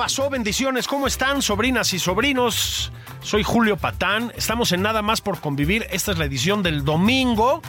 Pasó? 0.00 0.30
Bendiciones, 0.30 0.88
¿cómo 0.88 1.06
están, 1.06 1.42
sobrinas 1.42 1.92
y 1.92 1.98
sobrinos? 1.98 2.90
Soy 3.20 3.42
Julio 3.42 3.76
Patán, 3.76 4.32
estamos 4.34 4.72
en 4.72 4.80
Nada 4.80 5.02
más 5.02 5.20
por 5.20 5.40
convivir. 5.40 5.86
Esta 5.90 6.12
es 6.12 6.16
la 6.16 6.24
edición 6.24 6.62
del 6.62 6.86
domingo. 6.86 7.60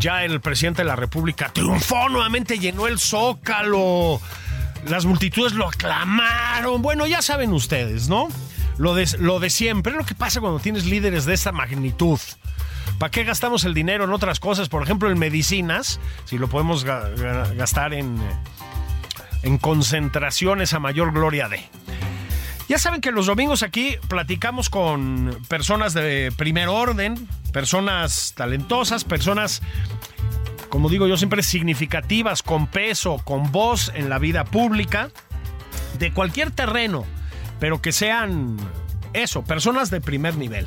Ya 0.00 0.24
el 0.24 0.40
presidente 0.40 0.80
de 0.80 0.88
la 0.88 0.96
República 0.96 1.50
triunfó 1.52 2.08
nuevamente, 2.08 2.58
llenó 2.58 2.86
el 2.86 2.98
zócalo. 2.98 4.18
Las 4.86 5.04
multitudes 5.04 5.52
lo 5.52 5.68
aclamaron. 5.68 6.80
Bueno, 6.80 7.06
ya 7.06 7.20
saben 7.20 7.52
ustedes, 7.52 8.08
¿no? 8.08 8.28
Lo 8.78 8.94
de, 8.94 9.06
lo 9.18 9.38
de 9.38 9.50
siempre, 9.50 9.92
lo 9.92 10.06
que 10.06 10.14
pasa 10.14 10.40
cuando 10.40 10.58
tienes 10.58 10.86
líderes 10.86 11.26
de 11.26 11.34
esta 11.34 11.52
magnitud. 11.52 12.18
¿Para 12.98 13.10
qué 13.10 13.24
gastamos 13.24 13.64
el 13.64 13.74
dinero 13.74 14.04
en 14.04 14.12
otras 14.14 14.40
cosas? 14.40 14.70
Por 14.70 14.82
ejemplo, 14.82 15.10
en 15.10 15.18
medicinas, 15.18 16.00
si 16.24 16.38
lo 16.38 16.48
podemos 16.48 16.86
ga- 16.86 17.14
ga- 17.14 17.54
gastar 17.56 17.92
en, 17.92 18.16
en 19.42 19.58
concentraciones 19.58 20.74
a 20.74 20.78
mayor 20.78 21.12
gloria 21.12 21.48
de. 21.48 21.60
Ya 22.68 22.78
saben 22.78 23.00
que 23.00 23.12
los 23.12 23.26
domingos 23.26 23.62
aquí 23.62 23.96
platicamos 24.08 24.70
con 24.70 25.38
personas 25.48 25.92
de 25.94 26.32
primer 26.36 26.68
orden, 26.68 27.28
personas 27.52 28.32
talentosas, 28.34 29.04
personas, 29.04 29.60
como 30.68 30.88
digo 30.88 31.06
yo 31.06 31.16
siempre, 31.16 31.42
significativas, 31.42 32.42
con 32.42 32.66
peso, 32.66 33.20
con 33.24 33.52
voz 33.52 33.92
en 33.94 34.08
la 34.08 34.18
vida 34.18 34.44
pública, 34.44 35.10
de 35.98 36.12
cualquier 36.12 36.50
terreno, 36.50 37.04
pero 37.60 37.82
que 37.82 37.92
sean 37.92 38.56
eso, 39.12 39.44
personas 39.44 39.90
de 39.90 40.00
primer 40.00 40.36
nivel. 40.36 40.66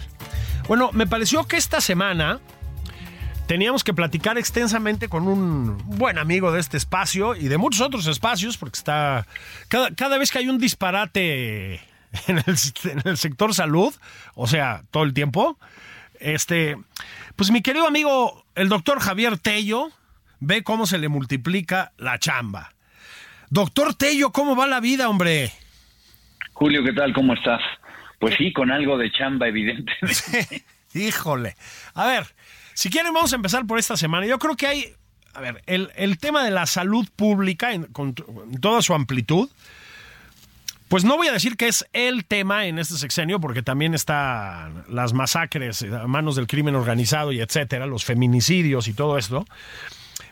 Bueno, 0.68 0.92
me 0.94 1.08
pareció 1.08 1.46
que 1.46 1.58
esta 1.58 1.82
semana 1.82 2.40
teníamos 3.48 3.84
que 3.84 3.94
platicar 3.94 4.38
extensamente 4.38 5.08
con 5.08 5.28
un 5.28 5.78
buen 5.98 6.18
amigo 6.18 6.52
de 6.52 6.60
este 6.60 6.78
espacio 6.78 7.36
y 7.36 7.48
de 7.48 7.58
muchos 7.58 7.82
otros 7.82 8.08
espacios, 8.08 8.58
porque 8.58 8.78
está. 8.78 9.28
Cada, 9.68 9.94
cada 9.94 10.18
vez 10.18 10.32
que 10.32 10.40
hay 10.40 10.50
un 10.50 10.58
disparate 10.58 11.76
en 12.28 12.38
el, 12.38 12.56
en 12.84 13.02
el 13.06 13.18
sector 13.18 13.54
salud, 13.54 13.94
o 14.34 14.48
sea, 14.48 14.84
todo 14.92 15.04
el 15.04 15.14
tiempo, 15.14 15.58
este. 16.20 16.78
Pues 17.36 17.52
mi 17.52 17.62
querido 17.62 17.88
amigo, 17.88 18.46
el 18.56 18.70
doctor 18.70 19.00
Javier 19.00 19.38
Tello, 19.38 19.90
ve 20.40 20.64
cómo 20.64 20.86
se 20.86 20.98
le 20.98 21.10
multiplica 21.10 21.92
la 21.98 22.18
chamba. 22.18 22.72
Doctor 23.50 23.94
Tello, 23.94 24.32
¿cómo 24.32 24.56
va 24.56 24.68
la 24.68 24.80
vida, 24.80 25.10
hombre? 25.10 25.52
Julio, 26.54 26.84
¿qué 26.84 26.94
tal? 26.94 27.14
¿Cómo 27.14 27.34
estás? 27.34 27.62
Pues 28.20 28.36
sí, 28.38 28.54
con 28.54 28.72
algo 28.72 28.98
de 28.98 29.12
chamba, 29.12 29.48
evidentemente. 29.50 30.64
Híjole. 30.94 31.56
A 31.94 32.08
ver, 32.08 32.26
si 32.76 32.90
quieren 32.90 33.14
vamos 33.14 33.32
a 33.32 33.38
empezar 33.38 33.66
por 33.66 33.80
esta 33.80 33.98
semana. 33.98 34.28
Yo 34.28 34.38
creo 34.38 34.56
que 34.56 34.68
hay, 34.68 34.94
a 35.34 35.40
ver, 35.40 35.64
el, 35.66 36.18
tema 36.20 36.44
de 36.44 36.52
la 36.52 36.66
salud 36.66 37.08
pública 37.16 37.72
en, 37.72 37.86
con 37.86 38.14
toda 38.14 38.82
su 38.82 38.94
amplitud, 38.94 39.50
pues 40.90 41.06
no 41.06 41.16
voy 41.16 41.30
a 41.30 41.32
decir 41.32 41.56
que 41.56 41.70
es 41.70 41.88
el 41.94 42.26
tema 42.26 42.66
en 42.66 42.78
este 42.78 42.96
sexenio, 42.96 43.40
porque 43.40 43.64
también 43.64 43.94
están 43.94 44.84
las 44.90 45.14
masacres 45.14 45.84
a 45.84 46.06
manos 46.06 46.36
del 46.36 46.48
crimen 46.48 46.76
organizado 46.76 47.32
y 47.32 47.40
etcétera, 47.40 47.86
los 47.88 48.04
feminicidios 48.04 48.90
y 48.90 48.94
todo 48.94 49.18
esto. 49.18 49.46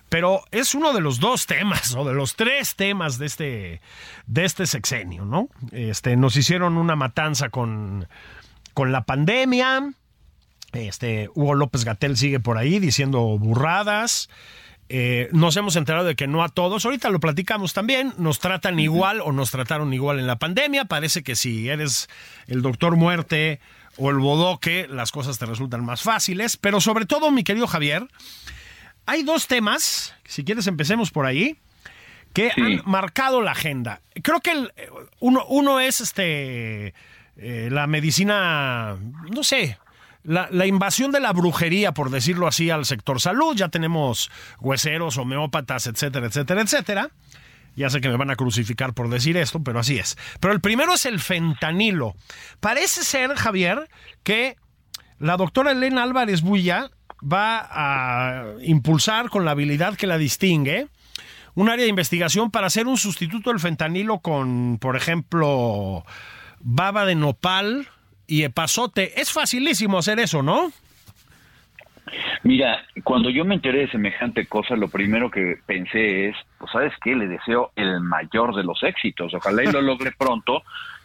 Pero 0.09 0.43
es 0.51 0.75
uno 0.75 0.91
de 0.91 0.99
los 0.99 1.21
dos 1.21 1.47
temas, 1.47 1.95
o 1.95 2.03
de 2.05 2.13
los 2.13 2.35
tres 2.35 2.75
temas 2.75 3.17
de 3.17 3.25
este, 3.25 3.81
de 4.27 4.45
este 4.45 4.67
sexenio, 4.67 5.23
¿no? 5.23 5.47
Este, 5.71 6.17
nos 6.17 6.35
hicieron 6.35 6.77
una 6.77 6.97
matanza 6.97 7.49
con, 7.49 8.07
con 8.73 8.91
la 8.91 9.05
pandemia. 9.05 9.93
Este, 10.73 11.29
Hugo 11.35 11.53
López 11.55 11.85
Gatel 11.85 12.17
sigue 12.17 12.39
por 12.39 12.57
ahí 12.57 12.79
diciendo 12.79 13.21
burradas. 13.37 14.29
Eh, 14.89 15.29
nos 15.31 15.55
hemos 15.55 15.75
enterado 15.75 16.05
de 16.05 16.15
que 16.15 16.27
no 16.27 16.43
a 16.43 16.49
todos, 16.49 16.83
ahorita 16.85 17.09
lo 17.09 17.19
platicamos 17.19 17.73
también, 17.73 18.13
nos 18.17 18.39
tratan 18.39 18.79
igual 18.79 19.21
o 19.21 19.31
nos 19.31 19.49
trataron 19.49 19.93
igual 19.93 20.19
en 20.19 20.27
la 20.27 20.37
pandemia. 20.37 20.85
Parece 20.85 21.23
que 21.23 21.35
si 21.35 21.69
eres 21.69 22.09
el 22.47 22.61
doctor 22.61 22.95
muerte 22.95 23.59
o 23.97 24.09
el 24.09 24.17
bodoque, 24.17 24.87
las 24.89 25.11
cosas 25.11 25.39
te 25.39 25.45
resultan 25.45 25.85
más 25.85 26.01
fáciles. 26.03 26.57
Pero 26.57 26.81
sobre 26.81 27.05
todo, 27.05 27.31
mi 27.31 27.43
querido 27.43 27.65
Javier, 27.67 28.07
hay 29.05 29.23
dos 29.23 29.47
temas, 29.47 30.15
si 30.25 30.43
quieres 30.43 30.67
empecemos 30.67 31.11
por 31.11 31.25
ahí, 31.25 31.57
que 32.33 32.51
Sí. 32.55 32.61
han 32.61 32.81
marcado 32.85 33.41
la 33.41 33.51
agenda. 33.51 34.01
Creo 34.21 34.41
que 34.41 34.51
el- 34.51 34.73
uno, 35.19 35.45
uno 35.47 35.79
es 35.79 36.01
este 36.01 36.93
eh, 37.35 37.69
la 37.71 37.87
medicina, 37.87 38.95
no 39.33 39.43
sé, 39.43 39.77
la, 40.23 40.65
invasión 40.65 41.11
de 41.11 41.19
la 41.19 41.33
brujería, 41.33 41.93
por 41.93 42.09
decirlo 42.09 42.47
así, 42.47 42.69
al 42.69 42.85
sector 42.85 43.19
salud. 43.19 43.55
Ya 43.55 43.69
tenemos 43.69 44.31
hueseros, 44.59 45.17
homeópatas, 45.17 45.87
etcétera, 45.87 46.27
etcétera, 46.27 46.61
etcétera. 46.61 47.09
Ya 47.75 47.89
sé 47.89 48.01
que 48.01 48.09
me 48.09 48.17
van 48.17 48.29
a 48.29 48.35
crucificar 48.35 48.93
por 48.93 49.09
decir 49.09 49.35
esto, 49.35 49.63
pero 49.63 49.79
así 49.79 49.97
es. 49.97 50.17
Pero 50.39 50.53
el 50.53 50.61
primero 50.61 50.93
es 50.93 51.05
el 51.05 51.19
fentanilo. 51.19 52.15
Parece 52.59 53.03
ser, 53.03 53.35
Javier, 53.35 53.89
que 54.23 54.57
la 55.19 55.37
doctora 55.37 55.71
Elena 55.71 56.03
Álvarez 56.03 56.41
Bulla 56.41 56.91
va 57.21 57.67
a 57.71 58.45
impulsar 58.61 59.29
con 59.29 59.45
la 59.45 59.51
habilidad 59.51 59.95
que 59.95 60.07
la 60.07 60.17
distingue 60.17 60.87
un 61.55 61.69
área 61.69 61.83
de 61.83 61.89
investigación 61.89 62.51
para 62.51 62.67
hacer 62.67 62.87
un 62.87 62.97
sustituto 62.97 63.49
del 63.49 63.59
fentanilo 63.59 64.19
con, 64.19 64.77
por 64.79 64.95
ejemplo, 64.95 66.03
baba 66.59 67.05
de 67.05 67.15
nopal 67.15 67.87
y 68.27 68.43
epazote. 68.43 69.19
Es 69.19 69.31
facilísimo 69.31 69.97
hacer 69.97 70.19
eso, 70.19 70.41
¿no? 70.43 70.71
Mira, 72.43 72.83
cuando 73.03 73.29
yo 73.29 73.45
me 73.45 73.55
enteré 73.55 73.79
de 73.79 73.91
semejante 73.91 74.45
cosa, 74.45 74.75
lo 74.75 74.89
primero 74.89 75.31
que 75.31 75.57
pensé 75.65 76.29
es, 76.29 76.35
pues 76.57 76.71
sabes 76.71 76.93
qué, 77.01 77.15
le 77.15 77.27
deseo 77.27 77.71
el 77.75 78.01
mayor 78.01 78.55
de 78.55 78.63
los 78.63 78.83
éxitos, 78.83 79.33
ojalá 79.33 79.63
y 79.63 79.71
lo 79.71 79.81
logre 79.81 80.11
pronto 80.11 80.63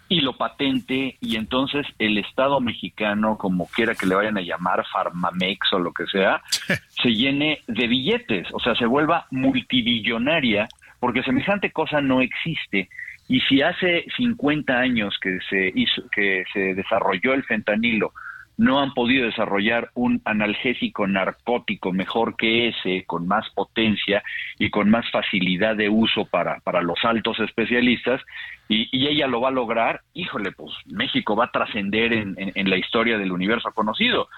y 0.09 0.21
lo 0.21 0.37
patente 0.37 1.17
y 1.21 1.37
entonces 1.37 1.87
el 1.99 2.19
Estado 2.19 2.61
mexicano, 2.61 3.37
como 3.37 3.67
quiera 3.67 3.95
que 3.95 4.07
le 4.07 4.15
vayan 4.15 4.39
a 4.39 4.43
llamar, 4.43 4.85
Farmamex 4.91 5.73
o 5.75 5.79
lo 5.79 5.93
que 5.93 6.07
sea, 6.07 6.43
se 7.03 7.11
llene 7.11 7.61
de 7.67 7.87
billetes, 7.87 8.49
o 8.53 8.59
sea, 8.59 8.75
se 8.75 8.87
vuelva 8.87 9.27
multibillonaria, 9.31 10.67
porque 10.99 11.23
semejante 11.23 11.71
cosa 11.71 12.01
no 12.01 12.21
existe. 12.21 12.89
Y 13.29 13.41
si 13.41 13.63
hace 13.63 14.07
50 14.17 14.79
años 14.79 15.19
que 15.21 15.39
se 15.49 15.71
hizo, 15.75 16.03
que 16.11 16.45
se 16.53 16.75
desarrolló 16.75 17.35
el 17.35 17.45
fentanilo, 17.45 18.13
no 18.57 18.81
han 18.81 18.93
podido 18.93 19.27
desarrollar 19.27 19.91
un 19.95 20.21
analgésico 20.25 21.07
narcótico 21.07 21.93
mejor 21.93 22.35
que 22.37 22.69
ese, 22.69 23.05
con 23.07 23.29
más 23.29 23.49
potencia 23.51 24.23
y 24.59 24.71
con 24.71 24.91
más 24.91 25.09
facilidad 25.13 25.77
de 25.77 25.89
uso 25.89 26.25
para, 26.25 26.59
para 26.61 26.83
los 26.83 26.99
altos 27.05 27.39
especialistas, 27.39 28.21
y, 28.69 28.89
ella 29.07 29.29
lo 29.29 29.41
va 29.41 29.49
a 29.49 29.53
lograr, 29.53 30.01
híjole, 30.13 30.51
pues 30.53 30.75
México 30.87 31.37
va 31.37 31.45
a 31.47 31.53
trascender 31.53 32.13
en, 32.13 32.35
en- 32.37 32.53
en 32.55 32.69
la 32.69 32.77
historia 32.77 33.17
del 33.17 33.31
universo 33.31 33.71
conocido. 33.73 34.29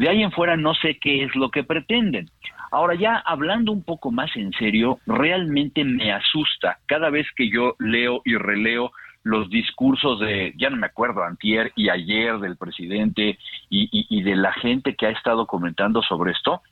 De 0.00 0.08
ahí 0.08 0.22
en 0.22 0.32
fuera 0.32 0.56
no 0.56 0.72
sé 0.72 0.98
qué 0.98 1.24
es 1.24 1.36
lo 1.36 1.50
que 1.50 1.62
pretenden. 1.62 2.30
Ahora 2.72 2.94
ya 2.94 3.16
hablando 3.18 3.70
un 3.70 3.82
poco 3.84 4.10
más 4.10 4.34
en 4.34 4.50
serio, 4.52 4.98
realmente 5.06 5.84
me 5.84 6.10
asusta 6.10 6.78
cada 6.86 7.10
vez 7.10 7.26
que 7.36 7.50
yo 7.50 7.74
leo 7.78 8.22
y 8.24 8.36
releo 8.36 8.92
los 9.24 9.50
discursos 9.50 10.18
de, 10.20 10.54
ya 10.56 10.70
no 10.70 10.78
me 10.78 10.86
acuerdo, 10.86 11.22
antier 11.22 11.70
y 11.76 11.90
ayer 11.90 12.38
del 12.38 12.56
presidente 12.56 13.38
y, 13.68 13.90
y- 13.92 14.06
y 14.08 14.22
de 14.22 14.36
la 14.36 14.52
gente 14.54 14.94
que 14.94 15.04
ha 15.06 15.10
estado 15.10 15.46
comentando 15.46 16.00
sobre 16.00 16.32
esto, 16.32 16.62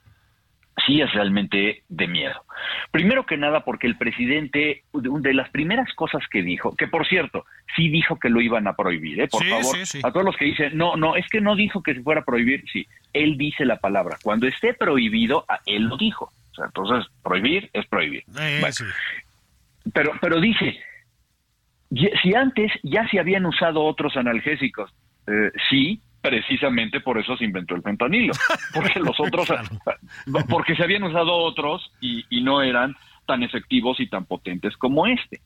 sí 0.88 1.02
es 1.02 1.12
realmente 1.12 1.82
de 1.88 2.08
miedo. 2.08 2.44
Primero 2.90 3.26
que 3.26 3.37
nada 3.37 3.61
porque 3.61 3.87
el 3.87 3.99
presidente, 3.99 4.82
de 4.93 5.35
las 5.35 5.50
primeras 5.50 5.93
cosas 5.94 6.23
que 6.31 6.43
dijo, 6.43 6.75
que 6.75 6.88
por 6.88 7.06
cierto, 7.06 7.44
sí 7.76 7.88
dijo 7.90 8.19
que 8.19 8.31
lo 8.31 8.40
iban 8.40 8.67
a 8.67 8.75
prohibir, 8.75 9.20
¿eh? 9.20 9.29
por 9.29 9.44
favor, 9.44 9.76
a 10.02 10.11
todos 10.11 10.25
los 10.25 10.37
que 10.37 10.46
dicen, 10.46 10.76
no, 10.76 10.96
no, 10.96 11.14
es 11.14 11.29
que 11.29 11.43
no 11.43 11.55
dijo 11.55 11.82
que 11.82 11.94
se 11.94 12.02
fuera 12.02 12.23
a 12.23 12.25
prohibir, 12.25 12.64
sí, 12.73 12.87
él 13.12 13.37
dice 13.37 13.67
la 13.67 13.76
palabra, 13.76 14.17
cuando 14.23 14.46
esté 14.46 14.73
prohibido, 14.75 15.44
él 15.67 15.85
lo 15.85 15.96
dijo. 15.99 16.32
O 16.52 16.55
sea, 16.55 16.67
entonces, 16.67 17.06
prohibir 17.23 17.70
es 17.73 17.87
prohibir. 17.87 18.25
Eh, 18.40 18.62
pero, 19.93 20.12
pero 20.20 20.40
dice, 20.40 20.81
si 22.23 22.35
antes 22.35 22.73
ya 22.82 23.06
se 23.08 23.20
habían 23.20 23.44
usado 23.46 23.85
otros 23.85 24.17
analgésicos, 24.17 24.90
eh, 25.26 25.52
sí, 25.69 26.00
precisamente 26.20 27.00
por 27.00 27.18
eso 27.18 27.36
se 27.36 27.44
inventó 27.44 27.74
el 27.74 27.82
fentanilo, 27.82 28.32
porque 28.74 29.00
los 29.00 29.18
otros, 29.20 29.48
porque 30.48 30.74
se 30.74 30.82
habían 30.82 31.04
usado 31.04 31.34
otros 31.34 31.92
y, 32.00 32.24
no 32.42 32.62
eran 32.62 32.94
tan 33.26 33.42
efectivos 33.42 34.00
y 34.00 34.08
tan 34.08 34.24
potentes 34.24 34.76
como 34.76 35.06
este. 35.06 35.40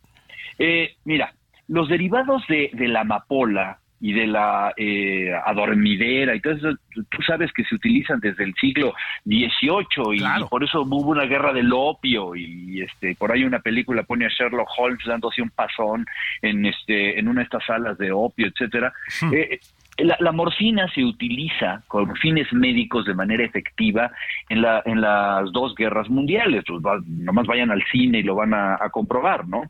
Eh, 0.58 0.94
mira, 1.04 1.32
los 1.69 1.88
derivados 1.88 2.42
de, 2.48 2.70
la 2.74 3.00
amapola 3.00 3.78
y 4.00 4.12
de 4.12 4.26
la 4.26 4.72
eh, 4.76 5.32
adormidera 5.44 6.34
y 6.34 6.40
todo 6.40 6.52
eso, 6.54 6.70
tú 7.08 7.22
sabes 7.26 7.52
que 7.52 7.64
se 7.64 7.74
utilizan 7.74 8.20
desde 8.20 8.44
el 8.44 8.54
siglo 8.54 8.94
XVIII 9.24 10.16
y, 10.16 10.44
por 10.48 10.64
eso 10.64 10.82
hubo 10.82 11.10
una 11.10 11.24
guerra 11.24 11.52
del 11.52 11.72
opio 11.72 12.34
y, 12.34 12.82
este 12.82 13.14
por 13.14 13.32
ahí 13.32 13.44
una 13.44 13.60
película 13.60 14.02
pone 14.02 14.26
a 14.26 14.28
Sherlock 14.28 14.69
Holmes 14.76 15.04
dándose 15.06 15.40
un 15.40 15.50
pasón 15.50 16.04
en 16.40 16.66
este 16.66 17.19
en 17.19 17.28
una 17.28 17.40
de 17.40 17.44
estas 17.44 17.64
salas 17.64 17.96
de 17.98 18.12
opio, 18.12 18.48
etcétera. 18.48 18.92
Hmm. 19.20 19.34
Eh, 19.34 19.60
la, 19.99 20.33
morfina 20.33 20.89
se 20.94 21.05
utiliza 21.05 21.83
con 21.89 22.15
fines 22.17 22.53
médicos 22.53 23.05
de 23.05 23.15
manera 23.15 23.44
efectiva 23.44 24.11
en, 24.49 24.62
la, 24.62 24.83
en 24.85 25.00
las 25.00 25.53
dos 25.53 25.75
guerras 25.75 26.09
mundiales. 26.09 26.65
Pues 26.67 26.83
nomás 27.06 27.47
vayan 27.47 27.71
al 27.71 27.85
cine 27.91 28.21
y 28.21 28.23
lo 28.23 28.35
van 28.35 28.55
a, 28.55 28.79
comprobar, 28.91 29.47
¿no? 29.47 29.62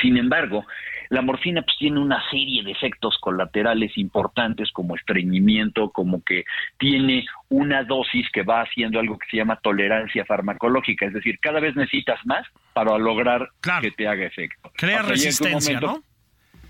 Sin 0.00 0.16
embargo, 0.16 0.64
la 1.08 1.22
morfina 1.22 1.62
pues, 1.62 1.76
tiene 1.78 2.00
una 2.00 2.22
serie 2.30 2.62
de 2.62 2.72
efectos 2.72 3.16
colaterales 3.20 3.96
importantes 3.96 4.70
como 4.72 4.94
estreñimiento, 4.94 5.90
como 5.90 6.22
que 6.22 6.44
tiene 6.78 7.24
una 7.48 7.84
dosis 7.84 8.28
que 8.32 8.42
va 8.42 8.62
haciendo 8.62 9.00
algo 9.00 9.18
que 9.18 9.26
se 9.30 9.36
llama 9.38 9.56
tolerancia 9.56 10.24
farmacológica, 10.24 11.06
es 11.06 11.14
decir, 11.14 11.38
cada 11.40 11.60
vez 11.60 11.74
necesitas 11.76 12.24
más 12.26 12.46
para 12.74 12.98
lograr 12.98 13.48
que 13.80 13.90
te 13.90 14.06
haga 14.06 14.26
efecto. 14.26 14.70
Crea 14.76 15.02
resistencia, 15.02 15.80
¿no? 15.80 16.02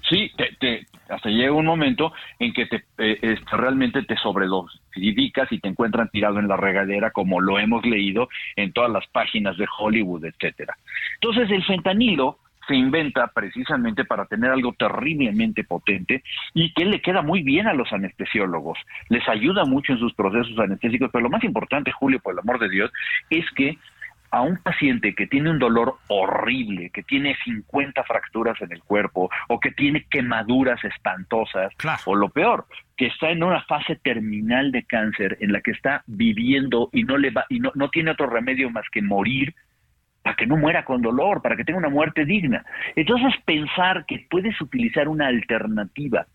Sí, 0.09 0.31
te, 0.61 0.87
hasta 1.09 1.29
llega 1.29 1.53
un 1.53 1.67
momento 1.67 2.13
en 2.39 2.53
que 2.53 2.67
te, 2.67 2.85
eh, 2.99 3.19
este, 3.21 3.57
realmente 3.57 4.03
te 4.03 4.17
sobredosificas 4.17 5.51
y 5.51 5.59
te 5.59 5.69
encuentran 5.69 6.09
tirado 6.11 6.39
en 6.39 6.49
la 6.49 6.57
regadera, 6.57 7.11
como 7.11 7.41
lo 7.41 7.59
hemos 7.59 7.85
leído 7.85 8.29
en 8.55 8.73
todas 8.73 8.91
las 8.91 9.07
páginas 9.09 9.57
de 9.57 9.67
Hollywood, 9.79 10.25
etcétera. 10.25 10.77
Entonces, 11.15 11.51
el 11.51 11.65
fentanilo 11.65 12.39
se 12.67 12.75
inventa 12.75 13.29
precisamente 13.29 14.05
para 14.05 14.27
tener 14.27 14.51
algo 14.51 14.73
terriblemente 14.73 15.65
potente 15.65 16.23
y 16.55 16.73
que 16.73 16.85
le 16.85 17.01
queda 17.01 17.23
muy 17.23 17.43
bien 17.43 17.67
a 17.67 17.75
los 17.75 17.93
anestesiólogos. 17.93 18.79
Les 19.09 19.27
ayuda 19.29 19.65
mucho 19.65 19.93
en 19.93 19.99
sus 19.99 20.15
procesos 20.15 20.59
anestésicos, 20.59 21.11
pero 21.13 21.25
lo 21.25 21.31
más 21.31 21.45
importante, 21.45 21.93
Julio, 21.93 22.21
por 22.21 22.33
el 22.33 22.41
amor 22.41 22.59
de 22.59 22.69
Dios, 22.69 22.91
es 23.31 23.45
que 23.53 23.79
a 24.37 24.43
un 24.43 24.59
paciente 24.59 25.15
que 25.15 25.27
tiene 25.27 25.51
un 25.51 25.59
dolor 25.59 25.97
horrible, 26.09 26.91
que 26.91 27.03
tiene 27.03 27.35
50 27.43 28.05
fracturas 28.05 28.61
en 28.61 28.71
el 28.71 28.83
cuerpo 28.83 29.31
o 29.49 29.59
que 29.59 29.71
tiene 29.71 30.05
quemaduras 30.11 30.85
espantosas, 30.85 31.73
o 32.05 32.15
lo 32.15 32.29
peor, 32.29 32.67
que 32.99 33.07
está 33.07 33.31
en 33.31 33.43
una 33.43 33.63
fase 33.63 33.97
terminal 33.97 34.73
de 34.73 34.85
cáncer 34.85 35.39
en 35.41 35.53
la 35.53 35.63
que 35.63 35.71
está 35.71 36.03
viviendo 36.07 36.91
y 36.93 37.05
no 37.05 37.17
le 37.17 37.31
va 37.31 37.47
y 37.49 37.61
no, 37.61 37.73
no 37.75 37.89
tiene 37.89 38.11
otro 38.11 38.27
remedio 38.27 38.69
más 38.69 38.85
que 38.93 39.01
morir 39.01 39.55
para 40.23 40.37
que 40.37 40.47
no 40.47 40.59
muera 40.59 40.85
con 40.85 41.01
dolor, 41.01 41.41
para 41.41 41.57
que 41.57 41.65
tenga 41.65 41.79
una 41.79 41.89
muerte 41.89 42.27
digna. 42.27 42.63
Entonces 42.95 43.33
pensar 43.47 44.05
que 44.05 44.27
puedes 44.29 44.61
utilizar 44.61 45.09
una 45.09 45.29
alternativa 45.29 46.27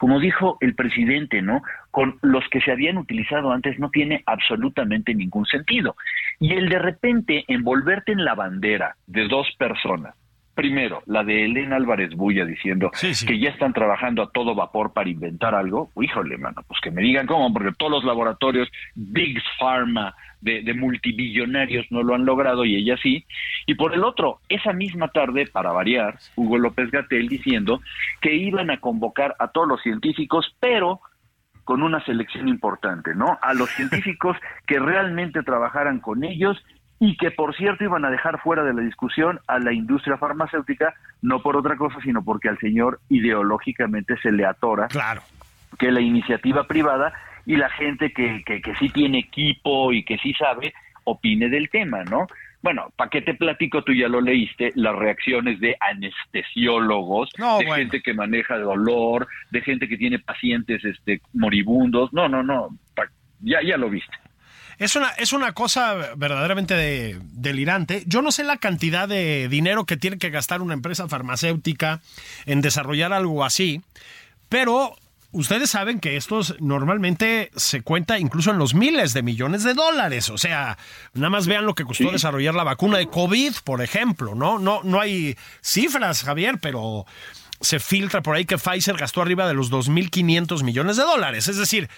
como 0.00 0.18
dijo 0.18 0.56
el 0.62 0.74
presidente, 0.74 1.42
¿no? 1.42 1.60
Con 1.90 2.18
los 2.22 2.42
que 2.48 2.62
se 2.62 2.72
habían 2.72 2.96
utilizado 2.96 3.52
antes 3.52 3.78
no 3.78 3.90
tiene 3.90 4.22
absolutamente 4.24 5.14
ningún 5.14 5.44
sentido. 5.44 5.94
Y 6.38 6.54
el 6.54 6.70
de 6.70 6.78
repente 6.78 7.44
envolverte 7.48 8.12
en 8.12 8.24
la 8.24 8.34
bandera 8.34 8.96
de 9.06 9.28
dos 9.28 9.46
personas, 9.58 10.14
primero, 10.54 11.02
la 11.06 11.24
de 11.24 11.44
Elena 11.44 11.76
Álvarez 11.76 12.14
Bulla 12.14 12.44
diciendo 12.44 12.90
que 13.00 13.38
ya 13.38 13.50
están 13.50 13.72
trabajando 13.72 14.22
a 14.22 14.30
todo 14.30 14.54
vapor 14.54 14.92
para 14.92 15.08
inventar 15.08 15.54
algo, 15.54 15.90
híjole, 16.00 16.36
mano, 16.38 16.62
pues 16.66 16.80
que 16.80 16.90
me 16.90 17.02
digan 17.02 17.26
cómo, 17.26 17.52
porque 17.52 17.72
todos 17.78 17.92
los 17.92 18.04
laboratorios, 18.04 18.68
Big 18.94 19.40
Pharma, 19.58 20.14
de, 20.40 20.74
multibillonarios 20.74 21.86
no 21.90 22.02
lo 22.02 22.14
han 22.14 22.24
logrado 22.24 22.64
y 22.64 22.76
ella 22.76 22.96
sí. 23.02 23.26
Y 23.66 23.74
por 23.74 23.94
el 23.94 24.04
otro, 24.04 24.40
esa 24.48 24.72
misma 24.72 25.08
tarde, 25.08 25.46
para 25.46 25.72
variar, 25.72 26.18
Hugo 26.36 26.58
López 26.58 26.90
Gatel 26.90 27.28
diciendo 27.28 27.80
que 28.20 28.34
iban 28.34 28.70
a 28.70 28.80
convocar 28.80 29.36
a 29.38 29.48
todos 29.48 29.68
los 29.68 29.82
científicos, 29.82 30.54
pero 30.60 31.00
con 31.64 31.82
una 31.82 32.04
selección 32.04 32.48
importante, 32.48 33.14
¿no? 33.14 33.38
A 33.42 33.54
los 33.54 33.70
científicos 33.70 34.36
que 34.66 34.78
realmente 34.78 35.42
trabajaran 35.42 36.00
con 36.00 36.24
ellos 36.24 36.60
y 37.02 37.16
que 37.16 37.30
por 37.30 37.56
cierto 37.56 37.82
iban 37.82 38.04
a 38.04 38.10
dejar 38.10 38.40
fuera 38.40 38.62
de 38.62 38.74
la 38.74 38.82
discusión 38.82 39.40
a 39.48 39.58
la 39.58 39.72
industria 39.72 40.18
farmacéutica, 40.18 40.94
no 41.22 41.40
por 41.40 41.56
otra 41.56 41.76
cosa, 41.76 41.98
sino 42.02 42.22
porque 42.22 42.50
al 42.50 42.58
señor 42.58 43.00
ideológicamente 43.08 44.16
se 44.22 44.30
le 44.30 44.44
atora 44.44 44.86
claro. 44.88 45.22
que 45.78 45.90
la 45.90 46.02
iniciativa 46.02 46.64
privada 46.64 47.14
y 47.46 47.56
la 47.56 47.70
gente 47.70 48.12
que, 48.12 48.44
que, 48.44 48.74
sí 48.78 48.90
tiene 48.90 49.18
equipo 49.18 49.92
y 49.94 50.04
que 50.04 50.18
sí 50.18 50.34
sabe 50.34 50.74
opine 51.04 51.48
del 51.48 51.70
tema, 51.70 52.04
¿no? 52.04 52.26
Bueno, 52.62 52.92
¿para 52.94 53.08
qué 53.08 53.22
te 53.22 53.32
platico? 53.32 53.82
Tú 53.82 53.94
ya 53.94 54.06
lo 54.06 54.20
leíste, 54.20 54.70
las 54.74 54.94
reacciones 54.94 55.58
de 55.60 55.76
anestesiólogos, 55.80 57.30
de 57.58 57.66
gente 57.74 58.02
que 58.02 58.12
maneja 58.12 58.58
dolor, 58.58 59.26
de 59.50 59.62
gente 59.62 59.88
que 59.88 59.96
tiene 59.96 60.18
pacientes 60.18 60.84
este, 60.84 61.22
moribundos. 61.32 62.12
No, 62.12 62.28
no, 62.28 62.42
no, 62.42 62.68
ya, 63.40 63.62
ya 63.62 63.78
lo 63.78 63.88
viste. 63.88 64.14
Es 64.80 64.96
una, 64.96 65.10
es 65.10 65.34
una 65.34 65.52
cosa 65.52 65.94
verdaderamente 66.16 67.20
delirante. 67.32 68.02
Yo 68.06 68.22
no 68.22 68.32
sé 68.32 68.44
la 68.44 68.56
cantidad 68.56 69.06
de 69.06 69.46
dinero 69.50 69.84
que 69.84 69.98
tiene 69.98 70.16
que 70.16 70.30
gastar 70.30 70.62
una 70.62 70.72
empresa 70.72 71.06
farmacéutica 71.06 72.00
en 72.46 72.62
desarrollar 72.62 73.12
algo 73.12 73.44
así, 73.44 73.82
pero 74.48 74.96
ustedes 75.32 75.68
saben 75.68 76.00
que 76.00 76.16
esto 76.16 76.40
normalmente 76.60 77.50
se 77.56 77.82
cuenta 77.82 78.18
incluso 78.18 78.52
en 78.52 78.58
los 78.58 78.72
miles 78.72 79.12
de 79.12 79.22
millones 79.22 79.64
de 79.64 79.74
dólares. 79.74 80.30
O 80.30 80.38
sea, 80.38 80.78
nada 81.12 81.28
más 81.28 81.46
vean 81.46 81.66
lo 81.66 81.74
que 81.74 81.84
costó 81.84 82.10
desarrollar 82.10 82.54
la 82.54 82.64
vacuna 82.64 82.96
de 82.96 83.08
COVID, 83.08 83.52
por 83.62 83.82
ejemplo, 83.82 84.34
¿no? 84.34 84.58
No, 84.58 84.80
no 84.82 84.98
hay 84.98 85.36
cifras, 85.60 86.22
Javier, 86.22 86.58
pero 86.58 87.04
se 87.60 87.80
filtra 87.80 88.22
por 88.22 88.34
ahí 88.34 88.46
que 88.46 88.56
Pfizer 88.56 88.96
gastó 88.96 89.20
arriba 89.20 89.46
de 89.46 89.52
los 89.52 89.70
2.500 89.70 90.62
millones 90.62 90.96
de 90.96 91.02
dólares. 91.02 91.48
Es 91.48 91.58
decir, 91.58 91.90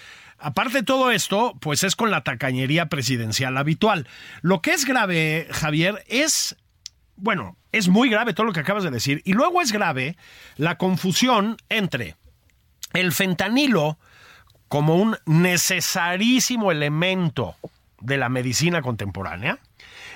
aparte 0.42 0.78
de 0.78 0.82
todo 0.82 1.10
esto, 1.10 1.56
pues 1.60 1.84
es 1.84 1.96
con 1.96 2.10
la 2.10 2.22
tacañería 2.22 2.86
presidencial 2.86 3.56
habitual. 3.56 4.08
Lo 4.42 4.60
que 4.60 4.72
es 4.72 4.84
grave, 4.84 5.48
Javier, 5.50 6.04
es, 6.08 6.56
bueno, 7.16 7.56
es 7.70 7.88
muy 7.88 8.10
grave 8.10 8.34
todo 8.34 8.46
lo 8.46 8.52
que 8.52 8.60
acabas 8.60 8.84
de 8.84 8.90
decir. 8.90 9.22
Y 9.24 9.32
luego 9.32 9.62
es 9.62 9.72
grave 9.72 10.16
la 10.56 10.76
confusión 10.76 11.56
entre 11.68 12.16
el 12.92 13.12
fentanilo 13.12 13.98
como 14.68 14.96
un 14.96 15.16
necesarísimo 15.26 16.72
elemento 16.72 17.56
de 18.00 18.16
la 18.16 18.28
medicina 18.28 18.82
contemporánea 18.82 19.58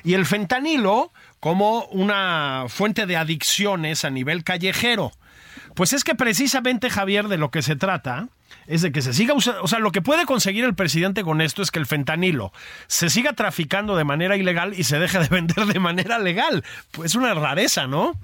y 0.02 0.14
el 0.14 0.26
fentanilo 0.26 1.12
como 1.40 1.84
una 1.86 2.64
fuente 2.68 3.06
de 3.06 3.16
adicciones 3.16 4.04
a 4.04 4.10
nivel 4.10 4.44
callejero. 4.44 5.12
Pues 5.76 5.92
es 5.92 6.04
que 6.04 6.14
precisamente, 6.14 6.88
Javier, 6.88 7.28
de 7.28 7.36
lo 7.36 7.50
que 7.50 7.60
se 7.60 7.76
trata 7.76 8.28
es 8.66 8.80
de 8.80 8.92
que 8.92 9.02
se 9.02 9.12
siga 9.12 9.34
usando, 9.34 9.62
o 9.62 9.68
sea, 9.68 9.78
lo 9.78 9.92
que 9.92 10.00
puede 10.00 10.24
conseguir 10.24 10.64
el 10.64 10.74
presidente 10.74 11.22
con 11.22 11.42
esto 11.42 11.60
es 11.60 11.70
que 11.70 11.78
el 11.78 11.84
fentanilo 11.84 12.50
se 12.86 13.10
siga 13.10 13.34
traficando 13.34 13.94
de 13.94 14.04
manera 14.04 14.36
ilegal 14.38 14.72
y 14.74 14.84
se 14.84 14.98
deje 14.98 15.18
de 15.18 15.28
vender 15.30 15.66
de 15.66 15.78
manera 15.78 16.18
legal. 16.18 16.64
Pues 16.92 17.12
es 17.12 17.14
una 17.14 17.34
rareza, 17.34 17.86
¿no? 17.86 18.14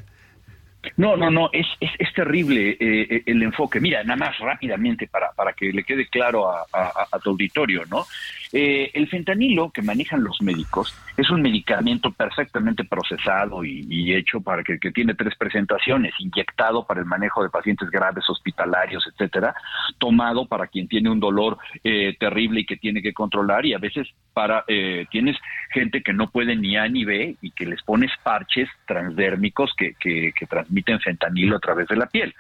No, 0.97 1.15
no, 1.17 1.31
no, 1.31 1.51
es, 1.53 1.67
es, 1.79 1.91
es 1.99 2.13
terrible 2.15 2.71
eh, 2.71 2.77
eh, 2.81 3.23
el 3.27 3.43
enfoque. 3.43 3.81
Mira, 3.81 4.03
nada 4.03 4.17
más 4.17 4.39
rápidamente 4.39 5.07
para, 5.07 5.31
para 5.33 5.53
que 5.53 5.73
le 5.73 5.85
quede 5.85 6.09
claro 6.09 6.51
a, 6.51 6.65
a 6.73 7.19
tu 7.21 7.31
auditorio, 7.31 7.85
¿no? 7.91 8.07
Eh, 8.55 8.91
el 8.93 9.09
fentanilo 9.09 9.71
que 9.71 9.81
manejan 9.81 10.23
los 10.23 10.43
médicos 10.43 10.95
es 11.17 11.31
un 11.31 11.41
medicamento 11.41 12.13
perfectamente 12.13 12.85
procesado 12.85 13.65
y, 13.65 14.15
hecho 14.15 14.43
para 14.43 14.63
que, 14.63 14.79
tiene 14.93 15.15
tres 15.15 15.35
presentaciones, 15.37 16.13
inyectado 16.19 16.85
para 16.85 17.01
el 17.01 17.07
manejo 17.07 17.43
de 17.43 17.49
pacientes 17.49 17.89
graves, 17.91 18.29
hospitalarios, 18.29 19.07
etcétera, 19.07 19.55
tomado 19.99 20.47
para 20.47 20.67
quien 20.67 20.87
tiene 20.87 21.09
un 21.09 21.19
dolor 21.19 21.57
eh, 21.83 22.15
terrible 22.21 22.61
y 22.61 22.67
que 22.67 22.77
tiene 22.77 23.01
que 23.01 23.15
controlar 23.15 23.65
y 23.65 23.73
a 23.73 23.79
veces 23.79 24.09
para 24.35 24.65
eh, 24.69 25.07
tienes 25.11 25.37
gente 25.73 26.03
que 26.03 26.13
no 26.13 26.29
puede 26.31 26.55
ni 26.55 26.77
A 26.77 26.87
ni 26.89 27.07
B 27.07 27.37
y 27.41 27.51
que 27.53 27.65
les 27.65 27.83
pones 27.83 28.11
parches 28.23 28.69
transdérmicos 28.87 29.73
que, 29.77 29.95
que 29.99 30.47
transmiten 30.47 31.01
fentanilo 31.01 31.57
a 31.57 31.61
través 31.61 31.89
de 31.89 31.97
la 31.97 32.07
piel. 32.07 32.35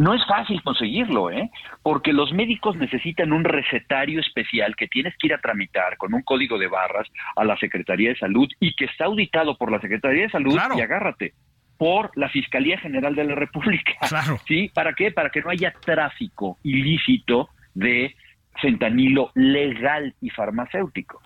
No 0.00 0.14
es 0.14 0.24
fácil 0.26 0.62
conseguirlo, 0.62 1.30
¿eh? 1.30 1.50
Porque 1.82 2.14
los 2.14 2.32
médicos 2.32 2.74
necesitan 2.74 3.34
un 3.34 3.44
recetario 3.44 4.18
especial 4.20 4.74
que 4.74 4.88
tienes 4.88 5.14
que 5.18 5.26
ir 5.26 5.34
a 5.34 5.40
tramitar 5.42 5.98
con 5.98 6.14
un 6.14 6.22
código 6.22 6.56
de 6.56 6.68
barras 6.68 7.06
a 7.36 7.44
la 7.44 7.54
Secretaría 7.58 8.08
de 8.08 8.16
Salud 8.16 8.48
y 8.60 8.74
que 8.76 8.86
está 8.86 9.04
auditado 9.04 9.58
por 9.58 9.70
la 9.70 9.78
Secretaría 9.78 10.22
de 10.22 10.30
Salud 10.30 10.58
y 10.74 10.80
agárrate 10.80 11.34
por 11.76 12.16
la 12.16 12.30
Fiscalía 12.30 12.78
General 12.78 13.14
de 13.14 13.24
la 13.24 13.34
República. 13.34 13.92
Claro. 14.08 14.38
¿Sí? 14.48 14.70
¿Para 14.72 14.94
qué? 14.94 15.12
Para 15.12 15.28
que 15.28 15.42
no 15.42 15.50
haya 15.50 15.70
tráfico 15.72 16.56
ilícito 16.62 17.50
de 17.74 18.16
fentanilo 18.58 19.32
legal 19.34 20.14
y 20.22 20.30
farmacéutico. 20.30 21.20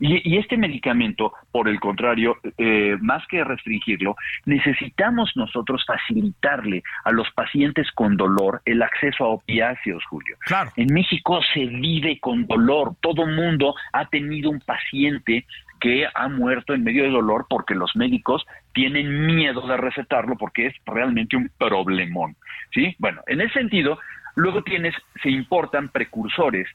Y, 0.00 0.36
este 0.36 0.56
medicamento, 0.56 1.32
por 1.50 1.68
el 1.68 1.80
contrario, 1.80 2.36
eh, 2.56 2.96
más 3.00 3.26
que 3.26 3.42
restringirlo, 3.42 4.16
necesitamos 4.46 5.32
nosotros 5.34 5.84
facilitarle 5.86 6.82
a 7.04 7.10
los 7.10 7.28
pacientes 7.32 7.90
con 7.92 8.16
dolor 8.16 8.62
el 8.64 8.82
acceso 8.82 9.24
a 9.24 9.28
opiáceos, 9.28 10.04
Julio. 10.04 10.36
Claro. 10.40 10.70
En 10.76 10.92
México 10.92 11.40
se 11.52 11.66
vive 11.66 12.18
con 12.20 12.46
dolor. 12.46 12.94
Todo 13.00 13.26
mundo 13.26 13.74
ha 13.92 14.06
tenido 14.06 14.50
un 14.50 14.60
paciente 14.60 15.46
que 15.80 16.06
ha 16.12 16.28
muerto 16.28 16.74
en 16.74 16.84
medio 16.84 17.04
de 17.04 17.10
dolor 17.10 17.46
porque 17.48 17.74
los 17.74 17.94
médicos 17.94 18.44
tienen 18.72 19.26
miedo 19.26 19.66
de 19.66 19.76
recetarlo 19.76 20.36
porque 20.36 20.66
es 20.66 20.74
realmente 20.86 21.36
un 21.36 21.50
problemón. 21.58 22.36
¿Sí? 22.72 22.94
Bueno, 22.98 23.22
en 23.26 23.40
ese 23.40 23.54
sentido, 23.54 23.98
luego 24.34 24.62
tienes, 24.62 24.94
se 25.22 25.30
importan 25.30 25.88
precursores 25.88 26.68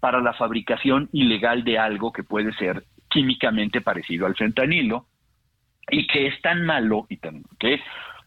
para 0.00 0.20
la 0.20 0.32
fabricación 0.34 1.08
ilegal 1.12 1.64
de 1.64 1.78
algo 1.78 2.12
que 2.12 2.22
puede 2.22 2.52
ser 2.54 2.84
químicamente 3.08 3.80
parecido 3.80 4.26
al 4.26 4.36
fentanilo 4.36 5.06
y 5.90 6.06
que 6.06 6.26
es 6.26 6.40
tan 6.42 6.64
malo 6.64 7.06
y 7.08 7.16
tan 7.16 7.42
que 7.58 7.80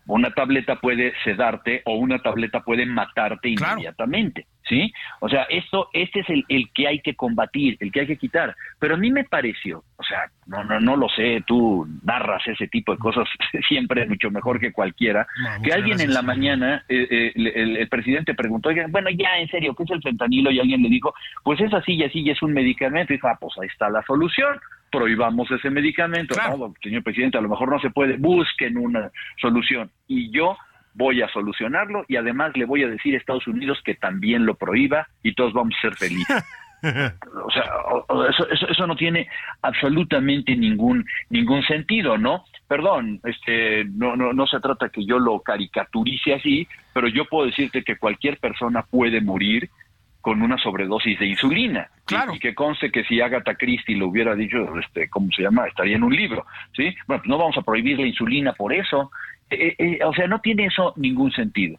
una 0.07 0.31
tableta 0.31 0.77
puede 0.77 1.13
sedarte 1.23 1.83
o 1.85 1.95
una 1.95 2.19
tableta 2.19 2.61
puede 2.61 2.85
matarte 2.85 3.49
inmediatamente, 3.49 4.47
¿sí? 4.71 4.93
O 5.19 5.27
sea, 5.27 5.43
esto, 5.49 5.89
este 5.91 6.21
es 6.21 6.29
el, 6.29 6.45
el, 6.47 6.71
que 6.73 6.87
hay 6.87 6.99
que 7.01 7.13
combatir, 7.13 7.75
el 7.81 7.91
que 7.91 8.01
hay 8.01 8.07
que 8.07 8.17
quitar. 8.17 8.55
Pero 8.79 8.95
a 8.95 8.97
mí 8.97 9.11
me 9.11 9.25
pareció, 9.25 9.83
o 9.97 10.03
sea, 10.03 10.31
no, 10.47 10.63
no, 10.63 10.79
no 10.79 10.95
lo 10.95 11.09
sé, 11.09 11.43
tú 11.45 11.85
narras 12.03 12.47
ese 12.47 12.67
tipo 12.69 12.93
de 12.93 12.97
cosas 12.97 13.27
siempre 13.67 14.07
mucho 14.07 14.31
mejor 14.31 14.59
que 14.61 14.71
cualquiera, 14.71 15.27
que 15.61 15.73
alguien 15.73 15.99
en 15.99 16.13
la 16.13 16.21
mañana, 16.21 16.85
eh, 16.87 17.05
eh, 17.11 17.31
el, 17.35 17.77
el, 17.77 17.89
presidente 17.89 18.33
preguntó, 18.33 18.69
bueno, 18.89 19.09
ya, 19.09 19.37
en 19.39 19.49
serio, 19.49 19.75
¿qué 19.75 19.83
es 19.83 19.91
el 19.91 20.01
fentanilo? 20.01 20.51
Y 20.51 20.59
alguien 20.61 20.81
le 20.81 20.89
dijo, 20.89 21.13
pues 21.43 21.59
es 21.59 21.73
así 21.73 21.95
y 21.95 22.03
así, 22.03 22.21
y 22.21 22.29
es 22.29 22.41
un 22.41 22.53
medicamento. 22.53 23.11
Y 23.11 23.17
dijo, 23.17 23.27
ah, 23.27 23.37
pues 23.39 23.53
ahí 23.61 23.67
está 23.67 23.89
la 23.89 24.01
solución 24.03 24.59
prohibamos 24.91 25.49
ese 25.49 25.69
medicamento. 25.69 26.35
No, 26.35 26.73
señor 26.83 27.01
presidente, 27.01 27.37
a 27.37 27.41
lo 27.41 27.47
mejor 27.47 27.69
no 27.69 27.79
se 27.79 27.91
puede, 27.91 28.17
busquen 28.17 28.77
una 28.77 29.09
solución. 29.39 29.89
Y 30.05 30.29
yo 30.31 30.57
voy 30.93 31.21
a 31.21 31.29
solucionarlo 31.29 32.05
y 32.07 32.15
además 32.15 32.55
le 32.55 32.65
voy 32.65 32.83
a 32.83 32.87
decir 32.87 33.15
a 33.15 33.17
Estados 33.17 33.47
Unidos 33.47 33.79
que 33.83 33.95
también 33.95 34.45
lo 34.45 34.55
prohíba 34.55 35.07
y 35.23 35.33
todos 35.33 35.53
vamos 35.53 35.75
a 35.77 35.81
ser 35.81 35.95
felices. 35.95 36.43
o 36.83 37.51
sea, 37.51 37.63
eso, 38.29 38.47
eso, 38.49 38.87
no 38.87 38.95
tiene 38.95 39.27
absolutamente 39.61 40.55
ningún 40.55 41.05
ningún 41.29 41.61
sentido, 41.63 42.17
¿no? 42.17 42.43
Perdón, 42.67 43.19
este, 43.23 43.85
no, 43.85 44.15
no, 44.15 44.33
no 44.33 44.47
se 44.47 44.59
trata 44.59 44.89
que 44.89 45.05
yo 45.05 45.19
lo 45.19 45.41
caricaturice 45.41 46.33
así, 46.33 46.67
pero 46.93 47.07
yo 47.07 47.25
puedo 47.25 47.45
decirte 47.45 47.83
que 47.83 47.97
cualquier 47.97 48.37
persona 48.37 48.81
puede 48.81 49.21
morir 49.21 49.69
con 50.21 50.41
una 50.41 50.57
sobredosis 50.57 51.19
de 51.19 51.27
insulina. 51.27 51.89
Claro. 52.05 52.35
Y, 52.35 52.39
que 52.39 52.55
conste 52.55 52.91
que 52.91 53.03
si 53.03 53.19
Agatha 53.19 53.55
Christie 53.55 53.97
lo 53.97 54.07
hubiera 54.07 54.35
dicho, 54.35 54.77
este, 54.79 55.09
¿cómo 55.09 55.29
se 55.35 55.43
llama? 55.43 55.67
Estaría 55.67 55.95
en 55.95 56.03
un 56.03 56.15
libro, 56.15 56.45
¿sí? 56.75 56.95
Bueno, 57.07 57.23
pues 57.23 57.29
no 57.29 57.37
vamos 57.37 57.57
a 57.57 57.63
prohibir 57.63 57.99
la 57.99 58.05
insulina 58.07 58.53
por 58.53 58.71
eso. 58.73 59.11
Eh, 59.51 59.75
eh, 59.77 59.99
o 60.05 60.13
sea, 60.13 60.27
no 60.27 60.39
tiene 60.41 60.65
eso 60.65 60.93
ningún 60.95 61.31
sentido. 61.31 61.77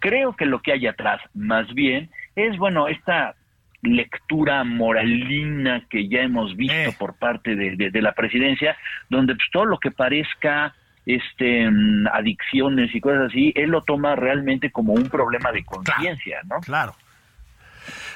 Creo 0.00 0.34
que 0.34 0.44
lo 0.46 0.60
que 0.60 0.72
hay 0.72 0.86
atrás, 0.86 1.20
más 1.34 1.72
bien, 1.74 2.10
es, 2.36 2.56
bueno, 2.58 2.88
esta 2.88 3.34
lectura 3.82 4.64
moralina 4.64 5.84
que 5.90 6.08
ya 6.08 6.20
hemos 6.22 6.56
visto 6.56 6.74
Eh. 6.74 6.94
por 6.98 7.14
parte 7.18 7.54
de, 7.56 7.76
de- 7.76 7.90
de 7.90 8.02
la 8.02 8.12
presidencia, 8.12 8.76
donde 9.08 9.34
pues, 9.34 9.46
todo 9.52 9.64
lo 9.64 9.78
que 9.78 9.90
parezca 9.90 10.74
este 11.04 11.68
mm, 11.68 12.06
adicciones 12.12 12.94
y 12.94 13.00
cosas 13.00 13.26
así, 13.30 13.52
él 13.56 13.70
lo 13.70 13.82
toma 13.82 14.14
realmente 14.14 14.70
como 14.70 14.92
un 14.92 15.08
problema 15.08 15.50
de 15.50 15.64
conciencia, 15.64 16.40
¿no? 16.48 16.60
Claro. 16.60 16.94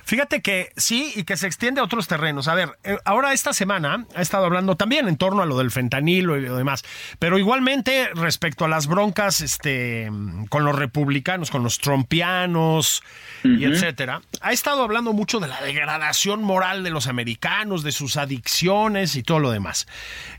Fíjate 0.07 0.41
que 0.41 0.73
sí 0.77 1.13
y 1.17 1.25
que 1.25 1.37
se 1.37 1.49
extiende 1.49 1.81
a 1.81 1.85
otros 1.85 2.07
terrenos. 2.07 2.47
A 2.47 2.55
ver, 2.55 2.79
eh, 2.85 2.97
ahora 3.05 3.33
esta 3.33 3.53
semana 3.53 4.07
ha 4.15 4.23
estado 4.23 4.45
hablando 4.47 4.77
también 4.77 5.09
en 5.09 5.17
torno 5.17 5.43
a 5.43 5.47
lo 5.47 5.59
del 5.59 5.73
fentanilo 5.73 6.37
y 6.37 6.43
lo 6.43 6.57
demás, 6.57 6.85
pero 7.19 7.39
igualmente 7.39 8.09
respecto 8.15 8.65
a 8.65 8.69
las 8.69 8.87
broncas 8.87 9.41
este, 9.41 10.09
con 10.49 10.65
los 10.65 10.77
republicanos, 10.77 11.51
con 11.51 11.65
los 11.65 11.79
trompianos 11.81 13.03
y 13.43 13.65
etcétera, 13.65 14.23
ha 14.41 14.53
estado 14.53 14.83
hablando 14.85 15.13
mucho 15.13 15.41
de 15.41 15.49
la 15.49 15.61
degradación 15.61 16.43
moral 16.43 16.85
de 16.85 16.91
los 16.91 17.09
americanos, 17.09 17.83
de 17.83 17.91
sus 17.93 18.17
adicciones 18.17 19.17
y 19.17 19.25
todo 19.25 19.41
lo 19.41 19.51
demás. 19.51 19.89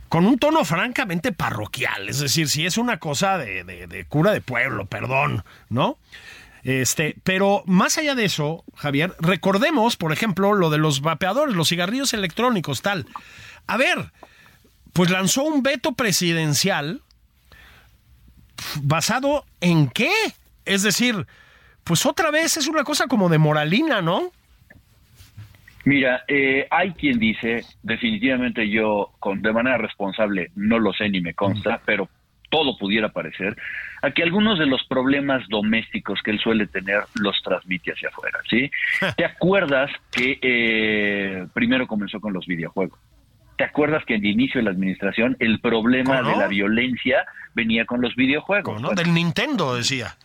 Con 0.07 0.25
un 0.25 0.39
tono 0.39 0.63
francamente 0.63 1.33
parroquial, 1.33 2.07
es 2.07 2.19
decir, 2.19 2.47
si 2.47 2.65
es 2.65 2.77
una 2.77 2.97
cosa 2.99 3.37
de, 3.37 3.65
de- 3.65 3.87
de 3.87 4.05
cura 4.05 4.31
de 4.31 4.39
pueblo, 4.39 4.85
perdón, 4.85 5.43
¿no? 5.69 5.97
Este, 6.63 7.15
pero 7.23 7.63
más 7.65 7.97
allá 7.97 8.15
de 8.15 8.25
eso, 8.25 8.63
Javier, 8.75 9.13
recordemos, 9.19 9.95
por 9.95 10.11
ejemplo, 10.11 10.53
lo 10.53 10.69
de 10.69 10.77
los 10.77 11.01
vapeadores, 11.01 11.55
los 11.55 11.69
cigarrillos 11.69 12.13
electrónicos, 12.13 12.81
tal. 12.81 13.05
A 13.67 13.77
ver, 13.77 14.11
pues 14.93 15.09
lanzó 15.09 15.43
un 15.43 15.63
veto 15.63 15.93
presidencial 15.93 17.01
basado 18.81 19.45
en 19.61 19.89
qué? 19.89 20.11
Es 20.65 20.83
decir, 20.83 21.27
pues 21.83 22.05
otra 22.05 22.31
vez 22.31 22.57
es 22.57 22.67
una 22.67 22.83
cosa 22.83 23.07
como 23.07 23.29
de 23.29 23.37
moralina, 23.37 24.01
¿no? 24.01 24.31
Mira, 25.85 26.25
eh, 26.27 26.67
hay 26.69 26.91
quien 26.91 27.17
dice, 27.17 27.63
definitivamente 27.81 28.69
yo, 28.69 29.13
con, 29.19 29.41
de 29.41 29.53
manera 29.53 29.77
responsable, 29.77 30.51
no 30.55 30.79
lo 30.79 30.91
sé 30.91 31.07
ni 31.07 31.21
me 31.21 31.33
consta, 31.33 31.81
pero 31.85 32.09
todo 32.49 32.77
pudiera 32.77 33.09
parecer, 33.09 33.57
a 34.01 34.11
que 34.11 34.23
algunos 34.23 34.59
de 34.59 34.65
los 34.65 34.83
problemas 34.85 35.47
domésticos 35.49 36.21
que 36.23 36.31
él 36.31 36.39
suele 36.39 36.67
tener 36.67 37.01
los 37.15 37.41
transmite 37.43 37.91
hacia 37.91 38.09
afuera, 38.09 38.39
¿sí? 38.49 38.71
¿Te 39.17 39.25
acuerdas 39.25 39.91
que 40.11 40.39
eh, 40.41 41.47
primero 41.53 41.87
comenzó 41.87 42.19
con 42.19 42.33
los 42.33 42.45
videojuegos? 42.45 42.99
¿Te 43.57 43.63
acuerdas 43.63 44.05
que 44.05 44.13
en 44.13 44.23
el 44.23 44.31
inicio 44.31 44.59
de 44.59 44.65
la 44.65 44.71
administración 44.71 45.35
el 45.39 45.59
problema 45.59 46.21
de 46.21 46.37
la 46.37 46.47
violencia 46.47 47.25
venía 47.57 47.83
con 47.85 47.99
los 48.01 48.15
videojuegos? 48.15 48.81
¿no? 48.81 48.87
Bueno, 48.89 49.01
Del 49.03 49.13
Nintendo, 49.13 49.75
decía. 49.75 50.15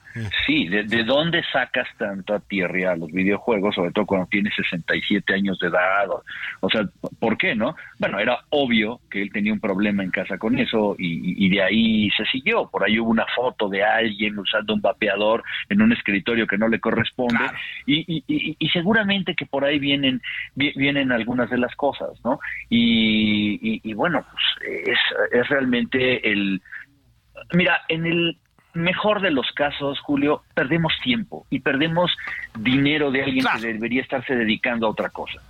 Sí, 0.47 0.69
¿de, 0.69 0.83
de 0.83 1.05
dónde 1.05 1.43
sacas 1.55 1.89
tanto 1.97 2.35
a 2.35 2.41
tierra 2.41 2.93
a 2.93 2.97
los 2.97 3.11
videojuegos, 3.11 3.75
sobre 3.75 3.93
todo 3.93 4.05
cuando 4.05 4.27
tienes 4.27 4.53
67 4.55 5.33
años 5.33 5.59
de 5.59 5.69
edad? 5.69 6.07
O, 6.11 6.23
o 6.61 6.69
sea, 6.69 6.83
¿por 7.19 7.39
qué 7.39 7.55
no? 7.55 7.75
Bueno, 7.99 8.19
era 8.19 8.41
obvio 8.51 9.01
que 9.11 9.23
él 9.23 9.33
tenía 9.33 9.55
un 9.55 9.59
problema 9.61 10.03
en 10.03 10.11
casa 10.11 10.37
con 10.37 10.59
eso 10.59 10.97
y, 10.99 11.49
de 11.49 11.63
ahí 11.63 12.11
se 12.11 12.27
siguió. 12.27 12.69
Por 12.69 12.85
ahí 12.85 13.01
hubo 13.01 13.09
una 13.11 13.25
foto 13.35 13.71
de 13.71 13.83
alguien 13.83 14.39
usando 14.39 14.75
un 14.75 14.83
vapeador 14.83 15.43
en 15.71 15.81
un 15.81 15.93
escritorio 15.95 16.47
que 16.47 16.59
no 16.59 16.69
le 16.69 16.79
corresponde 16.79 17.39
Claro. 17.39 17.57
y, 17.87 18.23
y- 18.59 18.69
seguramente 18.69 19.35
que 19.35 19.47
por 19.47 19.65
ahí 19.65 19.79
vienen 19.79 20.21
vi- 20.55 20.75
vienen 20.77 21.11
algunas 21.11 21.49
de 21.49 21.57
las 21.57 21.75
cosas, 21.75 22.11
¿no? 22.23 22.39
Y 22.69 23.95
bueno, 23.95 24.25
pues 24.31 24.45
es, 24.89 24.99
es 25.41 25.49
realmente 25.49 26.31
el... 26.31 26.61
Mira, 27.53 27.83
en 27.89 28.07
el 28.07 28.39
mejor 28.75 29.21
de 29.21 29.31
los 29.31 29.47
casos, 29.55 30.01
Julio, 30.01 30.43
perdemos 30.55 30.93
tiempo 31.03 31.47
y 31.51 31.61
perdemos 31.61 32.11
dinero 32.59 33.11
de 33.11 33.23
alguien 33.25 33.43
Claro. 33.43 33.61
que 33.61 33.73
debería 33.73 34.03
estarse 34.03 34.35
dedicando 34.35 34.87
a 34.87 34.91
otra 34.91 35.11
cosa. 35.11 35.41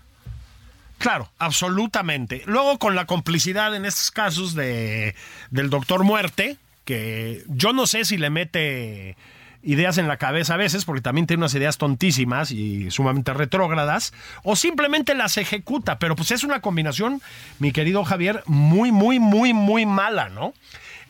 Claro, 0.99 1.29
absolutamente. 1.39 2.43
Luego 2.47 2.79
con 2.79 2.95
la 2.95 3.07
complicidad 3.07 3.75
en 3.75 3.85
estos 3.85 4.11
casos 4.11 4.55
de 4.55 5.15
del 5.51 5.69
doctor 5.71 6.05
Muerte, 6.05 6.57
que 6.85 7.43
yo 7.49 7.73
no 7.73 7.87
sé 7.87 8.05
si 8.05 8.17
le 8.19 8.31
mete 8.31 9.17
ideas 9.65 9.99
en 9.99 10.09
la 10.09 10.17
cabeza 10.17 10.55
a 10.55 10.57
veces, 10.57 10.85
porque 10.85 11.01
también 11.03 11.27
tiene 11.29 11.41
unas 11.43 11.55
ideas 11.55 11.79
tontísimas 11.79 12.51
y 12.51 12.91
sumamente 12.91 13.33
retrógradas, 13.33 14.13
o 14.43 14.57
simplemente 14.57 15.15
las 15.15 15.37
ejecuta, 15.39 15.99
pero 16.01 16.17
pues 16.17 16.33
es 16.33 16.43
una 16.43 16.61
combinación, 16.61 17.21
mi 17.61 17.71
querido 17.71 18.03
Javier, 18.05 18.43
muy, 18.47 18.91
muy, 18.91 19.21
muy, 19.21 19.53
muy 19.55 19.87
mala, 19.87 20.29
¿no? 20.31 20.53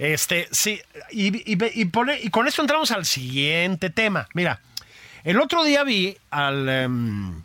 Este, 0.02 0.48
sí, 0.50 0.80
y, 1.12 1.28
y, 1.52 1.56
y 1.80 1.84
pone- 1.84 2.18
y 2.20 2.30
con 2.30 2.48
esto 2.48 2.60
entramos 2.62 2.90
al 2.90 3.04
siguiente 3.06 3.88
tema. 3.90 4.28
Mira, 4.34 4.60
el 5.24 5.40
otro 5.40 5.62
día 5.64 5.84
vi 5.84 6.16
al... 6.30 6.68
em, 6.68 7.42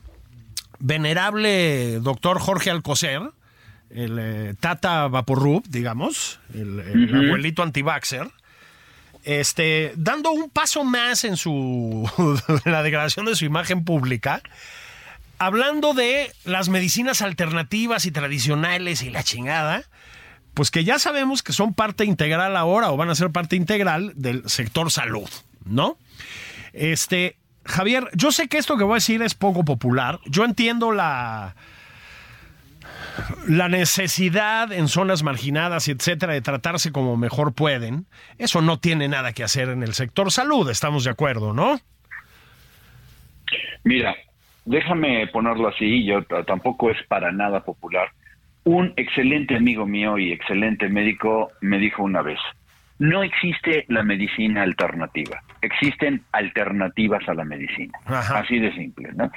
venerable 0.80 2.00
doctor 2.02 2.40
Jorge 2.40 2.70
Alcocer, 2.70 3.22
el 3.90 4.18
eh, 4.20 4.54
Tata 4.60 5.08
Vaporub, 5.08 5.64
digamos, 5.68 6.40
el, 6.54 6.80
el 6.80 7.16
abuelito 7.28 7.64
antivaxer, 7.64 8.28
este, 9.24 9.94
dando 9.96 10.32
un 10.32 10.50
paso 10.50 10.84
más 10.84 11.24
en 11.24 11.36
su 11.38 12.10
en 12.66 12.72
la 12.72 12.84
degradación 12.84 13.26
de 13.26 13.36
su 13.36 13.46
imagen 13.46 13.84
pública, 13.84 14.42
hablando 15.40 15.94
de 15.94 16.32
las 16.46 16.70
medicinas 16.70 17.22
alternativas 17.22 18.06
y 18.06 18.12
tradicionales 18.12 19.02
y 19.04 19.10
la 19.10 19.24
chingada, 19.24 19.84
pues 20.58 20.72
que 20.72 20.84
ya 20.84 20.98
sabemos 20.98 21.44
que 21.44 21.54
son 21.54 21.76
parte 21.76 22.04
integral 22.04 22.58
ahora 22.58 22.90
o 22.90 22.98
van 22.98 23.12
a 23.12 23.16
ser 23.16 23.30
parte 23.30 23.56
integral 23.56 24.12
del 24.16 24.50
sector 24.50 24.90
salud, 24.90 25.30
¿no? 25.66 26.00
Este, 26.74 27.38
Javier, 27.64 28.10
yo 28.16 28.32
sé 28.32 28.48
que 28.48 28.58
esto 28.58 28.76
que 28.76 28.84
voy 28.84 28.94
a 28.94 28.96
decir 28.96 29.22
es 29.22 29.36
poco 29.36 29.64
popular. 29.64 30.20
Yo 30.26 30.46
entiendo 30.46 30.92
la 30.92 31.56
la 33.48 33.70
necesidad 33.70 34.72
en 34.72 34.88
zonas 34.88 35.22
marginadas, 35.22 35.90
etcétera, 35.90 36.34
de 36.34 36.42
tratarse 36.42 36.92
como 36.92 37.18
mejor 37.18 37.54
pueden. 37.54 38.08
Eso 38.40 38.64
no 38.64 38.80
tiene 38.80 39.08
nada 39.08 39.34
que 39.34 39.44
hacer 39.44 39.70
en 39.70 39.84
el 39.84 39.94
sector 39.94 40.32
salud, 40.32 40.68
estamos 40.72 41.04
de 41.04 41.12
acuerdo, 41.12 41.54
¿no? 41.54 41.80
Mira, 43.84 44.16
déjame 44.66 45.28
ponerlo 45.28 45.68
así, 45.68 46.04
yo 46.04 46.24
tampoco 46.48 46.90
es 46.90 46.98
para 47.08 47.32
nada 47.32 47.64
popular. 47.64 48.10
Un 48.68 48.92
excelente 48.98 49.56
amigo 49.56 49.86
mío 49.86 50.18
y 50.18 50.34
excelente 50.34 50.90
médico 50.90 51.54
me 51.62 51.78
dijo 51.78 52.04
una 52.04 52.22
vez, 52.22 52.38
no 53.00 53.24
existe 53.24 53.86
la 53.88 54.04
medicina 54.04 54.62
alternativa, 54.64 55.42
existen 55.62 56.22
alternativas 56.34 57.26
a 57.30 57.34
la 57.34 57.46
medicina. 57.46 57.98
Así 58.06 58.60
de 58.60 58.74
simple, 58.74 59.14
¿no? 59.16 59.32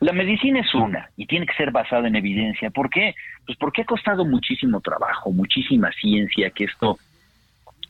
La 0.00 0.12
medicina 0.12 0.58
es 0.58 0.74
una 0.74 1.08
y 1.16 1.26
tiene 1.26 1.46
que 1.46 1.54
ser 1.54 1.70
basada 1.70 2.08
en 2.08 2.16
evidencia. 2.16 2.70
¿Por 2.70 2.90
qué? 2.90 3.14
Pues 3.46 3.56
porque 3.56 3.82
ha 3.82 3.84
costado 3.84 4.24
muchísimo 4.24 4.80
trabajo, 4.80 5.30
muchísima 5.30 5.92
ciencia 5.92 6.50
que 6.50 6.64
esto 6.64 6.98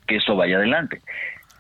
que 0.07 0.17
esto 0.17 0.37
vaya 0.37 0.59
adelante. 0.59 1.01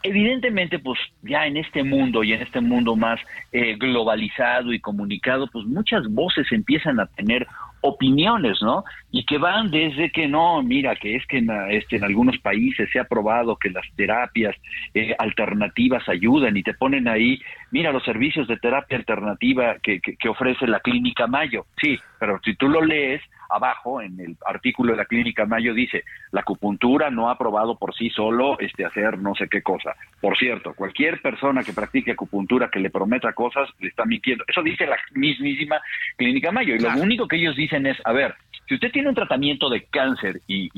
Evidentemente, 0.02 0.78
pues 0.78 1.00
ya 1.22 1.46
en 1.46 1.56
este 1.56 1.82
mundo 1.82 2.22
y 2.22 2.34
en 2.34 2.42
este 2.42 2.60
mundo 2.60 2.96
más 2.96 3.18
eh, 3.50 3.76
globalizado 3.76 4.74
y 4.74 4.80
comunicado, 4.80 5.46
pues 5.46 5.64
muchas 5.64 6.06
voces 6.08 6.52
empiezan 6.52 7.00
a 7.00 7.06
tener 7.06 7.46
opiniones, 7.82 8.62
¿no? 8.62 8.84
Y 9.10 9.24
que 9.24 9.38
van 9.38 9.70
desde 9.70 10.10
que 10.10 10.26
no, 10.26 10.62
mira, 10.62 10.96
que 10.96 11.16
es 11.16 11.26
que 11.26 11.38
en, 11.38 11.50
este, 11.70 11.96
en 11.96 12.04
algunos 12.04 12.38
países 12.38 12.88
se 12.90 12.98
ha 12.98 13.04
probado 13.04 13.56
que 13.56 13.70
las 13.70 13.84
terapias 13.96 14.56
eh, 14.94 15.14
alternativas 15.18 16.08
ayudan 16.08 16.56
y 16.56 16.62
te 16.62 16.74
ponen 16.74 17.08
ahí, 17.08 17.40
mira, 17.72 17.90
los 17.90 18.04
servicios 18.04 18.46
de 18.46 18.58
terapia 18.58 18.96
alternativa 18.96 19.76
que, 19.82 20.00
que 20.00 20.28
ofrece 20.28 20.66
la 20.68 20.78
Clínica 20.78 21.26
Mayo. 21.26 21.66
Sí, 21.80 21.98
pero 22.20 22.38
si 22.44 22.54
tú 22.54 22.68
lo 22.68 22.80
lees, 22.80 23.20
abajo 23.52 24.00
en 24.00 24.18
el 24.20 24.36
artículo 24.46 24.92
de 24.92 24.98
la 24.98 25.04
clínica 25.04 25.44
Mayo 25.44 25.74
dice 25.74 26.04
la 26.30 26.40
acupuntura 26.40 27.10
no 27.10 27.28
ha 27.28 27.36
probado 27.36 27.76
por 27.76 27.94
sí 27.94 28.10
solo 28.10 28.58
este 28.58 28.84
hacer 28.84 29.18
no 29.18 29.34
sé 29.34 29.48
qué 29.48 29.62
cosa 29.62 29.94
por 30.20 30.38
cierto 30.38 30.74
cualquier 30.74 31.20
persona 31.20 31.62
que 31.62 31.72
practique 31.72 32.12
acupuntura 32.12 32.70
que 32.70 32.80
le 32.80 32.90
prometa 32.90 33.32
cosas 33.32 33.68
le 33.80 33.88
está 33.88 34.04
mintiendo 34.04 34.44
eso 34.48 34.62
dice 34.62 34.86
la 34.86 34.96
mismísima 35.12 35.80
clínica 36.16 36.50
Mayo 36.50 36.74
y 36.74 36.78
lo 36.78 36.90
único 36.92 37.28
que 37.28 37.36
ellos 37.36 37.56
dicen 37.56 37.86
es 37.86 37.98
a 38.04 38.12
ver 38.12 38.34
si 38.68 38.76
usted 38.76 38.92
tiene 38.92 39.08
un 39.08 39.14
tratamiento 39.14 39.68
de 39.68 39.84
cáncer 39.84 40.40
y, 40.46 40.70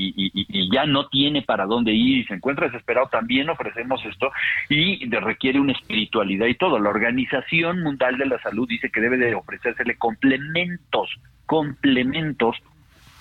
ya 0.72 0.86
no 0.86 1.06
tiene 1.08 1.42
para 1.42 1.66
dónde 1.66 1.92
ir 1.92 2.18
y 2.18 2.24
se 2.24 2.34
encuentra 2.34 2.66
desesperado, 2.66 3.06
también 3.06 3.48
ofrecemos 3.48 4.04
esto 4.04 4.32
y 4.68 5.08
requiere 5.10 5.60
una 5.60 5.72
espiritualidad 5.72 6.46
y 6.46 6.54
todo. 6.54 6.78
La 6.84 6.90
Organización 6.90 7.82
Mundial 7.82 8.18
de 8.18 8.26
la 8.26 8.38
Salud 8.42 8.68
dice 8.68 8.90
que 8.90 9.00
debe 9.00 9.16
de 9.16 9.34
ofrecérsele 9.34 9.96
complementos, 9.96 11.08
complementos, 11.46 12.58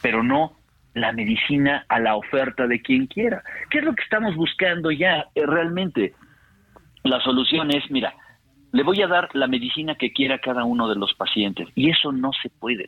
pero 0.02 0.22
no 0.22 0.52
la 0.94 1.14
medicina 1.14 1.86
a 1.88 2.02
la 2.02 2.18
oferta 2.18 2.68
de 2.68 2.82
quien 2.82 3.08
quiera. 3.08 3.42
¿Qué 3.70 3.78
es 3.78 3.86
lo 3.86 3.96
que 3.96 4.04
estamos 4.04 4.36
buscando 4.36 4.92
ya 4.92 5.28
eh, 5.34 5.46
realmente? 5.46 6.14
La 7.04 7.22
solución 7.22 7.72
es, 7.72 7.90
mira, 7.90 8.14
le 8.74 8.84
voy 8.84 9.02
a 9.02 9.08
dar 9.08 9.30
la 9.34 9.48
medicina 9.48 9.96
que 9.96 10.12
quiera 10.12 10.40
cada 10.40 10.66
uno 10.66 10.90
de 10.90 10.98
los 10.98 11.14
pacientes 11.14 11.70
y 11.74 11.90
eso 11.90 12.12
no 12.12 12.32
se 12.34 12.50
puede. 12.50 12.86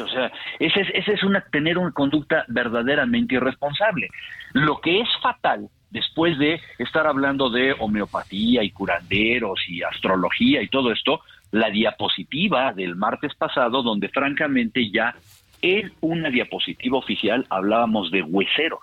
O 0.00 0.08
sea, 0.08 0.30
ese 0.60 0.80
es, 0.80 0.88
ese 0.94 1.14
es 1.14 1.24
una, 1.24 1.40
tener 1.40 1.76
una 1.76 1.90
conducta 1.90 2.44
verdaderamente 2.46 3.34
irresponsable. 3.34 4.10
Lo 4.52 4.80
que 4.80 5.00
es 5.00 5.08
fatal 5.20 5.68
después 5.94 6.36
de 6.38 6.60
estar 6.78 7.06
hablando 7.06 7.48
de 7.48 7.72
homeopatía 7.78 8.64
y 8.64 8.70
curanderos 8.70 9.60
y 9.68 9.82
astrología 9.82 10.60
y 10.60 10.68
todo 10.68 10.90
esto, 10.90 11.20
la 11.52 11.70
diapositiva 11.70 12.72
del 12.72 12.96
martes 12.96 13.32
pasado, 13.36 13.82
donde 13.82 14.08
francamente 14.08 14.90
ya 14.90 15.14
en 15.62 15.92
una 16.00 16.30
diapositiva 16.30 16.98
oficial 16.98 17.46
hablábamos 17.48 18.10
de 18.10 18.22
hueseros. 18.22 18.80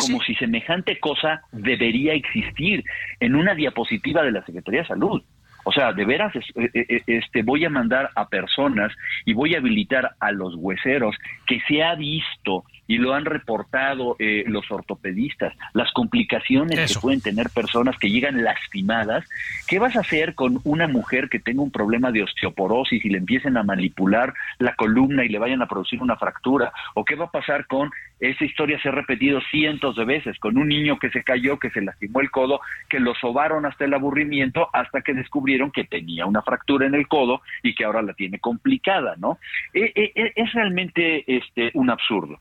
como 0.00 0.22
si 0.22 0.34
semejante 0.36 0.98
cosa 0.98 1.42
debería 1.52 2.14
existir 2.14 2.82
en 3.20 3.36
una 3.36 3.54
diapositiva 3.54 4.22
de 4.22 4.32
la 4.32 4.44
Secretaría 4.46 4.80
de 4.80 4.88
Salud. 4.88 5.22
O 5.64 5.72
sea, 5.72 5.92
de 5.92 6.04
veras, 6.04 6.34
eh, 6.36 6.42
eh, 6.56 6.86
eh, 6.88 7.02
este, 7.06 7.42
voy 7.42 7.64
a 7.64 7.70
mandar 7.70 8.10
a 8.14 8.28
personas 8.28 8.92
y 9.24 9.32
voy 9.32 9.54
a 9.54 9.58
habilitar 9.58 10.14
a 10.20 10.30
los 10.30 10.54
hueseros 10.56 11.16
que 11.46 11.60
se 11.66 11.82
ha 11.82 11.94
visto 11.94 12.64
y 12.86 12.98
lo 12.98 13.14
han 13.14 13.24
reportado 13.24 14.14
los 14.18 14.70
ortopedistas, 14.70 15.54
las 15.72 15.90
complicaciones 15.92 16.92
que 16.92 17.00
pueden 17.00 17.22
tener 17.22 17.48
personas 17.48 17.96
que 17.96 18.10
llegan 18.10 18.44
lastimadas. 18.44 19.24
¿Qué 19.66 19.78
vas 19.78 19.96
a 19.96 20.00
hacer 20.00 20.34
con 20.34 20.60
una 20.64 20.86
mujer 20.86 21.30
que 21.30 21.38
tenga 21.38 21.62
un 21.62 21.70
problema 21.70 22.12
de 22.12 22.24
osteoporosis 22.24 23.02
y 23.02 23.08
le 23.08 23.16
empiecen 23.16 23.56
a 23.56 23.62
manipular 23.62 24.34
la 24.58 24.74
columna 24.74 25.24
y 25.24 25.30
le 25.30 25.38
vayan 25.38 25.62
a 25.62 25.66
producir 25.66 26.02
una 26.02 26.16
fractura? 26.16 26.74
¿O 26.92 27.06
qué 27.06 27.14
va 27.14 27.24
a 27.24 27.30
pasar 27.30 27.66
con 27.66 27.90
esa 28.20 28.44
historia 28.44 28.80
se 28.80 28.88
ha 28.88 28.92
repetido 28.92 29.40
cientos 29.50 29.96
de 29.96 30.04
veces 30.04 30.38
con 30.38 30.56
un 30.56 30.68
niño 30.68 30.98
que 30.98 31.10
se 31.10 31.22
cayó, 31.22 31.58
que 31.58 31.70
se 31.70 31.80
lastimó 31.80 32.20
el 32.20 32.30
codo, 32.30 32.60
que 32.88 33.00
lo 33.00 33.14
sobaron 33.14 33.66
hasta 33.66 33.84
el 33.84 33.94
aburrimiento 33.94 34.68
hasta 34.72 35.02
que 35.02 35.14
descubrieron 35.14 35.70
que 35.70 35.84
tenía 35.84 36.26
una 36.26 36.42
fractura 36.42 36.86
en 36.86 36.94
el 36.94 37.08
codo 37.08 37.42
y 37.62 37.74
que 37.74 37.84
ahora 37.84 38.02
la 38.02 38.14
tiene 38.14 38.38
complicada, 38.38 39.14
¿no? 39.18 39.38
E, 39.72 39.92
e, 39.94 40.12
e, 40.14 40.32
es 40.36 40.52
realmente 40.52 41.24
este 41.26 41.70
un 41.74 41.90
absurdo. 41.90 42.40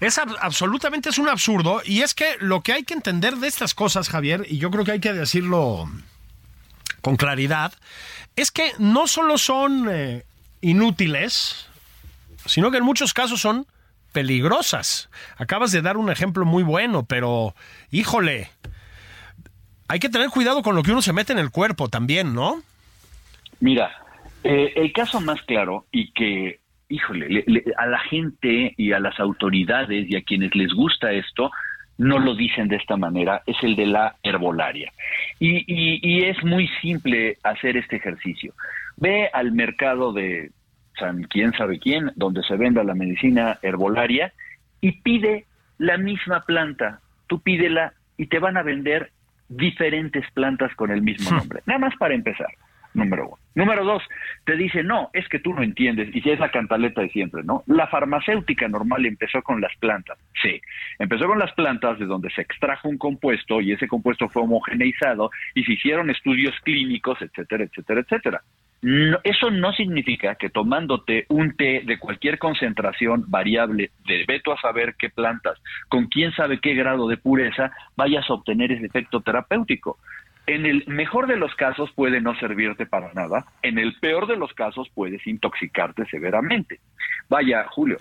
Es 0.00 0.18
absolutamente 0.18 1.10
es 1.10 1.18
un 1.18 1.28
absurdo 1.28 1.82
y 1.84 2.00
es 2.00 2.14
que 2.14 2.36
lo 2.40 2.62
que 2.62 2.72
hay 2.72 2.84
que 2.84 2.94
entender 2.94 3.36
de 3.36 3.48
estas 3.48 3.74
cosas, 3.74 4.08
Javier, 4.08 4.46
y 4.48 4.58
yo 4.58 4.70
creo 4.70 4.84
que 4.84 4.92
hay 4.92 5.00
que 5.00 5.12
decirlo 5.12 5.88
con 7.02 7.16
claridad, 7.16 7.72
es 8.36 8.50
que 8.50 8.72
no 8.78 9.06
solo 9.06 9.36
son 9.36 9.88
eh, 9.90 10.24
inútiles, 10.62 11.68
sino 12.46 12.70
que 12.70 12.78
en 12.78 12.84
muchos 12.84 13.12
casos 13.12 13.40
son 13.40 13.66
peligrosas. 14.12 15.10
Acabas 15.36 15.72
de 15.72 15.82
dar 15.82 15.96
un 15.96 16.10
ejemplo 16.10 16.44
muy 16.44 16.62
bueno, 16.62 17.04
pero 17.04 17.54
híjole, 17.90 18.48
hay 19.88 19.98
que 19.98 20.08
tener 20.08 20.28
cuidado 20.30 20.62
con 20.62 20.76
lo 20.76 20.82
que 20.82 20.92
uno 20.92 21.02
se 21.02 21.12
mete 21.12 21.32
en 21.32 21.38
el 21.38 21.50
cuerpo 21.50 21.88
también, 21.88 22.34
¿no? 22.34 22.62
Mira, 23.60 23.90
eh, 24.44 24.72
el 24.76 24.92
caso 24.92 25.20
más 25.20 25.42
claro 25.42 25.86
y 25.90 26.12
que, 26.12 26.60
híjole, 26.88 27.44
a 27.76 27.86
la 27.86 27.98
gente 28.00 28.74
y 28.76 28.92
a 28.92 29.00
las 29.00 29.18
autoridades 29.20 30.08
y 30.08 30.16
a 30.16 30.22
quienes 30.22 30.54
les 30.54 30.72
gusta 30.72 31.12
esto, 31.12 31.50
no 31.98 32.18
lo 32.18 32.34
dicen 32.34 32.68
de 32.68 32.76
esta 32.76 32.96
manera, 32.96 33.42
es 33.46 33.56
el 33.62 33.76
de 33.76 33.86
la 33.86 34.16
herbolaria. 34.22 34.90
Y, 35.38 35.64
y 35.66 36.24
es 36.24 36.42
muy 36.44 36.68
simple 36.80 37.36
hacer 37.42 37.76
este 37.76 37.96
ejercicio. 37.96 38.54
Ve 38.96 39.28
al 39.32 39.52
mercado 39.52 40.12
de 40.12 40.50
San 41.00 41.24
quién 41.24 41.52
sabe 41.52 41.80
quién, 41.80 42.12
donde 42.14 42.42
se 42.44 42.56
venda 42.56 42.84
la 42.84 42.94
medicina 42.94 43.58
herbolaria, 43.62 44.32
y 44.80 44.92
pide 44.92 45.46
la 45.78 45.96
misma 45.96 46.44
planta. 46.44 47.00
Tú 47.26 47.40
pídela 47.40 47.94
y 48.16 48.26
te 48.26 48.38
van 48.38 48.56
a 48.56 48.62
vender 48.62 49.10
diferentes 49.48 50.24
plantas 50.32 50.74
con 50.76 50.90
el 50.90 51.02
mismo 51.02 51.30
nombre. 51.36 51.62
Nada 51.66 51.80
más 51.80 51.96
para 51.96 52.14
empezar, 52.14 52.48
número 52.94 53.26
uno. 53.26 53.36
Número 53.54 53.84
dos, 53.84 54.02
te 54.44 54.56
dice, 54.56 54.84
no, 54.84 55.10
es 55.12 55.28
que 55.28 55.40
tú 55.40 55.52
no 55.52 55.62
entiendes, 55.62 56.14
y 56.14 56.20
si 56.20 56.30
es 56.30 56.38
la 56.38 56.52
cantaleta 56.52 57.00
de 57.00 57.10
siempre, 57.10 57.42
¿no? 57.42 57.64
La 57.66 57.88
farmacéutica 57.88 58.68
normal 58.68 59.04
empezó 59.06 59.42
con 59.42 59.60
las 59.60 59.74
plantas, 59.76 60.18
sí, 60.40 60.60
empezó 61.00 61.26
con 61.26 61.38
las 61.38 61.52
plantas 61.54 61.98
de 61.98 62.06
donde 62.06 62.30
se 62.30 62.42
extrajo 62.42 62.88
un 62.88 62.96
compuesto 62.96 63.60
y 63.60 63.72
ese 63.72 63.88
compuesto 63.88 64.28
fue 64.28 64.42
homogeneizado 64.42 65.30
y 65.54 65.64
se 65.64 65.72
hicieron 65.72 66.10
estudios 66.10 66.54
clínicos, 66.62 67.20
etcétera, 67.20 67.64
etcétera, 67.64 68.00
etcétera 68.00 68.42
eso 68.82 69.50
no 69.50 69.72
significa 69.72 70.36
que 70.36 70.48
tomándote 70.48 71.26
un 71.28 71.54
té 71.54 71.82
de 71.84 71.98
cualquier 71.98 72.38
concentración 72.38 73.24
variable 73.28 73.90
de 74.06 74.24
veto 74.26 74.52
a 74.52 74.60
saber 74.60 74.94
qué 74.98 75.10
plantas, 75.10 75.58
con 75.88 76.06
quién 76.06 76.32
sabe 76.32 76.60
qué 76.60 76.74
grado 76.74 77.06
de 77.06 77.18
pureza, 77.18 77.72
vayas 77.96 78.28
a 78.30 78.34
obtener 78.34 78.72
ese 78.72 78.86
efecto 78.86 79.20
terapéutico. 79.20 79.98
En 80.46 80.64
el 80.64 80.84
mejor 80.86 81.26
de 81.26 81.36
los 81.36 81.54
casos 81.54 81.90
puede 81.94 82.20
no 82.22 82.34
servirte 82.38 82.86
para 82.86 83.12
nada, 83.12 83.44
en 83.62 83.78
el 83.78 83.94
peor 84.00 84.26
de 84.26 84.36
los 84.36 84.52
casos 84.54 84.88
puedes 84.94 85.24
intoxicarte 85.26 86.06
severamente. 86.06 86.80
Vaya, 87.28 87.66
Julio, 87.68 87.98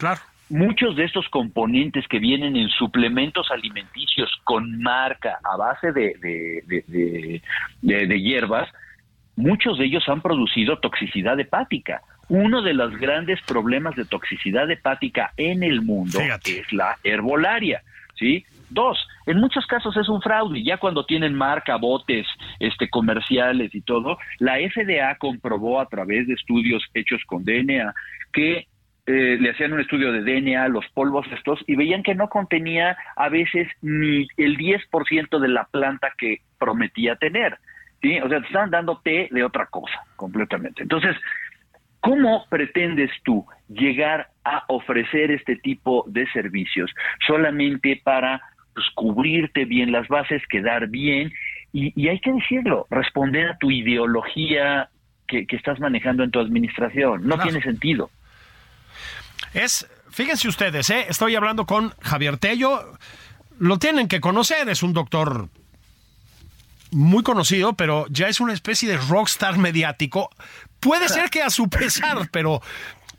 muchos 0.50 0.96
de 0.96 1.04
estos 1.04 1.28
componentes 1.28 2.08
que 2.08 2.20
vienen 2.20 2.56
en 2.56 2.70
suplementos 2.70 3.52
alimenticios 3.52 4.32
con 4.46 4.82
marca 4.82 5.40
a 5.44 5.58
base 5.58 5.92
de, 5.92 6.62
de, 6.66 7.42
de 7.82 8.22
hierbas, 8.22 8.70
muchos 9.40 9.78
de 9.78 9.86
ellos 9.86 10.04
han 10.08 10.22
producido 10.22 10.80
toxicidad 10.80 11.40
hepática. 11.40 12.02
Uno 12.28 12.62
de 12.62 12.74
los 12.74 12.96
grandes 12.98 13.42
problemas 13.42 13.96
de 13.96 14.06
toxicidad 14.06 14.70
hepática 14.70 15.34
en 15.38 15.64
el 15.64 15.82
mundo 15.82 16.20
es 16.20 16.74
la 16.74 16.98
herbolaria, 17.04 17.82
¿sí? 18.16 18.46
Dos, 18.70 19.00
en 19.26 19.40
muchos 19.40 19.66
casos 19.66 19.98
es 19.98 20.08
un 20.10 20.22
fraude, 20.22 20.64
ya 20.64 20.78
cuando 20.78 21.06
tienen 21.06 21.34
marca, 21.34 21.78
botes, 21.78 22.28
este, 22.60 22.88
comerciales 22.88 23.74
y 23.74 23.82
todo, 23.82 24.20
la 24.38 24.58
FDA 24.58 25.16
comprobó 25.18 25.80
a 25.80 25.88
través 25.88 26.28
de 26.28 26.34
estudios 26.34 26.84
hechos 26.94 27.22
con 27.26 27.44
DNA 27.44 27.96
que 28.32 28.68
eh, 29.08 29.38
le 29.40 29.50
hacían 29.50 29.74
un 29.74 29.80
estudio 29.80 30.12
de 30.12 30.22
DNA, 30.22 30.68
los 30.68 30.86
polvos 30.94 31.26
estos, 31.36 31.60
y 31.66 31.76
veían 31.76 32.04
que 32.04 32.14
no 32.14 32.30
contenía 32.30 32.96
a 33.16 33.30
veces 33.30 33.68
ni 33.82 34.28
el 34.38 34.56
10% 34.58 35.40
de 35.40 35.48
la 35.48 35.64
planta 35.64 36.14
que 36.16 36.42
prometía 36.60 37.16
tener. 37.16 37.58
¿Sí? 38.02 38.20
O 38.20 38.30
sea, 38.30 38.40
te 38.40 38.48
están 38.48 38.70
dando 38.70 39.00
té 39.04 39.28
de 39.32 39.44
otra 39.44 39.66
cosa, 39.68 40.04
completamente. 40.16 40.84
Entonces, 40.84 41.16
¿cómo 42.00 42.46
pretendes 42.50 43.12
tú 43.24 43.46
llegar 43.68 44.30
a 44.44 44.64
ofrecer 44.68 45.32
este 45.32 45.56
tipo 45.58 46.06
de 46.08 46.30
servicios 46.32 46.92
solamente 47.28 48.02
para 48.04 48.42
pues, 48.74 48.86
cubrirte 48.96 49.66
bien 49.66 49.92
las 49.92 50.08
bases, 50.08 50.42
quedar 50.50 50.88
bien? 50.88 51.32
Y, 51.72 52.08
hay 52.08 52.20
que 52.20 52.34
decirlo, 52.34 52.88
responder 52.90 53.52
a 53.52 53.58
tu 53.58 53.70
ideología 53.70 54.90
que, 55.28 55.46
estás 55.50 55.80
manejando 55.80 56.24
en 56.24 56.32
tu 56.32 56.40
administración. 56.40 57.28
No 57.28 57.38
tiene 57.38 57.62
sentido. 57.62 58.10
Es, 59.54 59.88
fíjense 60.10 60.48
ustedes, 60.48 60.90
¿eh? 60.90 61.06
estoy 61.08 61.36
hablando 61.36 61.68
con 61.68 61.92
Javier 62.02 62.38
Tello. 62.38 62.98
Lo 63.60 63.78
tienen 63.78 64.08
que 64.08 64.20
conocer, 64.20 64.68
es 64.70 64.82
un 64.82 64.94
doctor 64.94 65.50
muy 66.92 67.24
conocido, 67.24 67.74
pero 67.74 68.06
ya 68.10 68.28
es 68.28 68.40
una 68.40 68.54
especie 68.54 68.90
de 68.90 68.98
rockstar 68.98 69.58
mediático. 69.58 70.30
Puede 70.80 71.10
ser 71.10 71.30
que 71.30 71.42
a 71.42 71.50
su 71.50 71.70
pesar, 71.70 72.30
pero 72.32 72.62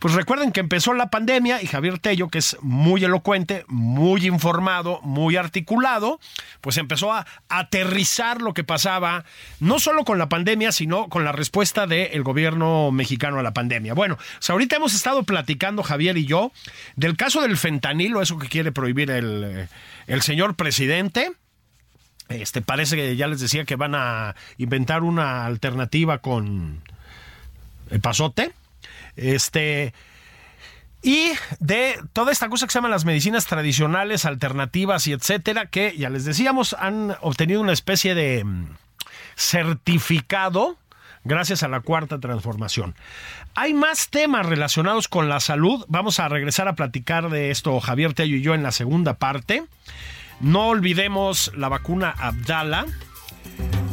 pues 0.01 0.15
recuerden 0.15 0.51
que 0.51 0.61
empezó 0.61 0.95
la 0.95 1.11
pandemia 1.11 1.63
y 1.63 1.67
Javier 1.67 1.99
Tello, 1.99 2.29
que 2.29 2.39
es 2.39 2.57
muy 2.63 3.05
elocuente, 3.05 3.67
muy 3.69 4.27
informado, 4.27 4.99
muy 5.03 5.37
articulado, 5.37 6.21
pues 6.63 6.79
empezó 6.79 7.13
a 7.13 7.27
aterrizar 7.51 8.41
lo 8.41 8.55
que 8.55 8.65
pasaba, 8.65 9.27
no 9.61 9.79
solo 9.79 10.07
con 10.07 10.17
la 10.17 10.31
pandemia, 10.31 10.73
sino 10.73 11.11
con 11.11 11.23
la 11.23 11.33
respuesta 11.33 11.87
del 11.87 12.23
gobierno 12.23 12.91
mexicano 12.93 13.41
a 13.41 13.43
la 13.43 13.53
pandemia. 13.53 13.93
Bueno, 13.93 14.17
ahorita 14.49 14.77
hemos 14.77 14.95
estado 14.95 15.23
platicando, 15.25 15.83
Javier 15.83 16.17
y 16.17 16.25
yo, 16.25 16.51
del 16.97 17.19
caso 17.19 17.43
del 17.43 17.59
fentanilo, 17.59 18.23
eso 18.23 18.39
que 18.39 18.49
quiere 18.49 18.73
prohibir 18.73 19.11
el, 19.11 19.69
el 20.07 20.23
señor 20.23 20.55
presidente. 20.55 21.31
Este, 22.31 22.63
parece 22.63 22.97
que 22.97 23.17
ya 23.17 23.27
les 23.27 23.41
decía 23.41 23.65
que 23.65 23.77
van 23.77 23.95
a 23.95 24.37
inventar 24.57 25.03
una 25.03 25.47
alternativa 25.47 26.19
con 26.19 26.81
el 27.91 28.01
pasote. 28.01 28.53
Este. 29.17 29.93
Y 31.03 31.33
de 31.59 31.99
toda 32.13 32.31
esta 32.31 32.49
cosa 32.49 32.67
que 32.67 32.73
se 32.73 32.79
llaman 32.79 32.93
las 32.93 33.05
medicinas 33.05 33.47
tradicionales, 33.47 34.27
alternativas 34.27 35.07
y 35.07 35.13
etcétera, 35.13 35.67
que 35.67 35.97
ya 35.97 36.11
les 36.11 36.25
decíamos, 36.25 36.77
han 36.79 37.17
obtenido 37.21 37.61
una 37.61 37.73
especie 37.73 38.15
de 38.15 38.45
mm, 38.45 38.67
certificado 39.35 40.77
gracias 41.25 41.63
a 41.63 41.69
la 41.69 41.81
cuarta 41.81 42.21
transformación. 42.21 42.95
Hay 43.55 43.75
más 43.75 44.09
temas 44.09 44.47
relacionados 44.47 45.09
con 45.09 45.29
la 45.29 45.41
salud. 45.41 45.85
Vamos 45.89 46.21
a 46.21 46.29
regresar 46.29 46.69
a 46.69 46.75
platicar 46.75 47.31
de 47.31 47.51
esto 47.51 47.81
Javier 47.81 48.15
Tello 48.15 48.37
y 48.37 48.43
yo 48.43 48.55
en 48.55 48.63
la 48.63 48.71
segunda 48.71 49.15
parte. 49.15 49.65
No 50.41 50.69
olvidemos 50.69 51.53
la 51.55 51.69
vacuna 51.69 52.15
Abdala. 52.17 52.87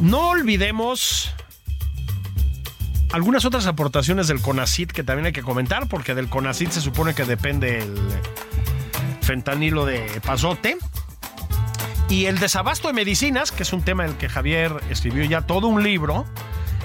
No 0.02 0.30
olvidemos 0.30 1.34
algunas 3.12 3.46
otras 3.46 3.66
aportaciones 3.68 4.28
del 4.28 4.42
CONACIT 4.42 4.92
que 4.92 5.04
también 5.04 5.28
hay 5.28 5.34
que 5.34 5.44
comentar, 5.44 5.88
porque 5.88 6.16
del 6.16 6.30
CONACIT 6.30 6.72
se 6.72 6.82
supone 6.82 7.14
que 7.14 7.26
depende 7.26 7.80
el 7.80 7.96
fentanilo 9.22 9.86
de 9.86 10.22
pasote. 10.26 10.78
Y 12.10 12.26
el 12.26 12.40
desabasto 12.40 12.88
de 12.88 12.94
medicinas, 12.94 13.52
que 13.52 13.64
es 13.64 13.74
un 13.74 13.82
tema 13.82 14.04
del 14.04 14.16
que 14.16 14.30
Javier 14.30 14.72
escribió 14.90 15.26
ya 15.26 15.42
todo 15.42 15.68
un 15.68 15.84
libro 15.84 16.26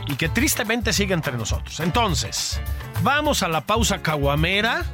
y 0.09 0.17
que 0.17 0.29
tristemente 0.29 0.93
sigue 0.93 1.15
entre 1.15 1.37
nosotros. 1.37 1.79
Entonces, 1.79 2.61
vamos 3.03 3.45
a 3.45 3.49
la 3.49 3.61
pausa 3.61 4.03
caguamera. 4.03 4.85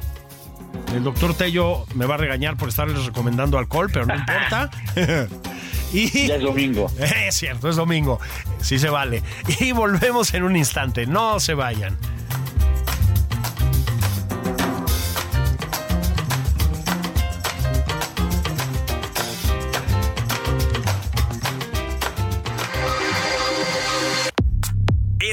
El 0.93 1.03
doctor 1.03 1.33
Tello 1.35 1.85
me 1.93 2.05
va 2.05 2.15
a 2.15 2.17
regañar 2.17 2.57
por 2.57 2.69
estarles 2.69 3.05
recomendando 3.05 3.57
alcohol, 3.57 3.89
pero 3.91 4.05
no 4.05 4.15
importa. 4.15 4.69
Y, 5.91 6.27
ya 6.27 6.35
es 6.35 6.43
domingo. 6.43 6.91
Es 6.99 7.35
cierto, 7.35 7.67
es 7.67 7.75
domingo. 7.75 8.19
Sí 8.61 8.77
se 8.77 8.89
vale. 8.89 9.23
Y 9.59 9.71
volvemos 9.71 10.33
en 10.35 10.43
un 10.43 10.55
instante. 10.55 11.07
No 11.07 11.39
se 11.39 11.55
vayan. 11.55 11.97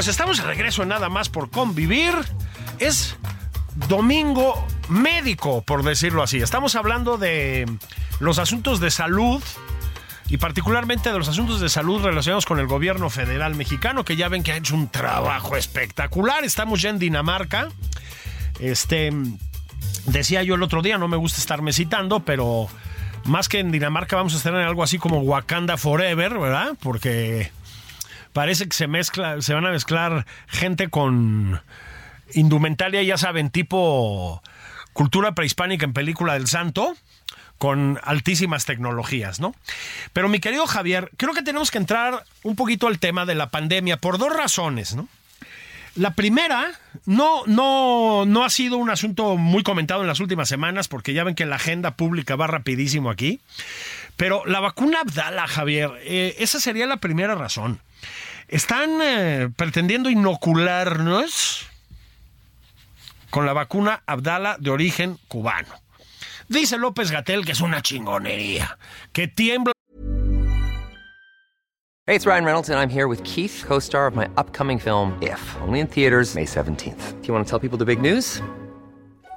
Pues 0.00 0.08
estamos 0.08 0.38
de 0.38 0.44
regreso 0.44 0.86
nada 0.86 1.10
más 1.10 1.28
por 1.28 1.50
convivir. 1.50 2.14
Es 2.78 3.16
domingo 3.86 4.66
médico, 4.88 5.60
por 5.60 5.82
decirlo 5.82 6.22
así. 6.22 6.38
Estamos 6.38 6.74
hablando 6.74 7.18
de 7.18 7.70
los 8.18 8.38
asuntos 8.38 8.80
de 8.80 8.90
salud 8.90 9.42
y 10.30 10.38
particularmente 10.38 11.12
de 11.12 11.18
los 11.18 11.28
asuntos 11.28 11.60
de 11.60 11.68
salud 11.68 12.02
relacionados 12.02 12.46
con 12.46 12.58
el 12.60 12.66
gobierno 12.66 13.10
federal 13.10 13.54
mexicano, 13.56 14.02
que 14.02 14.16
ya 14.16 14.30
ven 14.30 14.42
que 14.42 14.52
ha 14.52 14.56
hecho 14.56 14.74
un 14.74 14.88
trabajo 14.88 15.54
espectacular. 15.54 16.44
Estamos 16.44 16.80
ya 16.80 16.88
en 16.88 16.98
Dinamarca. 16.98 17.68
Este, 18.58 19.12
decía 20.06 20.42
yo 20.42 20.54
el 20.54 20.62
otro 20.62 20.80
día, 20.80 20.96
no 20.96 21.08
me 21.08 21.18
gusta 21.18 21.40
estarme 21.40 21.74
citando, 21.74 22.20
pero 22.20 22.68
más 23.26 23.50
que 23.50 23.58
en 23.58 23.70
Dinamarca 23.70 24.16
vamos 24.16 24.32
a 24.32 24.38
estar 24.38 24.54
en 24.54 24.60
algo 24.60 24.82
así 24.82 24.96
como 24.96 25.18
Wakanda 25.18 25.76
Forever, 25.76 26.38
¿verdad? 26.38 26.74
Porque 26.80 27.52
parece 28.32 28.68
que 28.68 28.76
se 28.76 28.86
mezcla, 28.86 29.40
se 29.42 29.54
van 29.54 29.66
a 29.66 29.70
mezclar 29.70 30.26
gente 30.46 30.88
con 30.88 31.60
indumentaria, 32.34 33.02
ya 33.02 33.16
saben, 33.16 33.50
tipo 33.50 34.42
cultura 34.92 35.34
prehispánica 35.34 35.84
en 35.84 35.92
película 35.92 36.34
del 36.34 36.46
santo 36.46 36.96
con 37.58 38.00
altísimas 38.02 38.64
tecnologías, 38.64 39.38
¿no? 39.38 39.54
Pero 40.12 40.28
mi 40.28 40.40
querido 40.40 40.66
Javier, 40.66 41.10
creo 41.16 41.34
que 41.34 41.42
tenemos 41.42 41.70
que 41.70 41.78
entrar 41.78 42.24
un 42.42 42.56
poquito 42.56 42.86
al 42.86 42.98
tema 42.98 43.26
de 43.26 43.34
la 43.34 43.50
pandemia 43.50 43.98
por 43.98 44.18
dos 44.18 44.34
razones, 44.34 44.94
¿no? 44.94 45.08
La 45.96 46.14
primera 46.14 46.70
no, 47.04 47.42
no, 47.46 48.24
no 48.24 48.44
ha 48.44 48.50
sido 48.50 48.76
un 48.76 48.90
asunto 48.90 49.36
muy 49.36 49.62
comentado 49.62 50.00
en 50.00 50.06
las 50.06 50.20
últimas 50.20 50.48
semanas, 50.48 50.88
porque 50.88 51.12
ya 51.12 51.24
ven 51.24 51.34
que 51.34 51.46
la 51.46 51.56
agenda 51.56 51.96
pública 51.96 52.36
va 52.36 52.46
rapidísimo 52.46 53.10
aquí. 53.10 53.40
Pero 54.16 54.42
la 54.46 54.60
vacuna 54.60 55.00
Abdala, 55.00 55.46
Javier, 55.46 55.90
eh, 56.02 56.36
esa 56.38 56.60
sería 56.60 56.86
la 56.86 56.98
primera 56.98 57.34
razón. 57.34 57.80
Están 58.48 59.00
eh, 59.02 59.48
pretendiendo 59.54 60.10
inocularnos 60.10 61.66
con 63.30 63.46
la 63.46 63.52
vacuna 63.52 64.02
Abdala 64.06 64.56
de 64.58 64.70
origen 64.70 65.18
cubano. 65.28 65.74
Dice 66.48 66.78
López 66.78 67.10
Gatel 67.12 67.44
que 67.44 67.52
es 67.52 67.60
una 67.60 67.80
chingonería, 67.80 68.76
que 69.12 69.28
tiembla. 69.28 69.72
Hey, 72.06 72.16
it's 72.16 72.26
Ryan 72.26 72.44
Reynolds 72.44 72.68
and 72.70 72.80
I'm 72.80 72.90
here 72.90 73.06
with 73.06 73.22
Keith, 73.22 73.62
co-star 73.64 74.08
of 74.08 74.16
my 74.16 74.28
upcoming 74.36 74.80
film 74.80 75.16
If, 75.22 75.40
only 75.62 75.78
in 75.78 75.86
theaters 75.86 76.34
May 76.34 76.44
17th. 76.44 77.20
Do 77.20 77.28
you 77.28 77.32
want 77.32 77.46
to 77.46 77.48
tell 77.48 77.60
people 77.60 77.78
the 77.78 77.84
big 77.84 78.02
news? 78.02 78.42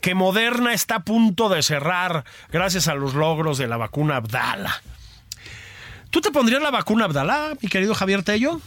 Que 0.00 0.14
Moderna 0.14 0.72
está 0.72 0.96
a 0.96 1.04
punto 1.04 1.48
de 1.48 1.62
cerrar 1.62 2.24
gracias 2.50 2.88
a 2.88 2.94
los 2.94 3.14
logros 3.14 3.58
de 3.58 3.66
la 3.66 3.76
vacuna 3.76 4.16
Abdala. 4.16 4.72
¿Tú 6.10 6.20
te 6.20 6.30
pondrías 6.30 6.62
la 6.62 6.70
vacuna 6.70 7.04
Abdala, 7.04 7.54
mi 7.60 7.68
querido 7.68 7.94
Javier 7.94 8.22
Tello? 8.22 8.60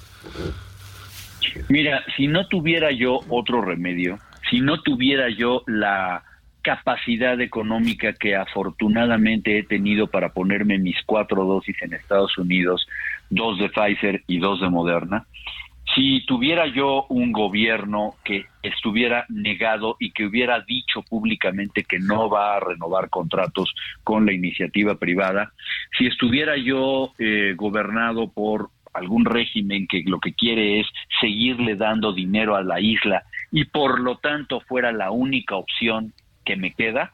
Mira, 1.70 2.04
si 2.16 2.28
no 2.28 2.48
tuviera 2.48 2.92
yo 2.92 3.20
otro 3.30 3.62
remedio, 3.62 4.20
si 4.50 4.60
no 4.60 4.82
tuviera 4.82 5.30
yo 5.30 5.64
la 5.66 6.24
capacidad 6.62 7.40
económica 7.42 8.14
que 8.14 8.36
afortunadamente 8.36 9.58
he 9.58 9.64
tenido 9.64 10.08
para 10.08 10.30
ponerme 10.30 10.78
mis 10.78 10.98
cuatro 11.06 11.44
dosis 11.46 11.76
en 11.82 11.94
Estados 11.94 12.38
Unidos, 12.38 12.88
dos 13.30 13.58
de 13.58 13.70
Pfizer 13.70 14.24
y 14.28 14.38
dos 14.40 14.62
de 14.62 14.70
Moderna, 14.70 15.26
si 15.96 16.26
tuviera 16.26 16.68
yo 16.68 17.06
un 17.10 17.32
gobierno 17.32 18.16
que 18.24 18.46
estuviera 18.64 19.26
negado 19.30 19.98
y 20.00 20.12
que 20.12 20.26
hubiera 20.26 20.62
dicho 20.62 21.02
públicamente 21.02 21.84
que 21.84 22.00
no 22.00 22.30
va 22.30 22.56
a 22.56 22.60
renovar 22.60 23.10
contratos 23.10 23.74
con 24.04 24.26
la 24.26 24.34
iniciativa 24.34 24.96
privada, 24.96 25.52
si 25.98 26.08
estuviera 26.08 26.56
yo 26.58 27.14
eh, 27.20 27.54
gobernado 27.58 28.32
por 28.32 28.70
algún 28.94 29.26
régimen 29.26 29.88
que 29.88 30.04
lo 30.06 30.20
que 30.20 30.34
quiere 30.34 30.80
es 30.82 30.88
seguirle 31.20 31.76
dando 31.76 32.14
dinero 32.14 32.56
a 32.56 32.64
la 32.64 32.80
isla 32.80 33.24
y 33.52 33.66
por 33.66 34.00
lo 34.00 34.18
tanto 34.18 34.62
fuera 34.62 34.92
la 34.92 35.12
única 35.12 35.56
opción 35.56 36.14
que 36.46 36.56
me 36.56 36.74
queda, 36.74 37.14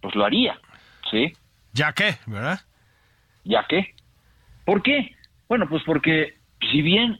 pues 0.00 0.14
lo 0.14 0.24
haría, 0.24 0.58
¿sí? 1.10 1.32
¿Ya 1.72 1.92
qué, 1.92 2.16
verdad? 2.26 2.60
¿Ya 3.44 3.64
qué? 3.68 3.94
¿Por 4.64 4.82
qué? 4.82 5.14
Bueno, 5.48 5.68
pues 5.68 5.82
porque 5.84 6.34
si 6.70 6.82
bien 6.82 7.18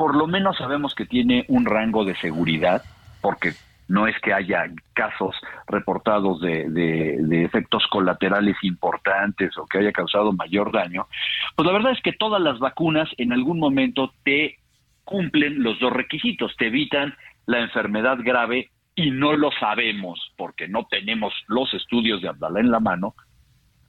por 0.00 0.16
lo 0.16 0.26
menos 0.26 0.56
sabemos 0.56 0.94
que 0.94 1.04
tiene 1.04 1.44
un 1.48 1.66
rango 1.66 2.06
de 2.06 2.16
seguridad, 2.16 2.82
porque 3.20 3.52
no 3.86 4.06
es 4.06 4.18
que 4.20 4.32
haya 4.32 4.64
casos 4.94 5.36
reportados 5.66 6.40
de, 6.40 7.44
efectos 7.44 7.86
colaterales 7.90 8.56
importantes 8.62 9.58
o 9.58 9.66
que 9.66 9.76
haya 9.76 9.92
causado 9.92 10.32
mayor 10.32 10.72
daño, 10.72 11.06
pues 11.54 11.66
la 11.66 11.74
verdad 11.74 11.92
es 11.92 12.00
que 12.00 12.14
todas 12.14 12.40
las 12.40 12.58
vacunas 12.58 13.10
en 13.18 13.34
algún 13.34 13.58
momento 13.58 14.14
te 14.24 14.56
cumplen 15.04 15.62
los 15.62 15.78
dos 15.78 15.92
requisitos, 15.92 16.56
te 16.56 16.68
evitan 16.68 17.14
la 17.44 17.58
enfermedad 17.58 18.16
grave 18.24 18.70
y 18.94 19.10
no 19.10 19.34
lo 19.34 19.50
sabemos 19.60 20.18
porque 20.38 20.66
no 20.66 20.86
tenemos 20.86 21.34
los 21.46 21.74
estudios 21.74 22.22
de 22.22 22.28
Abdalá 22.28 22.60
en 22.60 22.70
la 22.70 22.80
mano 22.80 23.14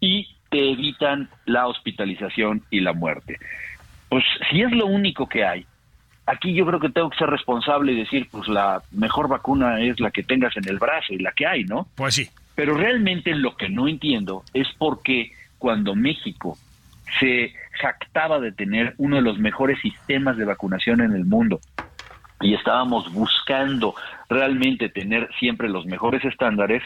y 0.01 0.27
te 0.49 0.71
evitan 0.71 1.29
la 1.45 1.67
hospitalización 1.67 2.63
y 2.69 2.81
la 2.81 2.91
muerte. 2.91 3.37
Pues 4.09 4.25
si 4.49 4.61
es 4.61 4.73
lo 4.73 4.87
único 4.87 5.29
que 5.29 5.45
hay, 5.45 5.65
aquí 6.31 6.53
yo 6.53 6.65
creo 6.65 6.79
que 6.79 6.89
tengo 6.89 7.09
que 7.09 7.17
ser 7.17 7.29
responsable 7.29 7.91
y 7.91 7.97
decir, 7.97 8.27
pues 8.31 8.47
la 8.47 8.81
mejor 8.91 9.27
vacuna 9.27 9.81
es 9.81 9.99
la 9.99 10.11
que 10.11 10.23
tengas 10.23 10.55
en 10.55 10.67
el 10.67 10.79
brazo 10.79 11.13
y 11.13 11.19
la 11.19 11.33
que 11.33 11.45
hay, 11.45 11.65
¿no? 11.65 11.87
Pues 11.95 12.15
sí. 12.15 12.29
Pero 12.55 12.75
realmente 12.75 13.35
lo 13.35 13.55
que 13.55 13.69
no 13.69 13.87
entiendo 13.87 14.43
es 14.53 14.67
por 14.77 15.01
qué 15.03 15.31
cuando 15.57 15.95
México 15.95 16.57
se 17.19 17.53
jactaba 17.71 18.39
de 18.39 18.51
tener 18.51 18.93
uno 18.97 19.17
de 19.17 19.21
los 19.21 19.37
mejores 19.39 19.79
sistemas 19.81 20.37
de 20.37 20.45
vacunación 20.45 21.01
en 21.01 21.13
el 21.13 21.25
mundo 21.25 21.59
y 22.39 22.53
estábamos 22.55 23.11
buscando 23.13 23.93
realmente 24.29 24.89
tener 24.89 25.29
siempre 25.39 25.69
los 25.69 25.85
mejores 25.85 26.23
estándares, 26.25 26.81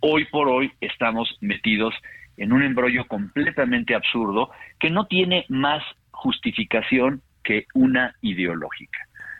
hoy 0.00 0.24
por 0.26 0.48
hoy 0.48 0.72
estamos 0.80 1.36
metidos 1.40 1.94
en 2.36 2.52
un 2.52 2.62
embrollo 2.62 3.06
completamente 3.06 3.94
absurdo 3.94 4.50
que 4.78 4.90
no 4.90 5.06
tiene 5.06 5.46
más 5.48 5.82
justificación 6.10 7.22
que 7.42 7.66
una 7.74 8.14
ideológica. 8.20 8.98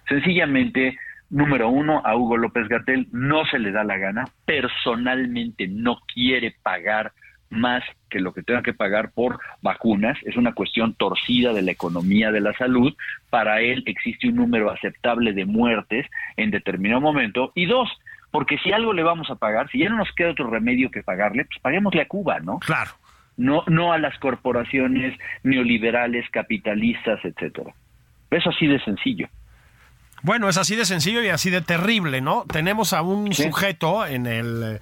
Sencillamente, 0.08 0.98
número 1.30 1.68
uno, 1.68 2.02
a 2.04 2.16
Hugo 2.16 2.36
López 2.36 2.68
Gatel 2.68 3.06
no 3.12 3.44
se 3.46 3.58
le 3.58 3.70
da 3.70 3.84
la 3.84 3.96
gana, 3.96 4.24
personalmente 4.44 5.68
no 5.68 5.98
quiere 6.12 6.54
pagar 6.62 7.12
más 7.50 7.82
que 8.08 8.20
lo 8.20 8.32
que 8.32 8.42
tenga 8.42 8.62
que 8.62 8.72
pagar 8.72 9.10
por 9.12 9.40
vacunas, 9.60 10.16
es 10.22 10.36
una 10.36 10.52
cuestión 10.52 10.94
torcida 10.94 11.52
de 11.52 11.62
la 11.62 11.72
economía 11.72 12.30
de 12.30 12.40
la 12.40 12.52
salud, 12.54 12.94
para 13.28 13.60
él 13.60 13.82
existe 13.86 14.28
un 14.28 14.36
número 14.36 14.70
aceptable 14.70 15.32
de 15.32 15.44
muertes 15.44 16.06
en 16.36 16.50
determinado 16.50 17.00
momento, 17.00 17.52
y 17.54 17.66
dos, 17.66 17.88
porque 18.30 18.58
si 18.58 18.72
algo 18.72 18.92
le 18.92 19.02
vamos 19.02 19.30
a 19.30 19.36
pagar, 19.36 19.68
si 19.70 19.78
ya 19.78 19.88
no 19.88 19.96
nos 19.96 20.12
queda 20.12 20.30
otro 20.30 20.48
remedio 20.48 20.90
que 20.90 21.02
pagarle, 21.02 21.44
pues 21.44 21.58
paguémosle 21.60 22.02
a 22.02 22.08
Cuba, 22.08 22.38
¿no? 22.40 22.60
Claro. 22.60 22.92
No, 23.36 23.64
no 23.66 23.92
a 23.92 23.98
las 23.98 24.16
corporaciones 24.18 25.18
neoliberales, 25.42 26.28
capitalistas, 26.30 27.24
etcétera. 27.24 27.72
Es 28.30 28.46
así 28.46 28.66
de 28.66 28.78
sencillo. 28.80 29.28
Bueno, 30.22 30.48
es 30.48 30.56
así 30.56 30.76
de 30.76 30.84
sencillo 30.84 31.22
y 31.22 31.28
así 31.28 31.50
de 31.50 31.62
terrible, 31.62 32.20
¿no? 32.20 32.44
Tenemos 32.50 32.92
a 32.92 33.02
un 33.02 33.32
sujeto 33.32 34.06
en 34.06 34.26
el 34.26 34.62
eh, 34.76 34.80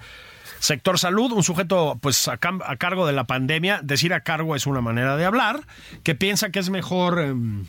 sector 0.59 0.99
salud, 0.99 1.31
un 1.31 1.43
sujeto 1.43 1.97
pues 2.01 2.27
a, 2.27 2.37
cargo 2.37 3.07
de 3.07 3.13
la 3.13 3.23
pandemia, 3.23 3.79
decir 3.81 4.13
a 4.13 4.21
cargo 4.21 4.55
es 4.55 4.67
una 4.67 4.81
manera 4.81 5.15
de 5.15 5.25
hablar, 5.25 5.61
que 6.03 6.13
piensa 6.13 6.49
que 6.49 6.59
es 6.59 6.69
mejor 6.69 7.21
em, 7.21 7.65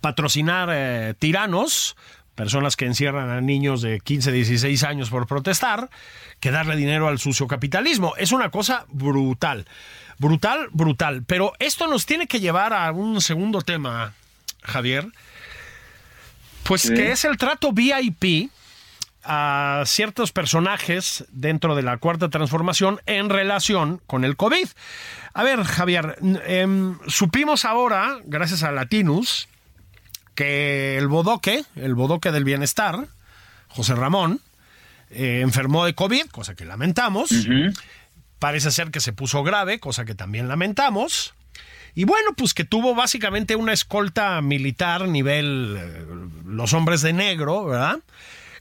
patrocinar 0.00 0.70
eh, 0.72 1.14
tiranos, 1.18 1.96
personas 2.34 2.76
que 2.76 2.86
encierran 2.86 3.30
a 3.30 3.40
niños 3.40 3.80
de 3.80 4.00
15, 4.00 4.32
16 4.32 4.82
años 4.84 5.10
por 5.10 5.26
protestar, 5.26 5.90
que 6.40 6.50
darle 6.50 6.76
dinero 6.76 7.08
al 7.08 7.18
sucio 7.18 7.46
capitalismo. 7.46 8.14
Es 8.16 8.32
una 8.32 8.50
cosa 8.50 8.86
brutal, 8.88 9.66
brutal, 10.18 10.68
brutal. 10.72 11.24
Pero 11.24 11.52
esto 11.58 11.86
nos 11.86 12.06
tiene 12.06 12.26
que 12.26 12.40
llevar 12.40 12.72
a 12.72 12.90
un 12.92 13.20
segundo 13.20 13.60
tema, 13.62 14.14
Javier, 14.62 15.06
pues 16.64 16.90
que 16.90 17.12
es 17.12 17.24
el 17.24 17.36
trato 17.36 17.72
VIP 17.72 18.50
a 19.24 19.82
ciertos 19.86 20.32
personajes 20.32 21.24
dentro 21.30 21.74
de 21.74 21.82
la 21.82 21.98
cuarta 21.98 22.30
transformación 22.30 23.00
en 23.06 23.28
relación 23.28 24.00
con 24.06 24.24
el 24.24 24.36
COVID. 24.36 24.66
A 25.34 25.42
ver, 25.42 25.64
Javier, 25.64 26.16
em, 26.46 26.98
supimos 27.06 27.64
ahora, 27.64 28.18
gracias 28.24 28.62
a 28.62 28.72
Latinus, 28.72 29.48
que 30.34 30.96
el 30.96 31.08
bodoque, 31.08 31.64
el 31.76 31.94
bodoque 31.94 32.32
del 32.32 32.44
bienestar, 32.44 33.08
José 33.68 33.94
Ramón, 33.94 34.40
eh, 35.10 35.40
enfermó 35.42 35.84
de 35.84 35.94
COVID, 35.94 36.26
cosa 36.26 36.54
que 36.54 36.64
lamentamos. 36.64 37.30
Parece 38.38 38.70
ser 38.70 38.90
que 38.90 39.00
se 39.00 39.12
puso 39.12 39.42
grave, 39.42 39.80
cosa 39.80 40.04
que 40.04 40.14
también 40.14 40.48
lamentamos. 40.48 41.34
Y 41.98 42.04
bueno, 42.04 42.30
pues 42.36 42.54
que 42.54 42.62
tuvo 42.62 42.94
básicamente 42.94 43.56
una 43.56 43.72
escolta 43.72 44.40
militar 44.40 45.08
nivel 45.08 45.76
eh, 45.76 46.06
los 46.46 46.72
hombres 46.72 47.02
de 47.02 47.12
negro, 47.12 47.64
¿verdad? 47.64 47.98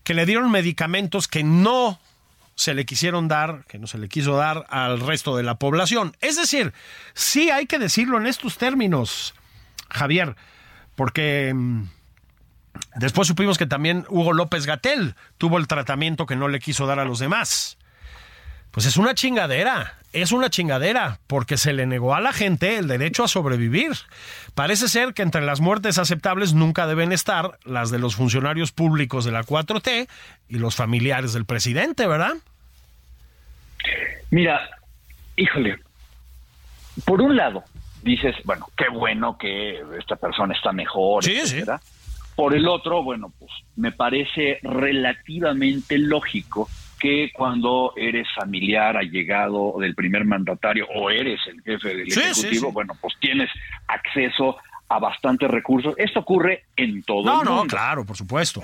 Que 0.03 0.15
le 0.15 0.25
dieron 0.25 0.49
medicamentos 0.49 1.27
que 1.27 1.43
no 1.43 1.99
se 2.55 2.73
le 2.73 2.87
quisieron 2.87 3.27
dar, 3.27 3.63
que 3.67 3.77
no 3.77 3.85
se 3.85 3.99
le 3.99 4.09
quiso 4.09 4.37
dar 4.37 4.65
al 4.71 5.01
resto 5.01 5.37
de 5.37 5.43
la 5.43 5.59
población. 5.59 6.17
Es 6.19 6.35
decir, 6.35 6.73
sí 7.13 7.51
hay 7.51 7.67
que 7.67 7.77
decirlo 7.77 8.17
en 8.17 8.25
estos 8.25 8.57
términos, 8.57 9.35
Javier, 9.91 10.35
porque 10.95 11.53
mm, 11.53 11.83
después 12.95 13.27
supimos 13.27 13.59
que 13.59 13.67
también 13.67 14.07
Hugo 14.09 14.33
López 14.33 14.65
Gatel 14.65 15.13
tuvo 15.37 15.59
el 15.59 15.67
tratamiento 15.67 16.25
que 16.25 16.35
no 16.35 16.47
le 16.47 16.59
quiso 16.59 16.87
dar 16.87 16.97
a 16.97 17.05
los 17.05 17.19
demás. 17.19 17.77
Pues 18.71 18.87
es 18.87 18.97
una 18.97 19.13
chingadera, 19.13 19.95
es 20.21 20.31
una 20.31 20.49
chingadera, 20.49 21.19
porque 21.27 21.57
se 21.57 21.73
le 21.73 21.85
negó 21.85 22.15
a 22.15 22.21
la 22.21 22.33
gente 22.33 22.77
el 22.77 22.87
derecho 22.87 23.23
a 23.23 23.27
sobrevivir. 23.27 23.91
Parece 24.55 24.87
ser 24.87 25.13
que 25.13 25.21
entre 25.21 25.41
las 25.41 25.61
muertes 25.61 25.97
aceptables 25.97 26.53
nunca 26.53 26.87
deben 26.87 27.11
estar 27.11 27.57
las 27.63 27.91
de 27.91 27.99
los 27.99 28.15
funcionarios 28.15 28.71
públicos 28.71 29.25
de 29.25 29.31
la 29.31 29.43
4T 29.43 30.07
y 30.49 30.57
los 30.59 30.75
familiares 30.75 31.33
del 31.33 31.45
presidente, 31.45 32.07
¿verdad? 32.07 32.33
Mira, 34.31 34.59
híjole, 35.35 35.77
por 37.05 37.21
un 37.21 37.35
lado, 37.35 37.63
dices, 38.03 38.35
bueno, 38.43 38.67
qué 38.75 38.85
bueno 38.89 39.37
que 39.37 39.81
esta 39.99 40.15
persona 40.15 40.53
está 40.53 40.71
mejor, 40.71 41.23
sí, 41.23 41.37
etcétera. 41.37 41.79
Por 42.35 42.55
el 42.55 42.67
otro, 42.67 43.03
bueno, 43.03 43.31
pues 43.39 43.51
me 43.75 43.91
parece 43.91 44.59
relativamente 44.61 45.97
lógico 45.97 46.69
que 46.99 47.31
cuando 47.33 47.93
eres 47.95 48.27
familiar, 48.35 48.97
allegado 48.97 49.75
del 49.79 49.95
primer 49.95 50.25
mandatario 50.25 50.87
o 50.95 51.09
eres 51.09 51.39
el 51.47 51.61
jefe 51.61 51.89
del 51.89 52.07
Ejecutivo, 52.07 52.71
bueno, 52.71 52.93
pues 52.99 53.13
tienes 53.19 53.49
acceso 53.87 54.57
a 54.89 54.99
bastantes 54.99 55.49
recursos. 55.49 55.95
Esto 55.97 56.21
ocurre 56.21 56.63
en 56.75 57.03
todo 57.03 57.19
el 57.19 57.35
mundo. 57.37 57.43
No, 57.43 57.63
no, 57.63 57.67
claro, 57.67 58.05
por 58.05 58.15
supuesto. 58.15 58.63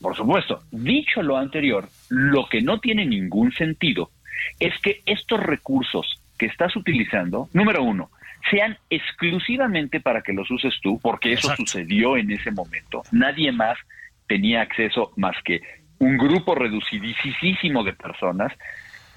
Por 0.00 0.16
supuesto. 0.16 0.62
Dicho 0.70 1.22
lo 1.22 1.36
anterior, 1.36 1.88
lo 2.08 2.46
que 2.48 2.62
no 2.62 2.80
tiene 2.80 3.04
ningún 3.04 3.52
sentido 3.52 4.10
es 4.58 4.72
que 4.80 5.02
estos 5.06 5.40
recursos 5.40 6.20
que 6.38 6.46
estás 6.46 6.74
utilizando, 6.74 7.48
número 7.52 7.82
uno, 7.82 8.10
sean 8.50 8.76
exclusivamente 8.90 10.00
para 10.00 10.22
que 10.22 10.32
los 10.32 10.50
uses 10.50 10.74
tú, 10.82 10.98
porque 11.00 11.32
eso 11.34 11.54
sucedió 11.56 12.16
en 12.16 12.30
ese 12.32 12.50
momento. 12.50 13.02
Nadie 13.12 13.52
más 13.52 13.78
tenía 14.26 14.62
acceso 14.62 15.12
más 15.16 15.36
que 15.44 15.60
un 16.02 16.18
grupo 16.18 16.56
reducidísimo 16.56 17.84
de 17.84 17.92
personas 17.92 18.52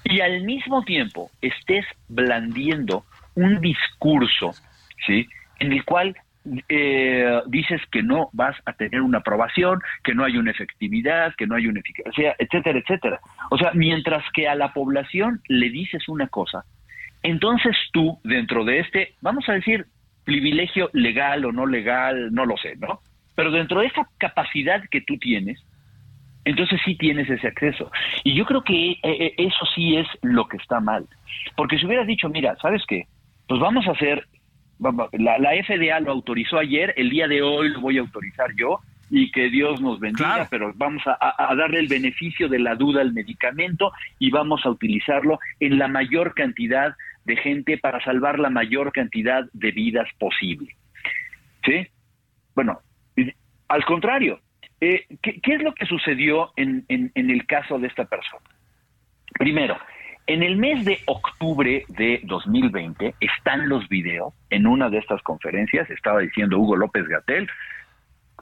y 0.04 0.20
al 0.20 0.42
mismo 0.42 0.84
tiempo 0.84 1.32
estés 1.42 1.84
blandiendo 2.08 3.04
un 3.34 3.60
discurso, 3.60 4.52
¿sí? 5.04 5.26
En 5.58 5.72
el 5.72 5.84
cual 5.84 6.16
eh, 6.68 7.40
dices 7.48 7.80
que 7.90 8.04
no 8.04 8.30
vas 8.32 8.54
a 8.66 8.72
tener 8.74 9.00
una 9.00 9.18
aprobación, 9.18 9.80
que 10.04 10.14
no 10.14 10.24
hay 10.24 10.36
una 10.36 10.52
efectividad, 10.52 11.34
que 11.36 11.48
no 11.48 11.56
hay 11.56 11.66
una 11.66 11.80
eficacia, 11.80 12.36
etcétera, 12.38 12.78
etcétera. 12.78 13.20
O 13.50 13.58
sea, 13.58 13.72
mientras 13.74 14.22
que 14.32 14.46
a 14.46 14.54
la 14.54 14.72
población 14.72 15.40
le 15.48 15.70
dices 15.70 16.08
una 16.08 16.28
cosa, 16.28 16.64
entonces 17.24 17.76
tú, 17.92 18.20
dentro 18.22 18.64
de 18.64 18.78
este, 18.78 19.14
vamos 19.20 19.48
a 19.48 19.54
decir, 19.54 19.86
privilegio 20.22 20.88
legal 20.92 21.46
o 21.46 21.50
no 21.50 21.66
legal, 21.66 22.32
no 22.32 22.46
lo 22.46 22.56
sé, 22.56 22.76
¿no? 22.76 23.00
Pero 23.34 23.50
dentro 23.50 23.80
de 23.80 23.88
esa 23.88 24.08
capacidad 24.18 24.84
que 24.88 25.00
tú 25.00 25.18
tienes, 25.18 25.60
entonces 26.46 26.80
sí 26.84 26.96
tienes 26.96 27.28
ese 27.28 27.48
acceso. 27.48 27.90
Y 28.24 28.34
yo 28.34 28.46
creo 28.46 28.62
que 28.62 28.92
eh, 28.92 28.98
eh, 29.02 29.34
eso 29.36 29.66
sí 29.74 29.96
es 29.96 30.06
lo 30.22 30.48
que 30.48 30.56
está 30.56 30.80
mal. 30.80 31.06
Porque 31.56 31.78
si 31.78 31.84
hubieras 31.84 32.06
dicho, 32.06 32.28
mira, 32.28 32.56
¿sabes 32.62 32.82
qué? 32.88 33.06
Pues 33.46 33.60
vamos 33.60 33.86
a 33.86 33.90
hacer, 33.90 34.26
la, 34.78 35.38
la 35.38 35.50
FDA 35.62 36.00
lo 36.00 36.12
autorizó 36.12 36.58
ayer, 36.58 36.94
el 36.96 37.10
día 37.10 37.28
de 37.28 37.42
hoy 37.42 37.68
lo 37.68 37.80
voy 37.80 37.98
a 37.98 38.00
autorizar 38.00 38.48
yo, 38.56 38.80
y 39.10 39.30
que 39.30 39.48
Dios 39.50 39.80
nos 39.80 40.00
bendiga, 40.00 40.46
pero 40.50 40.72
vamos 40.74 41.02
a, 41.06 41.54
darle 41.54 41.80
el 41.80 41.88
beneficio 41.88 42.48
de 42.48 42.58
la 42.58 42.74
duda 42.74 43.02
al 43.02 43.12
medicamento 43.12 43.92
y 44.18 44.30
vamos 44.30 44.64
a 44.64 44.70
utilizarlo 44.70 45.38
en 45.60 45.78
la 45.78 45.88
mayor 45.88 46.34
cantidad 46.34 46.94
de 47.24 47.36
gente 47.36 47.78
para 47.78 48.02
salvar 48.04 48.38
la 48.38 48.50
mayor 48.50 48.92
cantidad 48.92 49.44
de 49.52 49.70
vidas 49.70 50.08
posible. 50.18 50.76
¿Sí? 51.64 51.86
Bueno, 52.54 52.80
al 53.68 53.84
contrario, 53.84 54.40
eh, 54.80 55.06
¿qué, 55.22 55.40
es 55.42 55.62
lo 55.62 55.74
que 55.74 55.86
sucedió 55.86 56.52
en, 56.56 56.84
en, 56.88 57.12
en 57.14 57.30
el 57.30 57.46
caso 57.46 57.78
de 57.78 57.88
esta 57.88 58.04
persona? 58.04 58.44
Primero, 59.38 59.76
en 60.26 60.42
el 60.42 60.56
mes 60.56 60.84
de 60.84 60.98
octubre 61.06 61.84
de 61.88 62.20
2020 62.24 63.14
están 63.20 63.68
los 63.68 63.88
videos 63.88 64.34
en 64.50 64.66
una 64.66 64.90
de 64.90 64.98
estas 64.98 65.22
conferencias, 65.22 65.88
estaba 65.90 66.20
diciendo 66.20 66.58
Hugo 66.58 66.76
López 66.76 67.06
Gatel, 67.06 67.48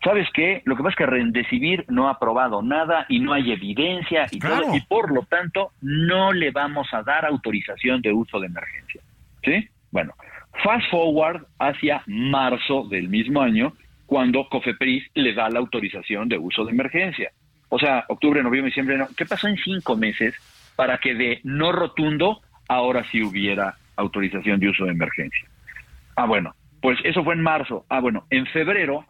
¿sabes 0.03 0.27
qué? 0.33 0.62
Lo 0.64 0.77
que 0.77 0.83
pasa 0.83 0.92
es 0.92 0.97
que 0.97 1.07
Rendecibir 1.07 1.85
no 1.88 2.09
ha 2.09 2.12
aprobado 2.12 2.62
nada 2.62 3.07
y 3.09 3.20
no 3.20 3.33
hay 3.33 3.53
evidencia 3.53 4.27
y, 4.31 4.38
todo, 4.38 4.75
y 4.75 4.81
por 4.83 5.12
lo 5.12 5.23
tanto 5.23 5.73
no 5.83 6.33
le 6.33 6.51
vamos 6.51 6.88
a 6.92 7.03
dar 7.03 7.27
autorización 7.27 8.01
de 8.01 8.12
uso 8.12 8.40
de 8.40 8.47
emergencia. 8.47 9.03
¿Sí? 9.42 9.68
Bueno, 9.90 10.14
fast 10.62 10.90
forward 10.90 11.44
hacia 11.59 12.03
marzo 12.07 12.87
del 12.88 13.09
mismo 13.09 13.42
año, 13.42 13.75
cuando 14.14 14.48
Cofepris 14.48 15.11
le 15.14 15.35
da 15.35 15.50
la 15.50 15.59
autorización 15.59 16.29
de 16.29 16.38
uso 16.38 16.64
de 16.64 16.70
emergencia. 16.70 17.33
O 17.68 17.81
sea, 17.81 18.05
octubre, 18.09 18.44
noviembre, 18.44 18.70
diciembre, 18.70 18.96
no. 18.96 19.09
¿Qué 19.16 19.27
pasó 19.27 19.48
en 19.48 19.57
cinco 19.57 19.96
meses 19.96 20.37
para 20.77 20.98
que 20.98 21.16
de 21.16 21.40
no 21.42 21.72
rotundo 21.72 22.40
ahora 22.68 23.05
sí 23.11 23.24
hubiera 23.24 23.74
autorización 23.96 24.61
de 24.61 24.68
uso 24.68 24.85
de 24.85 24.92
emergencia? 24.92 25.48
Ah, 26.14 26.27
bueno, 26.27 26.55
pues 26.81 26.96
eso 27.03 27.24
fue 27.24 27.35
en 27.35 27.42
marzo. 27.42 27.87
Ah, 27.88 27.98
bueno, 27.98 28.24
en 28.31 28.46
febrero 28.46 29.05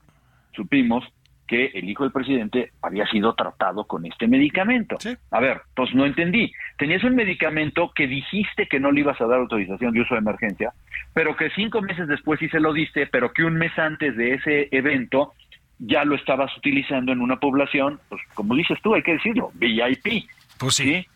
supimos 0.57 1.05
que 1.47 1.67
el 1.75 1.89
hijo 1.89 2.05
del 2.05 2.13
presidente 2.13 2.73
había 2.83 3.07
sido 3.07 3.35
tratado 3.35 3.85
con 3.85 4.07
este 4.07 4.27
medicamento. 4.27 4.97
A 5.31 5.41
ver, 5.41 5.61
pues 5.75 5.95
no 5.95 6.07
entendí. 6.07 6.53
Tenías 6.79 7.05
un 7.05 7.15
medicamento 7.15 7.93
que 7.95 8.07
dijiste 8.07 8.67
que 8.67 8.81
no 8.81 8.93
le 8.93 9.01
ibas 9.01 9.21
a 9.21 9.27
dar 9.27 9.41
autorización 9.41 9.93
de 9.93 10.01
uso 10.01 10.15
de 10.15 10.21
emergencia, 10.21 10.73
pero 11.13 11.37
que 11.37 11.51
cinco 11.51 11.83
meses 11.83 12.09
después 12.09 12.41
sí 12.41 12.49
se 12.49 12.61
lo 12.61 12.73
diste, 12.73 13.07
pero 13.07 13.33
que 13.33 13.45
un 13.45 13.55
mes 13.55 13.79
antes 13.79 14.17
de 14.17 14.35
ese 14.35 14.69
evento 14.71 15.33
ya 15.79 16.05
lo 16.05 16.15
estabas 16.15 16.57
utilizando 16.57 17.13
en 17.13 17.21
una 17.21 17.37
población, 17.37 18.01
pues 18.09 18.23
como 18.35 18.55
dices 18.55 18.79
tú, 18.83 18.95
hay 18.95 19.03
que 19.03 19.15
decirlo, 19.15 19.51
VIP. 19.55 20.29
Pues 20.59 20.75
sí. 20.75 21.07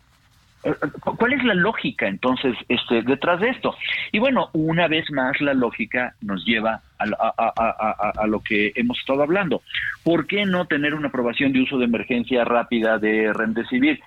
Eh, 0.65 0.75
¿Cuál 1.01 1.33
es 1.33 1.45
la 1.45 1.55
lógica 1.55 2.09
entonces 2.09 2.57
este, 2.69 3.03
detrás 3.03 3.41
de 3.41 3.51
esto? 3.51 3.75
Y 4.13 4.19
bueno, 4.19 4.51
una 4.53 4.89
vez 4.89 5.11
más 5.13 5.41
la 5.41 5.55
lógica 5.55 6.15
nos 6.21 6.45
lleva 6.45 6.83
a, 6.99 8.27
lo 8.27 8.41
que 8.41 8.73
hemos 8.75 8.99
estado 8.99 9.23
hablando. 9.23 9.63
¿Por 10.03 10.27
qué 10.27 10.45
no 10.45 10.67
tener 10.67 10.95
una 10.95 11.09
aprobación 11.09 11.53
de 11.53 11.63
uso 11.63 11.79
de 11.79 11.85
emergencia 11.85 12.45
rápida 12.45 12.99
de 12.99 13.33
Remdesivir? 13.33 14.01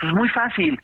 Pues 0.00 0.12
muy 0.12 0.28
fácil, 0.28 0.80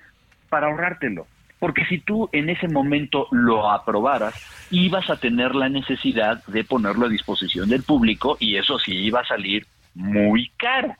para 0.49 0.67
ahorrártelo. 0.69 1.27
Porque 1.59 1.87
si 1.87 1.99
tú 1.99 2.29
en 2.33 2.51
ese 2.51 2.69
momento 2.69 3.29
lo 3.31 3.71
aprobaras, 3.71 4.35
ibas 4.71 5.09
a 5.09 5.17
tener 5.17 5.55
la 5.55 5.69
necesidad 5.69 6.45
de 6.47 6.65
ponerlo 6.65 7.07
a 7.07 7.11
disposición 7.11 7.69
del 7.69 7.83
público 7.83 8.37
y 8.39 8.57
eso 8.57 8.79
sí 8.79 8.93
iba 8.93 9.21
a 9.21 9.27
salir 9.27 9.67
muy 9.95 10.51
caro. 10.59 10.95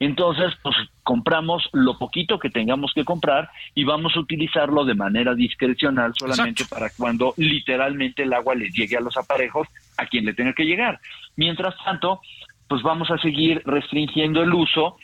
Entonces, 0.00 0.54
pues 0.62 0.74
compramos 1.02 1.68
lo 1.72 1.98
poquito 1.98 2.38
que 2.38 2.48
tengamos 2.48 2.92
que 2.94 3.04
comprar 3.04 3.50
y 3.74 3.84
vamos 3.84 4.16
a 4.16 4.20
utilizarlo 4.20 4.86
de 4.86 4.94
manera 4.94 5.34
discrecional 5.34 6.14
solamente 6.18 6.64
para 6.64 6.88
cuando 6.96 7.34
literalmente 7.36 8.22
el 8.22 8.32
agua 8.32 8.54
les 8.54 8.72
llegue 8.72 8.96
a 8.96 9.02
los 9.02 9.18
aparejos 9.18 9.68
a 9.98 10.06
quien 10.06 10.24
le 10.24 10.32
tenga 10.32 10.54
que 10.54 10.64
llegar. 10.64 10.98
Mientras 11.36 11.74
tanto, 11.84 12.22
pues 12.66 12.82
vamos 12.82 13.10
a 13.10 13.18
seguir 13.18 13.62
restringiendo 13.66 14.42
el 14.42 14.54
uso 14.54 14.96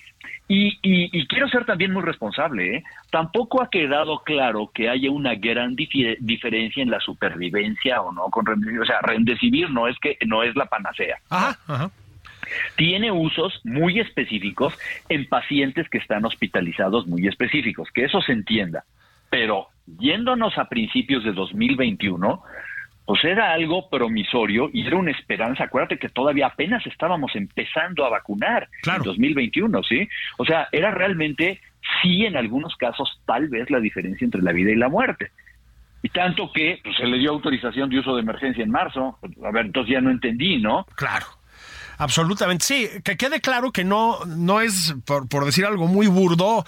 y, 0.48 0.78
y, 0.80 1.26
quiero 1.26 1.48
ser 1.48 1.66
también 1.66 1.92
muy 1.92 2.02
responsable. 2.02 2.76
¿eh? 2.76 2.84
Tampoco 3.10 3.60
ha 3.60 3.68
quedado 3.68 4.20
claro 4.20 4.70
que 4.72 4.88
haya 4.88 5.10
una 5.10 5.34
gran 5.34 5.76
diferencia 5.76 6.82
en 6.82 6.90
la 6.90 7.00
supervivencia 7.00 8.00
o 8.00 8.12
no 8.12 8.30
con 8.30 8.46
O 8.48 8.84
sea, 8.86 9.00
Remdesivir 9.02 9.68
no 9.68 9.88
es 9.88 9.98
que 9.98 10.16
no 10.24 10.42
es 10.42 10.56
la 10.56 10.64
panacea. 10.64 11.18
Ajá, 11.28 11.58
ajá 11.66 11.90
tiene 12.76 13.10
usos 13.10 13.60
muy 13.64 14.00
específicos 14.00 14.76
en 15.08 15.28
pacientes 15.28 15.88
que 15.88 15.98
están 15.98 16.24
hospitalizados 16.24 17.06
muy 17.06 17.26
específicos, 17.26 17.88
que 17.92 18.04
eso 18.04 18.20
se 18.20 18.32
entienda. 18.32 18.84
Pero 19.30 19.68
yéndonos 19.98 20.56
a 20.58 20.68
principios 20.68 21.24
de 21.24 21.32
2021, 21.32 22.42
pues 23.06 23.24
era 23.24 23.52
algo 23.52 23.88
promisorio 23.88 24.68
y 24.72 24.84
era 24.84 24.96
una 24.96 25.12
esperanza. 25.12 25.64
Acuérdate 25.64 25.98
que 25.98 26.08
todavía 26.08 26.48
apenas 26.48 26.84
estábamos 26.86 27.34
empezando 27.36 28.04
a 28.04 28.10
vacunar 28.10 28.68
en 28.84 29.02
2021, 29.02 29.82
¿sí? 29.84 30.08
O 30.38 30.44
sea, 30.44 30.68
era 30.72 30.90
realmente, 30.90 31.60
sí, 32.02 32.26
en 32.26 32.36
algunos 32.36 32.74
casos, 32.76 33.20
tal 33.24 33.48
vez 33.48 33.70
la 33.70 33.78
diferencia 33.78 34.24
entre 34.24 34.42
la 34.42 34.52
vida 34.52 34.72
y 34.72 34.76
la 34.76 34.88
muerte. 34.88 35.30
Y 36.02 36.08
tanto 36.08 36.50
que 36.52 36.80
pues, 36.82 36.96
se 36.96 37.06
le 37.06 37.18
dio 37.18 37.30
autorización 37.30 37.88
de 37.90 38.00
uso 38.00 38.16
de 38.16 38.22
emergencia 38.22 38.64
en 38.64 38.70
marzo. 38.70 39.18
A 39.44 39.50
ver, 39.52 39.66
entonces 39.66 39.92
ya 39.92 40.00
no 40.00 40.10
entendí, 40.10 40.58
¿no? 40.58 40.84
Claro. 40.96 41.26
Absolutamente, 41.98 42.64
sí, 42.64 42.88
que 43.02 43.16
quede 43.16 43.40
claro 43.40 43.72
que 43.72 43.84
no, 43.84 44.24
no 44.26 44.60
es, 44.60 44.94
por, 45.04 45.28
por, 45.28 45.44
decir 45.44 45.64
algo 45.64 45.86
muy 45.86 46.06
burdo, 46.06 46.64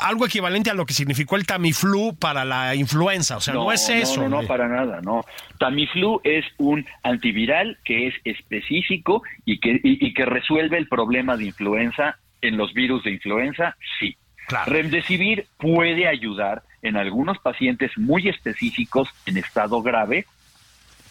algo 0.00 0.26
equivalente 0.26 0.70
a 0.70 0.74
lo 0.74 0.86
que 0.86 0.94
significó 0.94 1.36
el 1.36 1.46
Tamiflu 1.46 2.16
para 2.16 2.44
la 2.44 2.74
influenza, 2.74 3.36
o 3.36 3.40
sea, 3.40 3.54
no, 3.54 3.70
es 3.70 3.88
eso. 3.88 4.22
No, 4.22 4.28
no, 4.28 4.42
no, 4.42 4.48
para 4.48 4.66
nada, 4.68 5.00
no. 5.02 5.24
Tamiflu 5.58 6.20
es 6.24 6.44
un 6.58 6.84
antiviral 7.02 7.78
que 7.84 8.08
es 8.08 8.14
específico 8.24 9.22
y 9.44 9.60
que, 9.60 9.80
y, 9.82 10.12
que 10.14 10.24
resuelve 10.24 10.78
el 10.78 10.88
problema 10.88 11.36
de 11.36 11.44
influenza 11.44 12.18
en 12.40 12.56
los 12.56 12.72
virus 12.74 13.04
de 13.04 13.12
influenza, 13.12 13.76
sí. 14.00 14.16
Claro. 14.48 14.72
Remdesivir 14.72 15.46
puede 15.58 16.06
ayudar 16.06 16.62
en 16.82 16.96
algunos 16.96 17.38
pacientes 17.38 17.90
muy 17.96 18.28
específicos 18.28 19.08
en 19.26 19.38
estado 19.38 19.82
grave 19.82 20.24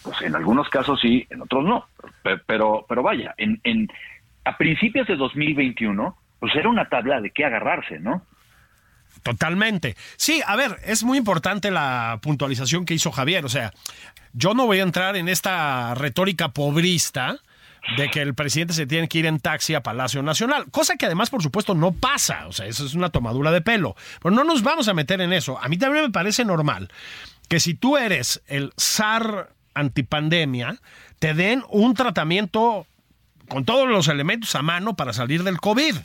pues 0.06 0.22
en 0.22 0.36
algunos 0.36 0.70
casos 0.70 1.00
sí, 1.02 1.28
en 1.30 1.42
otros 1.42 1.66
no. 1.66 1.88
Pero, 2.48 2.86
pero 2.88 3.04
vaya, 3.04 3.34
en, 3.38 3.60
en, 3.64 3.90
a 4.46 4.56
principios 4.56 5.08
de 5.08 5.16
2021, 5.16 6.16
pues 6.40 6.56
era 6.56 6.70
una 6.70 6.88
tabla 6.88 7.20
de 7.20 7.32
qué 7.32 7.44
agarrarse, 7.44 8.00
¿no? 8.00 8.22
Totalmente. 9.24 9.96
Sí, 10.18 10.42
a 10.46 10.56
ver, 10.56 10.78
es 10.86 11.04
muy 11.04 11.18
importante 11.18 11.72
la 11.72 12.20
puntualización 12.22 12.86
que 12.86 12.94
hizo 12.94 13.12
Javier. 13.12 13.44
O 13.44 13.50
sea, 13.50 13.74
yo 14.34 14.54
no 14.54 14.68
voy 14.68 14.80
a 14.80 14.84
entrar 14.84 15.16
en 15.16 15.28
esta 15.28 15.96
retórica 15.96 16.50
pobrista 16.50 17.40
de 17.98 18.10
que 18.10 18.22
el 18.22 18.34
presidente 18.36 18.74
se 18.74 18.86
tiene 18.86 19.08
que 19.08 19.20
ir 19.20 19.26
en 19.26 19.40
taxi 19.40 19.74
a 19.76 19.82
Palacio 19.82 20.22
Nacional, 20.24 20.66
cosa 20.72 20.96
que 20.96 21.06
además, 21.06 21.30
por 21.30 21.42
supuesto, 21.42 21.76
no 21.76 21.92
pasa. 21.92 22.48
O 22.48 22.52
sea, 22.52 22.66
eso 22.66 22.86
es 22.86 22.94
una 22.94 23.10
tomadura 23.10 23.52
de 23.52 23.62
pelo. 23.62 23.96
Pero 24.22 24.36
no 24.36 24.44
nos 24.44 24.64
vamos 24.64 24.88
a 24.88 24.94
meter 24.94 25.22
en 25.22 25.34
eso. 25.34 25.60
A 25.60 25.70
mí 25.70 25.78
también 25.78 26.06
me 26.06 26.12
parece 26.12 26.46
normal 26.46 26.90
que 27.48 27.60
si 27.60 27.76
tú 27.76 27.98
eres 27.98 28.44
el 28.48 28.74
zar 28.80 29.55
antipandemia 29.76 30.78
te 31.20 31.34
den 31.34 31.64
un 31.70 31.94
tratamiento 31.94 32.88
con 33.48 33.66
todos 33.66 33.88
los 33.88 34.08
elementos 34.08 34.56
a 34.56 34.62
mano 34.62 34.96
para 34.96 35.14
salir 35.14 35.44
del 35.44 35.60
COVID. 35.60 35.96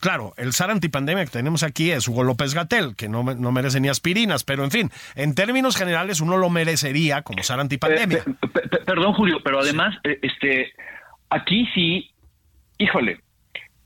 Claro, 0.00 0.32
el 0.36 0.52
SAR 0.52 0.70
antipandemia 0.70 1.24
que 1.24 1.32
tenemos 1.32 1.64
aquí 1.64 1.90
es 1.90 2.06
Hugo 2.06 2.22
López 2.22 2.54
Gatel, 2.54 2.94
que 2.94 3.08
no, 3.08 3.24
no, 3.24 3.52
merece 3.52 3.80
ni 3.80 3.88
aspirinas, 3.88 4.44
pero 4.44 4.62
en 4.62 4.70
fin, 4.70 4.90
en 5.16 5.34
términos 5.34 5.76
generales 5.76 6.20
uno 6.20 6.36
lo 6.36 6.50
merecería 6.50 7.22
como 7.22 7.42
SAR 7.42 7.58
antipandemia. 7.60 8.22
perdón, 8.86 9.12
Julio, 9.14 9.38
pero 9.42 9.58
además, 9.58 9.96
eh, 10.04 10.20
este, 10.22 10.72
aquí 11.30 11.68
sí, 11.74 12.12
híjole, 12.78 13.20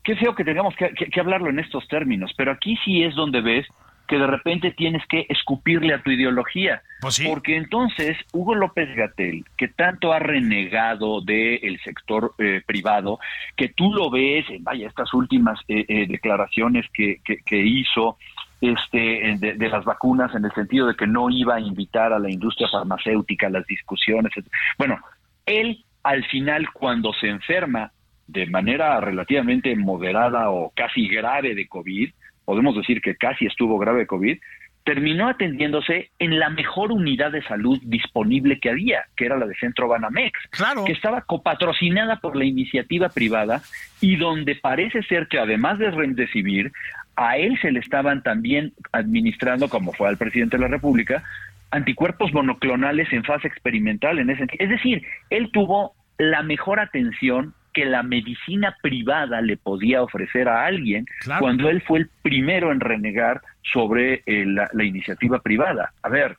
qué 0.03 0.15
feo 0.15 0.35
que 0.35 0.43
tengamos 0.43 0.75
que 0.75 1.19
hablarlo 1.19 1.49
en 1.49 1.57
estos 1.57 1.87
términos, 1.87 2.31
pero 2.37 2.51
aquí 2.51 2.77
sí 2.85 3.03
es 3.03 3.15
donde 3.15 3.41
ves 3.41 3.65
que 4.13 4.19
de 4.19 4.27
repente 4.27 4.69
tienes 4.69 5.01
que 5.07 5.25
escupirle 5.27 5.95
a 5.95 6.03
tu 6.03 6.11
ideología. 6.11 6.83
Pues 7.01 7.19
Porque 7.27 7.57
entonces 7.57 8.15
Hugo 8.31 8.53
López 8.53 8.95
Gatel, 8.95 9.43
que 9.57 9.69
tanto 9.69 10.13
ha 10.13 10.19
renegado 10.19 11.21
del 11.21 11.79
sector 11.83 12.35
eh, 12.37 12.61
privado, 12.63 13.17
que 13.57 13.69
tú 13.69 13.91
lo 13.91 14.11
ves 14.11 14.47
en 14.51 14.63
vaya 14.63 14.87
estas 14.87 15.11
últimas 15.15 15.59
eh, 15.67 15.83
eh, 15.87 16.05
declaraciones 16.07 16.85
que, 16.93 17.21
que, 17.23 17.57
hizo 17.57 18.19
este 18.61 19.35
de, 19.39 19.53
de, 19.55 19.69
las 19.69 19.83
vacunas 19.83 20.35
en 20.35 20.45
el 20.45 20.51
sentido 20.51 20.85
de 20.85 20.95
que 20.95 21.07
no 21.07 21.31
iba 21.31 21.55
a 21.55 21.59
invitar 21.59 22.13
a 22.13 22.19
la 22.19 22.29
industria 22.29 22.67
farmacéutica 22.71 23.47
a 23.47 23.49
las 23.49 23.65
discusiones. 23.65 24.31
Bueno, 24.77 24.99
él 25.47 25.83
al 26.03 26.23
final 26.25 26.71
cuando 26.71 27.13
se 27.13 27.29
enferma 27.29 27.91
de 28.27 28.45
manera 28.45 29.01
relativamente 29.01 29.75
moderada 29.75 30.51
o 30.51 30.71
casi 30.75 31.07
grave 31.07 31.55
de 31.55 31.67
COVID, 31.67 32.11
podemos 32.45 32.75
decir 32.75 33.01
que 33.01 33.15
casi 33.15 33.45
estuvo 33.45 33.77
grave 33.77 34.07
COVID, 34.07 34.37
terminó 34.83 35.29
atendiéndose 35.29 36.09
en 36.19 36.39
la 36.39 36.49
mejor 36.49 36.91
unidad 36.91 37.31
de 37.31 37.41
salud 37.43 37.79
disponible 37.83 38.59
que 38.59 38.69
había, 38.69 39.05
que 39.15 39.25
era 39.25 39.37
la 39.37 39.45
de 39.45 39.55
Centro 39.55 39.87
Banamex, 39.87 40.37
Claro. 40.49 40.83
que 40.83 40.91
estaba 40.91 41.21
copatrocinada 41.21 42.17
por 42.17 42.35
la 42.35 42.45
iniciativa 42.45 43.09
privada 43.09 43.61
y 44.01 44.17
donde 44.17 44.55
parece 44.55 45.01
ser 45.03 45.27
que 45.27 45.39
además 45.39 45.79
de 45.79 45.89
Remdesivir, 45.89 46.71
a 47.15 47.37
él 47.37 47.57
se 47.61 47.71
le 47.71 47.79
estaban 47.79 48.23
también 48.23 48.73
administrando, 48.91 49.69
como 49.69 49.93
fue 49.93 50.09
al 50.09 50.17
presidente 50.17 50.57
de 50.57 50.63
la 50.63 50.67
República, 50.67 51.23
anticuerpos 51.71 52.33
monoclonales 52.33 53.11
en 53.13 53.23
fase 53.23 53.47
experimental 53.47 54.19
en 54.19 54.29
ese 54.29 54.47
Es 54.59 54.69
decir, 54.69 55.03
él 55.29 55.49
tuvo 55.51 55.93
la 56.17 56.43
mejor 56.43 56.79
atención 56.79 57.53
que 57.73 57.85
la 57.85 58.03
medicina 58.03 58.77
privada 58.81 59.41
le 59.41 59.57
podía 59.57 60.01
ofrecer 60.03 60.47
a 60.47 60.65
alguien 60.65 61.05
Claro. 61.21 61.41
cuando 61.41 61.69
él 61.69 61.81
fue 61.81 61.99
el 61.99 62.09
primero 62.21 62.71
en 62.71 62.79
renegar 62.79 63.41
sobre 63.73 64.23
eh, 64.25 64.45
la, 64.45 64.69
la 64.73 64.83
iniciativa 64.83 65.39
privada. 65.39 65.91
A 66.03 66.09
ver, 66.09 66.37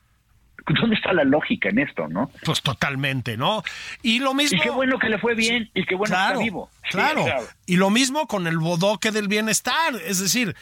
¿dónde 0.79 0.95
está 0.95 1.13
la 1.13 1.23
lógica 1.23 1.69
en 1.69 1.79
esto, 1.79 2.07
no? 2.07 2.31
Pues 2.43 2.61
totalmente, 2.61 3.37
¿no? 3.37 3.63
Y 4.01 4.19
lo 4.19 4.33
mismo. 4.33 4.57
Y 4.57 4.61
qué 4.61 4.69
bueno 4.69 4.97
que 4.97 5.09
le 5.09 5.17
fue 5.19 5.35
bien 5.35 5.69
y 5.73 5.85
qué 5.85 5.95
bueno 5.95 6.09
que 6.15 6.17
claro, 6.17 6.33
está 6.33 6.43
vivo. 6.43 6.69
Sí, 6.83 6.89
Claro. 6.91 7.25
Y 7.65 7.75
lo 7.77 7.89
mismo 7.89 8.27
con 8.27 8.47
el 8.47 8.57
bodoque 8.57 9.11
del 9.11 9.27
bienestar. 9.27 9.93
Es 10.07 10.19
decir, 10.19 10.55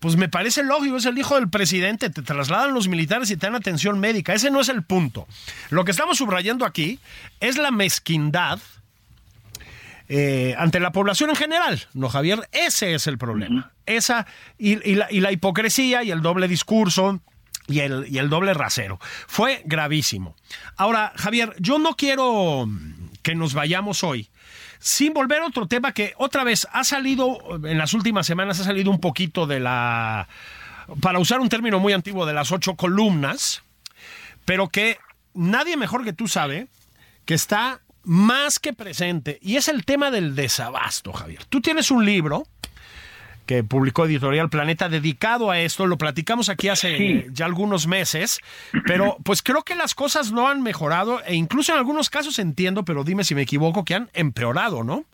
pues 0.00 0.16
me 0.16 0.28
parece 0.28 0.62
lógico, 0.62 0.96
es 0.98 1.06
el 1.06 1.18
hijo 1.18 1.34
del 1.34 1.48
presidente, 1.48 2.10
te 2.10 2.22
trasladan 2.22 2.72
los 2.74 2.86
militares 2.86 3.30
y 3.32 3.36
te 3.36 3.46
dan 3.46 3.56
atención 3.56 3.98
médica. 3.98 4.32
Ese 4.34 4.50
no 4.50 4.60
es 4.60 4.68
el 4.68 4.84
punto. 4.84 5.26
Lo 5.70 5.84
que 5.84 5.90
estamos 5.90 6.18
subrayando 6.18 6.64
aquí 6.64 7.00
es 7.40 7.56
la 7.58 7.72
mezquindad 7.72 8.60
eh, 10.08 10.54
ante 10.58 10.80
la 10.80 10.92
población 10.92 11.30
en 11.30 11.36
general, 11.36 11.86
¿no, 11.94 12.08
Javier? 12.08 12.48
Ese 12.52 12.94
es 12.94 13.06
el 13.06 13.18
problema. 13.18 13.72
Esa 13.86 14.26
y, 14.58 14.90
y 14.90 14.94
la, 14.94 15.10
y 15.10 15.20
la 15.20 15.32
hipocresía 15.32 16.02
y 16.02 16.10
el 16.10 16.22
doble 16.22 16.48
discurso 16.48 17.20
y 17.66 17.80
el, 17.80 18.06
y 18.08 18.18
el 18.18 18.30
doble 18.30 18.54
rasero. 18.54 18.98
Fue 19.26 19.62
gravísimo. 19.66 20.34
Ahora, 20.76 21.12
Javier, 21.16 21.54
yo 21.58 21.78
no 21.78 21.94
quiero 21.94 22.66
que 23.22 23.34
nos 23.34 23.54
vayamos 23.54 24.02
hoy 24.02 24.30
sin 24.78 25.12
volver 25.12 25.42
a 25.42 25.46
otro 25.46 25.66
tema 25.66 25.92
que 25.92 26.14
otra 26.16 26.44
vez 26.44 26.66
ha 26.72 26.84
salido, 26.84 27.38
en 27.64 27.78
las 27.78 27.94
últimas 27.94 28.26
semanas 28.26 28.60
ha 28.60 28.64
salido 28.64 28.90
un 28.90 29.00
poquito 29.00 29.46
de 29.46 29.60
la, 29.60 30.28
para 31.00 31.18
usar 31.18 31.40
un 31.40 31.48
término 31.48 31.80
muy 31.80 31.92
antiguo, 31.92 32.26
de 32.26 32.32
las 32.32 32.52
ocho 32.52 32.76
columnas, 32.76 33.62
pero 34.44 34.68
que 34.68 34.98
nadie 35.34 35.76
mejor 35.76 36.04
que 36.04 36.12
tú 36.12 36.28
sabe 36.28 36.68
que 37.24 37.34
está 37.34 37.80
más 38.04 38.58
que 38.58 38.72
presente, 38.72 39.38
y 39.42 39.56
es 39.56 39.68
el 39.68 39.84
tema 39.84 40.10
del 40.10 40.34
desabasto, 40.34 41.12
Javier. 41.12 41.44
Tú 41.48 41.60
tienes 41.60 41.90
un 41.90 42.04
libro 42.06 42.44
que 43.46 43.64
publicó 43.64 44.04
Editorial 44.04 44.50
Planeta 44.50 44.90
dedicado 44.90 45.50
a 45.50 45.58
esto, 45.58 45.86
lo 45.86 45.96
platicamos 45.96 46.50
aquí 46.50 46.68
hace 46.68 46.98
Sí. 46.98 47.24
ya 47.32 47.46
algunos 47.46 47.86
meses, 47.86 48.40
pero 48.86 49.16
pues 49.24 49.42
creo 49.42 49.62
que 49.62 49.74
las 49.74 49.94
cosas 49.94 50.32
no 50.32 50.48
han 50.48 50.62
mejorado 50.62 51.24
e 51.24 51.34
incluso 51.34 51.72
en 51.72 51.78
algunos 51.78 52.10
casos 52.10 52.38
entiendo, 52.38 52.84
pero 52.84 53.04
dime 53.04 53.24
si 53.24 53.34
me 53.34 53.42
equivoco, 53.42 53.86
que 53.86 53.94
han 53.94 54.10
empeorado, 54.12 54.84
¿no? 54.84 55.04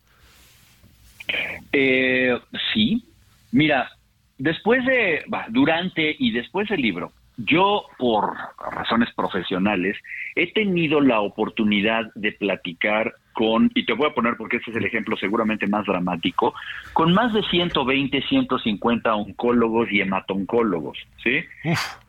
Eh, 1.73 2.37
sí. 2.73 3.05
Mira, 3.53 3.91
después 4.39 4.85
de, 4.85 5.23
bah, 5.29 5.47
durante 5.49 6.15
y 6.19 6.33
después 6.33 6.69
del 6.69 6.81
libro, 6.83 7.13
yo 7.37 7.87
por 7.99 8.35
razones 8.59 9.13
profesionales 9.15 9.97
he 10.37 10.53
tenido 10.53 11.01
la 11.01 11.21
oportunidad 11.21 12.13
de 12.15 12.33
platicar 12.33 13.15
con, 13.33 13.71
y 13.75 13.85
te 13.85 13.93
voy 13.93 14.09
a 14.09 14.15
poner 14.15 14.37
porque 14.37 14.59
este 14.59 14.71
es 14.71 14.77
el 14.77 14.85
ejemplo 14.85 15.17
seguramente 15.17 15.67
más 15.67 15.85
dramático, 15.87 16.55
con 16.93 17.13
más 17.13 17.33
de 17.33 17.43
120, 17.43 18.23
150 18.23 19.15
oncólogos 19.15 19.91
y 19.91 20.01
hematoncólogos, 20.01 20.99
¿sí? 21.23 21.41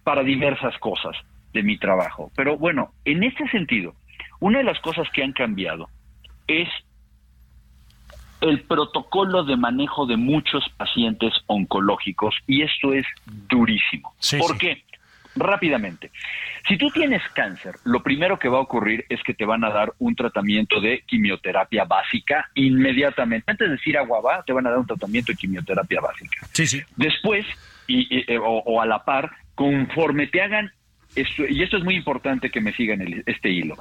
Para 0.04 0.24
diversas 0.24 0.78
cosas 0.78 1.16
de 1.54 1.64
mi 1.64 1.78
trabajo. 1.78 2.32
Pero 2.36 2.58
bueno, 2.58 2.92
en 3.06 3.24
este 3.24 3.48
sentido, 3.50 3.96
una 4.40 4.60
de 4.60 4.66
las 4.66 4.80
cosas 4.82 5.10
que 5.12 5.24
han 5.24 5.34
cambiado 5.34 5.90
es 6.48 6.70
el 8.42 8.62
protocolo 8.62 9.44
de 9.44 9.58
manejo 9.58 10.06
de 10.06 10.18
muchos 10.18 10.64
pacientes 10.78 11.34
oncológicos 11.48 12.36
y 12.46 12.62
esto 12.62 12.94
es 12.94 13.06
durísimo. 13.50 14.14
Sí, 14.20 14.38
¿Por 14.38 14.52
sí. 14.52 14.58
qué? 14.60 14.84
Rápidamente. 15.36 16.12
Si 16.68 16.78
tú 16.78 16.90
tienes 16.92 17.22
cáncer, 17.34 17.76
lo 17.84 18.02
primero 18.02 18.40
que 18.40 18.48
va 18.50 18.58
a 18.58 18.62
ocurrir 18.62 19.06
es 19.10 19.22
que 19.24 19.34
te 19.34 19.46
van 19.46 19.64
a 19.64 19.70
dar 19.70 19.94
un 20.00 20.16
tratamiento 20.16 20.80
de 20.82 21.02
quimioterapia 21.06 21.84
básica 21.84 22.50
inmediatamente. 22.56 23.52
Antes 23.52 23.68
de 23.68 23.76
decir 23.76 23.98
agua 23.98 24.22
va, 24.22 24.44
te 24.44 24.54
van 24.54 24.66
a 24.66 24.70
dar 24.70 24.80
un 24.80 24.88
tratamiento 24.88 25.32
de 25.32 25.38
quimioterapia 25.38 26.00
básica. 26.02 26.48
Sí, 26.54 26.66
sí. 26.68 26.82
Después, 26.96 27.46
y, 27.88 28.08
y- 28.18 28.24
eh, 28.34 28.38
o, 28.38 28.60
o 28.66 28.82
a 28.82 28.86
la 28.86 29.04
par, 29.04 29.32
conforme 29.56 30.28
te 30.28 30.42
hagan, 30.42 30.72
esto, 31.16 31.44
y 31.48 31.64
esto 31.64 31.78
es 31.78 31.84
muy 31.84 31.96
importante 31.96 32.50
que 32.50 32.62
me 32.62 32.74
sigan 32.74 33.02
el- 33.02 33.24
este 33.26 33.50
hilo, 33.50 33.76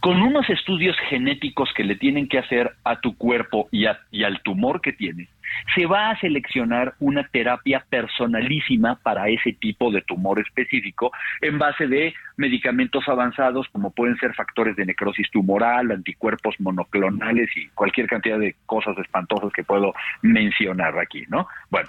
con 0.00 0.22
unos 0.22 0.48
estudios 0.50 0.96
genéticos 1.08 1.72
que 1.74 1.84
le 1.84 1.96
tienen 1.96 2.28
que 2.28 2.38
hacer 2.38 2.72
a 2.84 3.00
tu 3.00 3.16
cuerpo 3.16 3.68
y, 3.72 3.86
a- 3.86 3.98
y 4.10 4.22
al 4.24 4.40
tumor 4.42 4.80
que 4.80 4.92
tienes, 4.92 5.28
se 5.74 5.86
va 5.86 6.10
a 6.10 6.18
seleccionar 6.20 6.94
una 7.00 7.24
terapia 7.28 7.84
personalísima 7.88 8.96
para 9.02 9.28
ese 9.28 9.52
tipo 9.52 9.90
de 9.90 10.02
tumor 10.02 10.38
específico 10.40 11.12
en 11.40 11.58
base 11.58 11.86
de 11.86 12.14
medicamentos 12.36 13.08
avanzados 13.08 13.66
como 13.72 13.90
pueden 13.90 14.16
ser 14.18 14.34
factores 14.34 14.76
de 14.76 14.86
necrosis 14.86 15.30
tumoral, 15.30 15.90
anticuerpos 15.90 16.56
monoclonales 16.60 17.48
y 17.56 17.68
cualquier 17.68 18.06
cantidad 18.06 18.38
de 18.38 18.54
cosas 18.66 18.98
espantosas 18.98 19.52
que 19.52 19.64
puedo 19.64 19.94
mencionar 20.22 20.98
aquí, 20.98 21.24
¿no? 21.28 21.46
Bueno, 21.70 21.88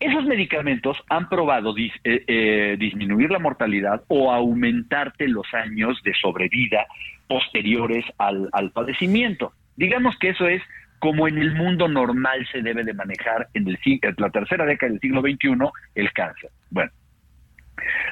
esos 0.00 0.24
medicamentos 0.24 0.96
han 1.08 1.28
probado 1.28 1.76
eh, 1.76 1.90
eh, 2.04 2.76
disminuir 2.78 3.30
la 3.30 3.38
mortalidad 3.38 4.02
o 4.08 4.32
aumentarte 4.32 5.28
los 5.28 5.46
años 5.52 6.00
de 6.02 6.14
sobrevida 6.14 6.86
posteriores 7.28 8.04
al, 8.18 8.48
al 8.52 8.70
padecimiento. 8.72 9.52
Digamos 9.76 10.16
que 10.18 10.30
eso 10.30 10.48
es 10.48 10.62
como 11.00 11.28
en 11.28 11.38
el 11.38 11.54
mundo 11.54 11.88
normal 11.88 12.46
se 12.52 12.62
debe 12.62 12.84
de 12.84 12.94
manejar 12.94 13.48
en 13.54 13.68
el, 13.68 13.78
la 14.18 14.30
tercera 14.30 14.66
década 14.66 14.92
del 14.92 15.00
siglo 15.00 15.22
XXI 15.22 15.56
el 15.94 16.12
cáncer. 16.12 16.50
Bueno, 16.70 16.92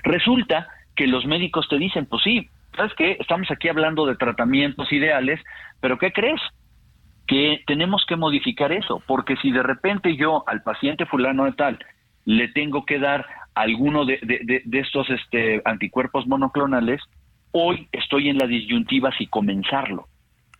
resulta 0.04 0.68
que 0.96 1.06
los 1.06 1.26
médicos 1.26 1.68
te 1.68 1.78
dicen, 1.78 2.06
pues 2.06 2.22
sí, 2.22 2.48
¿sabes 2.76 2.92
qué? 2.96 3.16
Estamos 3.20 3.50
aquí 3.50 3.68
hablando 3.68 4.06
de 4.06 4.16
tratamientos 4.16 4.90
ideales, 4.92 5.40
pero 5.80 5.98
¿qué 5.98 6.12
crees? 6.12 6.40
Que 7.28 7.62
tenemos 7.66 8.04
que 8.08 8.16
modificar 8.16 8.72
eso, 8.72 9.00
porque 9.06 9.36
si 9.36 9.52
de 9.52 9.62
repente 9.62 10.16
yo 10.16 10.42
al 10.48 10.62
paciente 10.62 11.06
fulano 11.06 11.44
de 11.44 11.52
tal 11.52 11.78
le 12.24 12.48
tengo 12.48 12.84
que 12.84 12.98
dar 12.98 13.26
alguno 13.54 14.04
de, 14.04 14.18
de- 14.22 14.40
de- 14.44 14.62
de 14.64 14.78
estos 14.80 15.08
este, 15.10 15.62
anticuerpos 15.64 16.26
monoclonales, 16.26 17.00
hoy 17.52 17.86
estoy 17.92 18.28
en 18.30 18.38
la 18.38 18.46
disyuntiva 18.46 19.12
si 19.16 19.26
comenzarlo, 19.26 20.08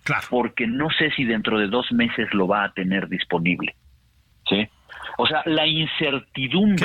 Claro. 0.04 0.26
porque 0.30 0.66
no 0.66 0.88
sé 0.90 1.10
si 1.12 1.24
dentro 1.24 1.58
de 1.58 1.68
dos 1.68 1.90
meses 1.92 2.32
lo 2.32 2.46
va 2.46 2.64
a 2.64 2.72
tener 2.72 3.08
disponible. 3.08 3.74
¿Sí? 4.48 4.66
O 5.20 5.26
sea, 5.26 5.42
la 5.46 5.66
incertidumbre 5.66 6.76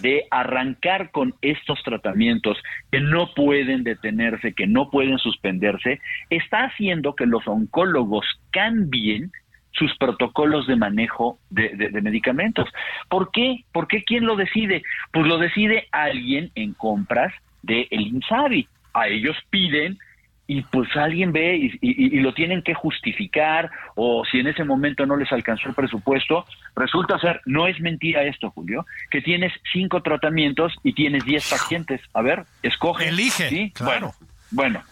de 0.00 0.24
arrancar 0.30 1.10
con 1.10 1.34
estos 1.42 1.82
tratamientos 1.82 2.56
que 2.90 3.00
no 3.00 3.34
pueden 3.34 3.84
detenerse, 3.84 4.54
que 4.54 4.66
no 4.66 4.90
pueden 4.90 5.18
suspenderse, 5.18 6.00
está 6.30 6.64
haciendo 6.64 7.14
que 7.14 7.26
los 7.26 7.46
oncólogos 7.46 8.24
cambien 8.50 9.30
sus 9.72 9.94
protocolos 9.98 10.66
de 10.66 10.76
manejo 10.76 11.38
de, 11.50 11.68
de- 11.76 11.90
de 11.90 12.00
medicamentos. 12.02 12.68
¿Por 13.08 13.30
qué? 13.30 13.64
¿Por 13.72 13.86
qué 13.86 14.02
quién 14.02 14.24
lo 14.24 14.34
decide? 14.34 14.82
Pues 15.12 15.26
lo 15.26 15.38
decide 15.38 15.86
alguien 15.92 16.50
en 16.54 16.72
compras 16.72 17.32
del 17.62 17.86
el 17.90 18.06
INSABI. 18.08 18.66
A 18.94 19.08
ellos 19.08 19.36
piden 19.50 19.98
y 20.50 20.62
pues 20.62 20.88
alguien 20.96 21.30
ve 21.30 21.56
y, 21.56 21.66
y- 21.82 22.16
y 22.16 22.20
lo 22.20 22.32
tienen 22.32 22.62
que 22.62 22.72
justificar 22.74 23.70
o 23.94 24.24
si 24.24 24.40
en 24.40 24.46
ese 24.48 24.64
momento 24.64 25.04
no 25.06 25.14
les 25.16 25.30
alcanzó 25.30 25.68
el 25.68 25.74
presupuesto, 25.74 26.46
resulta 26.74 27.18
ser, 27.18 27.42
no 27.44 27.68
es 27.68 27.78
mentira 27.80 28.22
esto, 28.24 28.50
Julio, 28.50 28.86
que 29.10 29.20
tienes 29.20 29.52
cinco 29.72 30.02
tratamientos 30.02 30.72
y 30.82 30.94
tienes 30.94 31.24
diez 31.24 31.48
pacientes. 31.50 32.00
A 32.14 32.22
ver, 32.22 32.44
escoge. 32.62 33.08
Elige, 33.08 33.48
¿sí? 33.50 33.70
claro. 33.74 34.14
Bueno, 34.50 34.80
bueno, 34.80 34.82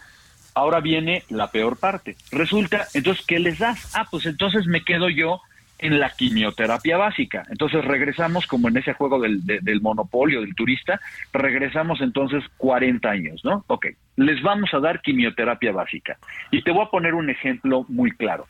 ahora 0.53 0.79
viene 0.79 1.23
la 1.29 1.49
peor 1.49 1.77
parte. 1.79 2.15
Resulta, 2.31 2.85
entonces, 2.93 3.25
¿qué 3.25 3.39
les 3.39 3.57
das? 3.57 3.95
Ah, 3.95 4.05
pues 4.09 4.25
entonces 4.27 4.67
me 4.67 4.83
quedo 4.83 5.09
yo 5.09 5.41
en 5.79 5.99
la 5.99 6.09
quimioterapia 6.09 6.97
básica. 6.97 7.43
Entonces 7.49 7.85
regresamos 7.85 8.47
como 8.47 8.67
en 8.67 8.77
ese 8.77 8.93
juego 8.93 9.19
del, 9.19 9.45
de- 9.45 9.59
del 9.61 9.81
monopolio 9.81 10.41
del 10.41 10.55
turista, 10.55 10.99
regresamos 11.33 12.01
entonces 12.01 12.43
40 12.57 13.09
años, 13.09 13.45
¿no? 13.45 13.63
Ok, 13.67 13.87
les 14.15 14.41
vamos 14.41 14.73
a 14.73 14.79
dar 14.79 15.01
quimioterapia 15.01 15.71
básica. 15.71 16.17
Y 16.51 16.61
te 16.63 16.71
voy 16.71 16.83
a 16.85 16.89
poner 16.89 17.13
un 17.13 17.29
ejemplo 17.29 17.85
muy 17.89 18.11
claro. 18.11 18.47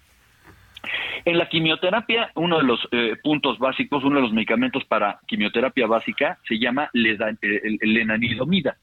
En 1.25 1.37
la 1.37 1.49
quimioterapia, 1.49 2.31
uno 2.35 2.59
de 2.59 2.63
los 2.63 2.87
eh, 2.91 3.15
puntos 3.21 3.59
básicos, 3.59 4.05
uno 4.05 4.17
de 4.17 4.21
los 4.21 4.31
medicamentos 4.31 4.85
para 4.85 5.19
quimioterapia 5.27 5.85
básica 5.85 6.37
se 6.47 6.57
llama 6.59 6.89
lenalidomida, 6.93 8.77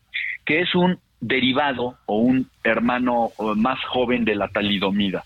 que 0.44 0.60
es 0.60 0.74
un 0.74 0.98
derivado 1.20 1.96
o 2.06 2.18
un 2.18 2.50
hermano 2.62 3.30
más 3.56 3.82
joven 3.86 4.24
de 4.26 4.34
la 4.34 4.48
talidomida. 4.48 5.24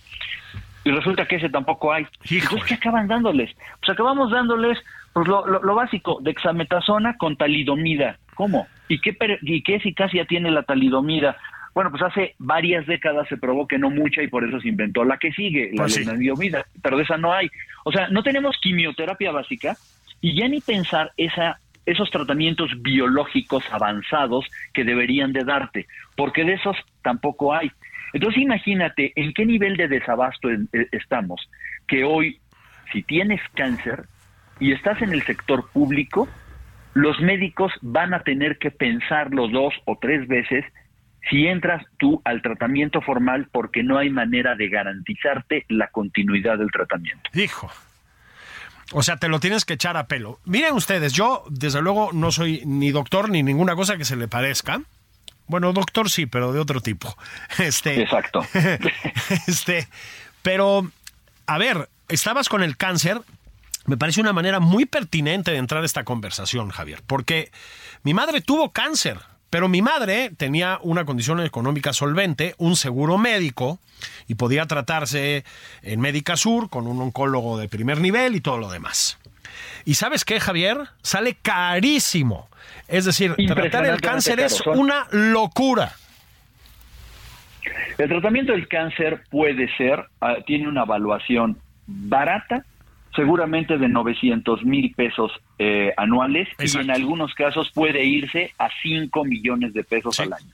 Y 0.88 0.90
resulta 0.90 1.26
que 1.26 1.36
ese 1.36 1.50
tampoco 1.50 1.92
hay. 1.92 2.06
Entonces, 2.30 2.64
¿qué 2.66 2.74
acaban 2.74 3.08
dándoles? 3.08 3.54
Pues 3.80 3.90
acabamos 3.90 4.30
dándoles 4.30 4.78
pues 5.12 5.28
lo, 5.28 5.46
lo- 5.46 5.62
lo 5.62 5.74
básico, 5.74 6.18
dexametasona 6.22 7.16
con 7.18 7.36
talidomida. 7.36 8.18
¿Cómo? 8.34 8.66
¿Y 8.88 9.00
qué, 9.00 9.16
¿Y 9.42 9.62
qué 9.62 9.74
eficacia 9.74 10.24
tiene 10.24 10.50
la 10.50 10.62
talidomida? 10.62 11.36
Bueno, 11.74 11.90
pues 11.90 12.02
hace 12.02 12.34
varias 12.38 12.86
décadas 12.86 13.28
se 13.28 13.36
probó 13.36 13.66
que 13.68 13.78
no 13.78 13.90
mucha 13.90 14.22
y 14.22 14.28
por 14.28 14.44
eso 14.48 14.60
se 14.60 14.68
inventó 14.68 15.04
la 15.04 15.18
que 15.18 15.30
sigue, 15.32 15.70
la 15.74 15.82
Pues 15.82 15.94
sí. 15.94 16.00
lenalidomida, 16.00 16.64
pero 16.82 16.96
de 16.96 17.02
esa 17.02 17.16
no 17.18 17.32
hay. 17.32 17.50
O 17.84 17.92
sea, 17.92 18.08
no 18.08 18.22
tenemos 18.22 18.56
quimioterapia 18.62 19.30
básica 19.30 19.76
y 20.22 20.34
ya 20.40 20.48
ni 20.48 20.60
pensar 20.60 21.12
esa 21.16 21.58
esos 21.84 22.10
tratamientos 22.10 22.70
biológicos 22.82 23.64
avanzados 23.72 24.44
que 24.74 24.84
deberían 24.84 25.32
de 25.32 25.42
darte, 25.44 25.86
porque 26.16 26.44
de 26.44 26.52
esos 26.54 26.76
tampoco 27.02 27.54
hay. 27.54 27.70
Entonces 28.12 28.42
imagínate 28.42 29.12
en 29.16 29.32
qué 29.32 29.44
nivel 29.44 29.76
de 29.76 29.88
desabasto 29.88 30.50
eh, 30.50 30.66
estamos, 30.92 31.48
que 31.86 32.04
hoy 32.04 32.40
si 32.92 33.02
tienes 33.02 33.40
cáncer 33.54 34.06
y 34.60 34.72
estás 34.72 35.00
en 35.02 35.12
el 35.12 35.22
sector 35.22 35.70
público, 35.70 36.28
los 36.94 37.20
médicos 37.20 37.72
van 37.82 38.14
a 38.14 38.20
tener 38.20 38.58
que 38.58 38.70
pensarlo 38.70 39.48
dos 39.48 39.74
o 39.84 39.98
tres 40.00 40.26
veces 40.26 40.64
si 41.30 41.46
entras 41.46 41.84
tú 41.98 42.22
al 42.24 42.42
tratamiento 42.42 43.00
formal 43.02 43.48
porque 43.52 43.82
no 43.82 43.98
hay 43.98 44.10
manera 44.10 44.54
de 44.54 44.68
garantizarte 44.68 45.64
la 45.68 45.88
continuidad 45.88 46.58
del 46.58 46.70
tratamiento. 46.70 47.30
Hijo. 47.34 47.70
O 48.92 49.02
sea, 49.02 49.18
te 49.18 49.28
lo 49.28 49.38
tienes 49.38 49.66
que 49.66 49.74
echar 49.74 49.98
a 49.98 50.06
pelo. 50.06 50.38
Miren 50.46 50.74
ustedes, 50.74 51.12
yo 51.12 51.44
desde 51.50 51.82
luego 51.82 52.10
no 52.12 52.32
soy 52.32 52.62
ni 52.64 52.90
doctor 52.90 53.28
ni 53.28 53.42
ninguna 53.42 53.74
cosa 53.74 53.98
que 53.98 54.06
se 54.06 54.16
le 54.16 54.28
parezca. 54.28 54.80
Bueno, 55.48 55.72
doctor 55.72 56.10
sí, 56.10 56.26
pero 56.26 56.52
de 56.52 56.60
otro 56.60 56.80
tipo. 56.80 57.16
Este, 57.58 58.02
Exacto. 58.02 58.46
este, 59.46 59.88
pero, 60.42 60.90
a 61.46 61.58
ver, 61.58 61.88
estabas 62.08 62.48
con 62.48 62.62
el 62.62 62.76
cáncer. 62.76 63.20
Me 63.86 63.96
parece 63.96 64.20
una 64.20 64.34
manera 64.34 64.60
muy 64.60 64.84
pertinente 64.84 65.50
de 65.50 65.56
entrar 65.56 65.82
a 65.82 65.86
esta 65.86 66.04
conversación, 66.04 66.68
Javier, 66.68 67.02
porque 67.06 67.50
mi 68.02 68.12
madre 68.12 68.42
tuvo 68.42 68.70
cáncer, 68.70 69.18
pero 69.48 69.68
mi 69.68 69.80
madre 69.80 70.30
tenía 70.36 70.78
una 70.82 71.06
condición 71.06 71.40
económica 71.40 71.94
solvente, 71.94 72.54
un 72.58 72.76
seguro 72.76 73.16
médico, 73.16 73.78
y 74.26 74.34
podía 74.34 74.66
tratarse 74.66 75.44
en 75.82 76.00
Médica 76.00 76.36
Sur 76.36 76.68
con 76.68 76.86
un 76.86 77.00
oncólogo 77.00 77.56
de 77.58 77.68
primer 77.68 78.00
nivel 78.00 78.36
y 78.36 78.40
todo 78.40 78.58
lo 78.58 78.70
demás. 78.70 79.18
¿Y 79.84 79.94
sabes 79.94 80.24
qué, 80.24 80.40
Javier? 80.40 80.78
Sale 81.02 81.34
carísimo. 81.40 82.48
Es 82.86 83.04
decir, 83.04 83.34
tratar 83.54 83.86
el 83.86 84.00
cáncer 84.00 84.40
es 84.40 84.62
caro, 84.62 84.78
una 84.78 85.06
locura. 85.12 85.92
El 87.98 88.08
tratamiento 88.08 88.52
del 88.52 88.68
cáncer 88.68 89.22
puede 89.30 89.68
ser, 89.76 90.04
ah, 90.20 90.36
tiene 90.46 90.68
una 90.68 90.82
evaluación 90.82 91.58
barata, 91.86 92.64
seguramente 93.14 93.76
de 93.78 93.88
900 93.88 94.64
mil 94.64 94.94
pesos 94.94 95.32
eh, 95.58 95.92
anuales 95.96 96.48
y 96.58 96.78
en 96.78 96.90
algunos 96.90 97.34
casos 97.34 97.70
puede 97.74 98.04
irse 98.04 98.52
a 98.58 98.68
5 98.82 99.24
millones 99.24 99.72
de 99.74 99.82
pesos 99.84 100.16
Sí. 100.16 100.22
al 100.22 100.32
año. 100.34 100.52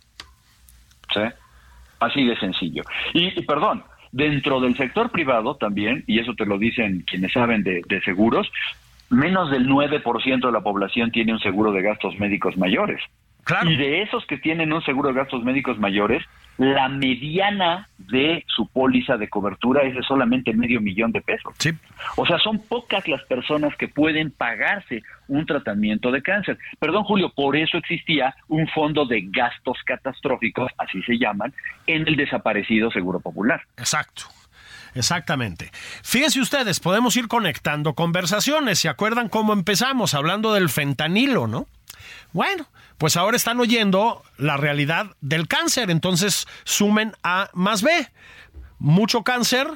¿Sí? 1.12 1.20
Así 2.00 2.24
de 2.24 2.36
sencillo. 2.38 2.82
Y, 3.12 3.38
y 3.38 3.42
perdón, 3.44 3.84
dentro 4.12 4.60
del 4.60 4.76
sector 4.76 5.10
privado 5.10 5.56
también, 5.56 6.04
y 6.06 6.18
eso 6.20 6.34
te 6.34 6.46
lo 6.46 6.58
dicen 6.58 7.04
quienes 7.06 7.32
saben 7.32 7.62
de, 7.62 7.82
de 7.86 8.00
seguros, 8.02 8.50
menos 9.10 9.50
del 9.50 9.68
9% 9.68 10.46
de 10.46 10.52
la 10.52 10.60
población 10.60 11.10
tiene 11.10 11.32
un 11.32 11.40
seguro 11.40 11.72
de 11.72 11.82
gastos 11.82 12.18
médicos 12.18 12.56
mayores. 12.56 13.00
Claro. 13.44 13.70
Y 13.70 13.76
de 13.76 14.02
esos 14.02 14.24
que 14.26 14.38
tienen 14.38 14.72
un 14.72 14.82
seguro 14.82 15.08
de 15.08 15.16
gastos 15.16 15.44
médicos 15.44 15.78
mayores, 15.78 16.24
la 16.56 16.88
mediana 16.88 17.88
de 17.98 18.44
su 18.46 18.66
póliza 18.68 19.16
de 19.16 19.28
cobertura 19.28 19.82
es 19.82 19.94
de 19.94 20.02
solamente 20.02 20.54
medio 20.54 20.80
millón 20.80 21.12
de 21.12 21.20
pesos. 21.20 21.52
Sí. 21.58 21.70
O 22.16 22.26
sea, 22.26 22.38
son 22.38 22.58
pocas 22.58 23.06
las 23.06 23.22
personas 23.24 23.76
que 23.76 23.88
pueden 23.88 24.30
pagarse 24.30 25.02
un 25.28 25.44
tratamiento 25.46 26.10
de 26.10 26.22
cáncer. 26.22 26.58
Perdón, 26.78 27.04
Julio, 27.04 27.32
por 27.34 27.56
eso 27.56 27.76
existía 27.76 28.34
un 28.48 28.66
fondo 28.68 29.04
de 29.04 29.22
gastos 29.30 29.78
catastróficos, 29.84 30.72
así 30.78 31.02
se 31.02 31.18
llaman, 31.18 31.52
en 31.86 32.06
el 32.08 32.16
desaparecido 32.16 32.90
Seguro 32.90 33.20
Popular. 33.20 33.62
Exacto. 33.76 34.24
Exactamente. 34.94 35.72
Fíjense 36.02 36.40
ustedes, 36.40 36.80
podemos 36.80 37.16
ir 37.16 37.28
conectando 37.28 37.94
conversaciones. 37.94 38.78
¿Se 38.78 38.88
acuerdan 38.88 39.28
cómo 39.28 39.52
empezamos 39.52 40.14
hablando 40.14 40.54
del 40.54 40.68
fentanilo, 40.68 41.46
no? 41.46 41.66
Bueno, 42.32 42.68
pues 42.98 43.16
ahora 43.16 43.36
están 43.36 43.60
oyendo 43.60 44.22
la 44.36 44.56
realidad 44.56 45.16
del 45.20 45.48
cáncer. 45.48 45.90
Entonces 45.90 46.46
sumen 46.64 47.12
A 47.22 47.50
más 47.54 47.82
B. 47.82 48.08
Mucho 48.78 49.22
cáncer, 49.22 49.68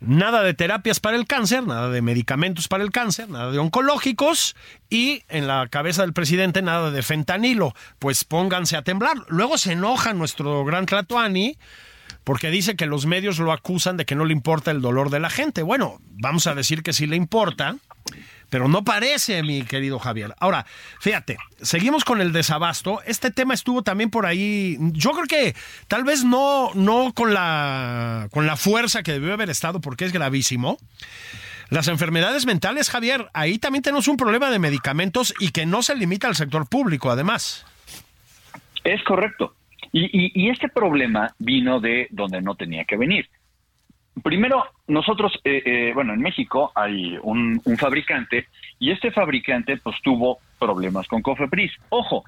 nada 0.00 0.42
de 0.42 0.54
terapias 0.54 1.00
para 1.00 1.16
el 1.16 1.26
cáncer, 1.26 1.66
nada 1.66 1.90
de 1.90 2.02
medicamentos 2.02 2.68
para 2.68 2.84
el 2.84 2.90
cáncer, 2.90 3.28
nada 3.28 3.50
de 3.50 3.58
oncológicos 3.58 4.56
y 4.88 5.22
en 5.28 5.46
la 5.46 5.68
cabeza 5.68 6.02
del 6.02 6.12
presidente 6.12 6.62
nada 6.62 6.90
de 6.90 7.02
fentanilo. 7.02 7.74
Pues 7.98 8.24
pónganse 8.24 8.76
a 8.76 8.82
temblar. 8.82 9.16
Luego 9.28 9.58
se 9.58 9.72
enoja 9.72 10.12
nuestro 10.12 10.64
gran 10.64 10.86
Tlatoani 10.86 11.56
porque 12.24 12.50
dice 12.50 12.76
que 12.76 12.86
los 12.86 13.06
medios 13.06 13.38
lo 13.38 13.52
acusan 13.52 13.96
de 13.96 14.04
que 14.04 14.14
no 14.14 14.24
le 14.24 14.32
importa 14.32 14.70
el 14.70 14.80
dolor 14.80 15.10
de 15.10 15.20
la 15.20 15.30
gente. 15.30 15.62
Bueno, 15.62 15.98
vamos 16.10 16.46
a 16.46 16.54
decir 16.54 16.82
que 16.82 16.92
sí 16.92 17.06
le 17.06 17.16
importa, 17.16 17.76
pero 18.48 18.68
no 18.68 18.84
parece, 18.84 19.42
mi 19.42 19.62
querido 19.62 19.98
Javier. 19.98 20.34
Ahora, 20.38 20.66
fíjate, 21.00 21.38
seguimos 21.62 22.04
con 22.04 22.20
el 22.20 22.32
desabasto. 22.32 23.00
Este 23.06 23.30
tema 23.30 23.54
estuvo 23.54 23.82
también 23.82 24.10
por 24.10 24.26
ahí. 24.26 24.76
Yo 24.92 25.12
creo 25.12 25.26
que 25.26 25.56
tal 25.88 26.04
vez 26.04 26.24
no, 26.24 26.70
no 26.74 27.12
con 27.14 27.32
la 27.32 28.28
con 28.30 28.46
la 28.46 28.56
fuerza 28.56 29.02
que 29.02 29.12
debió 29.12 29.32
haber 29.32 29.50
estado, 29.50 29.80
porque 29.80 30.04
es 30.04 30.12
gravísimo. 30.12 30.78
Las 31.70 31.88
enfermedades 31.88 32.44
mentales, 32.44 32.90
Javier, 32.90 33.30
ahí 33.32 33.58
también 33.58 33.82
tenemos 33.82 34.06
un 34.06 34.18
problema 34.18 34.50
de 34.50 34.58
medicamentos 34.58 35.32
y 35.40 35.52
que 35.52 35.64
no 35.64 35.82
se 35.82 35.96
limita 35.96 36.28
al 36.28 36.36
sector 36.36 36.68
público, 36.68 37.10
además. 37.10 37.64
Es 38.84 39.02
correcto. 39.04 39.54
Y, 39.92 40.44
y- 40.44 40.48
este 40.48 40.68
problema 40.68 41.34
vino 41.38 41.78
de 41.78 42.08
donde 42.10 42.40
no 42.40 42.54
tenía 42.54 42.84
que 42.84 42.96
venir. 42.96 43.28
Primero, 44.22 44.64
nosotros, 44.88 45.38
eh, 45.44 45.62
eh, 45.64 45.92
bueno, 45.94 46.14
en 46.14 46.20
México 46.20 46.72
hay 46.74 47.18
un, 47.22 47.60
fabricante 47.78 48.46
y 48.78 48.90
este 48.90 49.10
fabricante 49.10 49.76
pues 49.76 49.96
tuvo 50.02 50.38
problemas 50.58 51.06
con 51.08 51.20
Cofepris. 51.22 51.72
Ojo, 51.90 52.24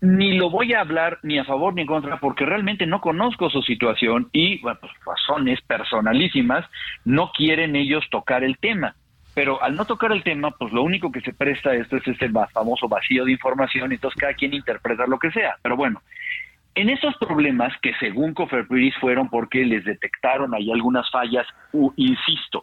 ni 0.00 0.36
lo 0.36 0.50
voy 0.50 0.72
a 0.72 0.80
hablar 0.80 1.18
ni 1.22 1.38
a 1.38 1.44
favor 1.44 1.74
ni 1.74 1.82
en 1.82 1.86
contra 1.86 2.18
porque 2.18 2.44
realmente 2.44 2.86
no 2.86 3.00
conozco 3.00 3.50
su 3.50 3.62
situación 3.62 4.28
y, 4.32 4.60
bueno, 4.60 4.78
pues 4.80 4.92
razones 5.04 5.60
personalísimas, 5.62 6.64
no 7.04 7.30
quieren 7.32 7.76
ellos 7.76 8.04
tocar 8.10 8.42
el 8.42 8.58
tema. 8.58 8.94
Pero 9.34 9.62
al 9.62 9.76
no 9.76 9.84
tocar 9.84 10.10
el 10.12 10.24
tema, 10.24 10.50
pues 10.50 10.72
lo 10.72 10.82
único 10.82 11.12
que 11.12 11.20
se 11.20 11.32
presta 11.32 11.70
a 11.70 11.76
esto 11.76 11.96
es 11.96 12.06
este 12.06 12.28
famoso 12.52 12.88
vacío 12.88 13.24
de 13.24 13.32
información 13.32 13.92
entonces 13.92 14.18
cada 14.18 14.34
quien 14.34 14.54
interpreta 14.54 15.06
lo 15.06 15.18
que 15.18 15.30
sea. 15.30 15.56
Pero 15.62 15.76
bueno, 15.76 16.02
en 16.74 16.88
esos 16.88 17.16
problemas 17.16 17.72
que 17.82 17.92
según 18.00 18.34
Cofepris 18.34 18.94
fueron 19.00 19.28
porque 19.28 19.64
les 19.64 19.84
detectaron 19.84 20.54
ahí 20.54 20.70
algunas 20.70 21.10
fallas, 21.10 21.46
insisto, 21.96 22.62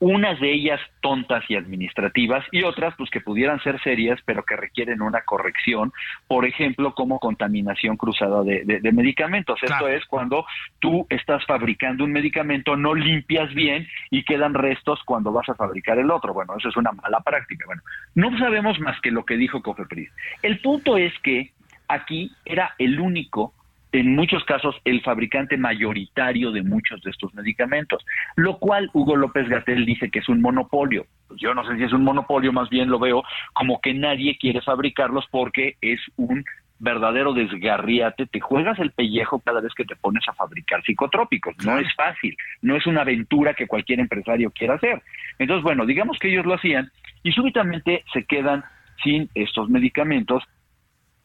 unas 0.00 0.38
de 0.40 0.52
ellas 0.52 0.80
tontas 1.00 1.44
y 1.48 1.54
administrativas 1.54 2.44
y 2.50 2.64
otras 2.64 2.94
pues 2.98 3.08
que 3.10 3.20
pudieran 3.20 3.60
ser 3.62 3.80
serias 3.80 4.18
pero 4.26 4.42
que 4.42 4.56
requieren 4.56 5.00
una 5.00 5.22
corrección, 5.22 5.92
por 6.26 6.44
ejemplo 6.44 6.94
como 6.94 7.20
contaminación 7.20 7.96
cruzada 7.96 8.42
de, 8.42 8.64
de- 8.64 8.80
de 8.80 8.92
medicamentos. 8.92 9.58
Claro. 9.60 9.86
Esto 9.86 9.96
es 9.96 10.04
cuando 10.06 10.44
tú 10.80 11.06
estás 11.08 11.46
fabricando 11.46 12.04
un 12.04 12.12
medicamento, 12.12 12.76
no 12.76 12.92
limpias 12.94 13.54
bien 13.54 13.86
y 14.10 14.24
quedan 14.24 14.52
restos 14.52 15.00
cuando 15.06 15.32
vas 15.32 15.48
a 15.48 15.54
fabricar 15.54 15.96
el 15.98 16.10
otro. 16.10 16.34
Bueno, 16.34 16.54
eso 16.58 16.68
es 16.68 16.76
una 16.76 16.90
mala 16.92 17.20
práctica. 17.20 17.64
Bueno, 17.64 17.82
no 18.16 18.36
sabemos 18.38 18.78
más 18.80 19.00
que 19.00 19.12
lo 19.12 19.24
que 19.24 19.36
dijo 19.36 19.62
Cofepris. 19.62 20.10
El 20.42 20.58
punto 20.58 20.98
es 20.98 21.12
que 21.22 21.52
aquí 21.88 22.30
era 22.44 22.74
el 22.78 23.00
único, 23.00 23.54
en 23.92 24.16
muchos 24.16 24.42
casos, 24.44 24.74
el 24.84 25.02
fabricante 25.02 25.56
mayoritario 25.56 26.50
de 26.50 26.62
muchos 26.62 27.00
de 27.02 27.10
estos 27.10 27.32
medicamentos, 27.34 28.04
lo 28.34 28.58
cual 28.58 28.90
Hugo 28.92 29.14
López 29.14 29.48
Gatel 29.48 29.86
dice 29.86 30.10
que 30.10 30.18
es 30.18 30.28
un 30.28 30.40
monopolio. 30.40 31.06
Pues 31.28 31.40
yo 31.40 31.54
no 31.54 31.64
sé 31.64 31.76
si 31.76 31.84
es 31.84 31.92
un 31.92 32.02
monopolio, 32.02 32.52
más 32.52 32.68
bien 32.70 32.90
lo 32.90 32.98
veo 32.98 33.22
como 33.52 33.80
que 33.80 33.94
nadie 33.94 34.36
quiere 34.36 34.60
fabricarlos 34.62 35.26
porque 35.30 35.76
es 35.80 36.00
un 36.16 36.44
verdadero 36.80 37.32
desgarriate, 37.32 38.26
te 38.26 38.40
juegas 38.40 38.78
el 38.78 38.90
pellejo 38.90 39.40
cada 39.40 39.60
vez 39.60 39.72
que 39.74 39.84
te 39.84 39.96
pones 39.96 40.28
a 40.28 40.32
fabricar 40.32 40.82
psicotrópicos. 40.82 41.54
No 41.64 41.78
es 41.78 41.92
fácil, 41.94 42.36
no 42.62 42.76
es 42.76 42.86
una 42.86 43.02
aventura 43.02 43.54
que 43.54 43.66
cualquier 43.66 44.00
empresario 44.00 44.50
quiera 44.50 44.74
hacer. 44.74 45.02
Entonces, 45.38 45.62
bueno, 45.62 45.86
digamos 45.86 46.18
que 46.18 46.28
ellos 46.28 46.46
lo 46.46 46.54
hacían 46.54 46.90
y 47.22 47.32
súbitamente 47.32 48.04
se 48.12 48.24
quedan 48.24 48.64
sin 49.02 49.28
estos 49.34 49.68
medicamentos 49.68 50.42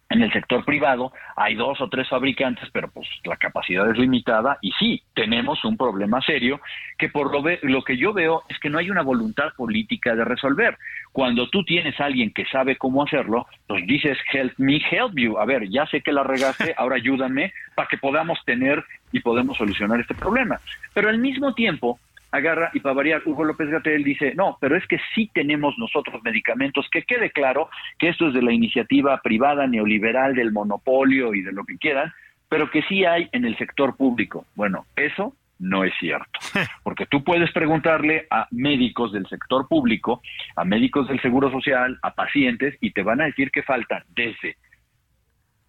en 0.10 0.24
el 0.24 0.32
sector 0.34 0.66
privado 0.66 1.12
hay 1.36 1.56
dos 1.56 1.80
o 1.82 1.88
tres 1.88 2.10
fabricantes, 2.10 2.68
pero 2.74 2.90
pues 2.90 3.08
la 3.26 3.38
capacidad 3.38 3.90
es 3.92 3.98
limitada 3.98 4.58
y 4.62 4.72
sí, 4.74 5.04
tenemos 5.14 5.64
un 5.64 5.78
problema 5.78 6.20
serio 6.22 6.60
que 6.98 7.10
por 7.10 7.32
lo, 7.32 7.42
ve- 7.44 7.60
lo 7.64 7.84
que 7.84 7.96
yo 7.98 8.12
veo 8.12 8.42
es 8.50 8.58
que 8.60 8.70
no 8.70 8.80
hay 8.80 8.90
una 8.90 9.04
voluntad 9.04 9.50
política 9.56 10.16
de 10.16 10.26
resolver. 10.26 10.78
Cuando 11.12 11.48
tú 11.50 11.64
tienes 11.64 12.00
a 12.00 12.06
alguien 12.06 12.32
que 12.32 12.46
sabe 12.46 12.76
cómo 12.76 13.04
hacerlo, 13.04 13.46
pues 13.68 13.86
dices, 13.88 14.18
help 14.34 14.54
me, 14.58 14.78
help 14.92 15.14
you. 15.16 15.38
A 15.38 15.46
ver, 15.46 15.70
ya 15.70 15.86
sé 15.88 16.02
que 16.02 16.12
la 16.12 16.24
regaste, 16.24 16.74
ahora 16.78 16.96
ayúdame 16.96 17.54
para 17.76 17.88
que 17.88 17.98
podamos 17.98 18.40
tener 18.46 18.84
y 19.12 19.20
podemos 19.20 19.58
solucionar 19.58 20.00
este 20.00 20.16
problema. 20.16 20.60
Pero 20.94 21.10
al 21.10 21.18
mismo 21.20 21.54
tiempo, 21.54 22.00
agarra 22.32 22.72
y 22.74 22.80
para 22.80 22.96
variar, 22.96 23.22
Hugo 23.26 23.44
López 23.44 23.70
Gatel 23.70 24.04
dice, 24.04 24.34
no, 24.36 24.58
pero 24.60 24.76
es 24.76 24.86
que 24.88 25.00
sí 25.16 25.30
tenemos 25.34 25.78
nosotros 25.78 26.22
medicamentos, 26.24 26.88
que 26.92 27.04
quede 27.04 27.32
claro 27.32 27.70
que 27.98 28.10
esto 28.10 28.28
es 28.28 28.34
de 28.34 28.42
la 28.42 28.54
iniciativa 28.54 29.20
privada 29.22 29.68
neoliberal 29.68 30.36
del 30.36 30.52
monopolio 30.52 31.34
y 31.34 31.42
de 31.42 31.52
lo 31.52 31.64
que 31.66 31.78
quieran, 31.78 32.12
pero 32.48 32.70
que 32.70 32.82
sí 32.84 33.06
hay 33.06 33.30
en 33.32 33.46
el 33.46 33.58
sector 33.58 33.96
público. 33.96 34.46
Bueno, 34.56 34.86
eso 34.96 35.36
no 35.60 35.84
es 35.84 35.94
cierto, 36.00 36.40
porque 36.84 37.06
tú 37.06 37.24
puedes 37.24 37.52
preguntarle 37.52 38.28
a 38.30 38.48
médicos 38.52 39.12
del 39.12 39.28
sector 39.28 39.68
público, 39.68 40.22
a 40.56 40.64
médicos 40.64 41.08
del 41.08 41.22
Seguro 41.22 41.52
Social, 41.52 42.00
a 42.02 42.14
pacientes, 42.14 42.76
y 42.80 42.92
te 42.92 43.04
van 43.04 43.22
a 43.22 43.26
decir 43.26 43.52
que 43.52 43.64
faltan 43.64 44.04
desde 44.16 44.56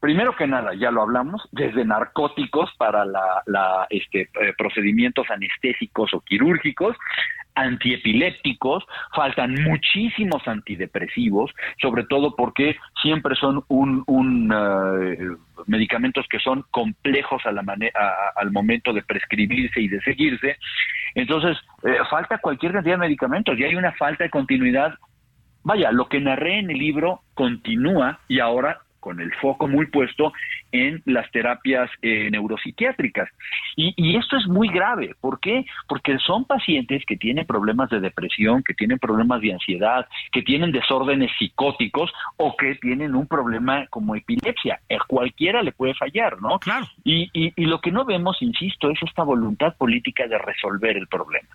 primero 0.00 0.34
que 0.34 0.46
nada, 0.46 0.74
ya 0.74 0.90
lo 0.90 1.02
hablamos, 1.02 1.46
desde 1.52 1.84
narcóticos 1.84 2.70
para 2.78 3.04
la, 3.04 3.86
este, 3.90 4.22
eh, 4.22 4.54
procedimientos 4.56 5.30
anestésicos 5.30 6.12
o 6.14 6.20
quirúrgicos, 6.20 6.96
antiepilépticos, 7.54 8.84
faltan 9.14 9.54
muchísimos 9.64 10.46
antidepresivos, 10.48 11.50
sobre 11.80 12.04
todo 12.04 12.34
porque 12.34 12.76
siempre 13.02 13.34
son 13.34 13.62
un, 13.68 14.52
eh, 14.52 15.18
medicamentos 15.66 16.26
que 16.30 16.38
son 16.38 16.64
complejos 16.70 17.44
a 17.44 17.52
la 17.52 17.62
al 18.36 18.50
momento 18.50 18.92
de 18.92 19.02
prescribirse 19.02 19.80
y 19.80 19.88
de 19.88 20.00
seguirse. 20.00 20.56
Entonces, 21.14 21.58
eh, 21.84 21.98
falta 22.08 22.38
cualquier 22.38 22.72
cantidad 22.72 22.94
de 22.94 23.06
medicamentos 23.08 23.58
y 23.58 23.64
hay 23.64 23.74
una 23.74 23.92
falta 23.92 24.24
de 24.24 24.30
continuidad. 24.30 24.94
Vaya, 25.62 25.92
lo 25.92 26.08
que 26.08 26.20
narré 26.20 26.60
en 26.60 26.70
el 26.70 26.78
libro 26.78 27.20
continúa 27.34 28.20
y 28.28 28.40
ahora 28.40 28.80
con 29.00 29.20
el 29.20 29.34
foco 29.36 29.66
muy 29.66 29.86
puesto 29.86 30.32
en 30.72 31.02
las 31.06 31.30
terapias 31.32 31.90
eh, 32.02 32.30
neuropsiquiátricas. 32.30 33.28
Y, 33.76 34.16
esto 34.16 34.36
es 34.36 34.46
muy 34.46 34.68
grave. 34.68 35.14
¿Por 35.20 35.40
qué? 35.40 35.64
Porque 35.88 36.18
son 36.18 36.44
pacientes 36.44 37.02
que 37.06 37.16
tienen 37.16 37.46
problemas 37.46 37.88
de 37.90 38.00
depresión, 38.00 38.62
que 38.62 38.74
tienen 38.74 38.98
problemas 38.98 39.40
de 39.40 39.54
ansiedad, 39.54 40.06
que 40.32 40.42
tienen 40.42 40.72
desórdenes 40.72 41.30
psicóticos 41.38 42.12
o 42.36 42.54
que 42.56 42.74
tienen 42.76 43.14
un 43.14 43.26
problema 43.26 43.86
como 43.88 44.14
epilepsia. 44.14 44.80
A 44.90 45.04
cualquiera 45.06 45.62
le 45.62 45.72
puede 45.72 45.94
fallar, 45.94 46.40
¿no? 46.40 46.58
Claro. 46.58 46.86
Y, 47.04 47.30
y, 47.32 47.52
y 47.56 47.64
lo 47.64 47.80
que 47.80 47.90
no 47.90 48.04
vemos, 48.04 48.36
insisto, 48.42 48.90
es 48.90 48.98
esta 49.02 49.22
voluntad 49.22 49.74
política 49.76 50.26
de 50.26 50.38
resolver 50.38 50.96
el 50.96 51.06
problema. 51.06 51.48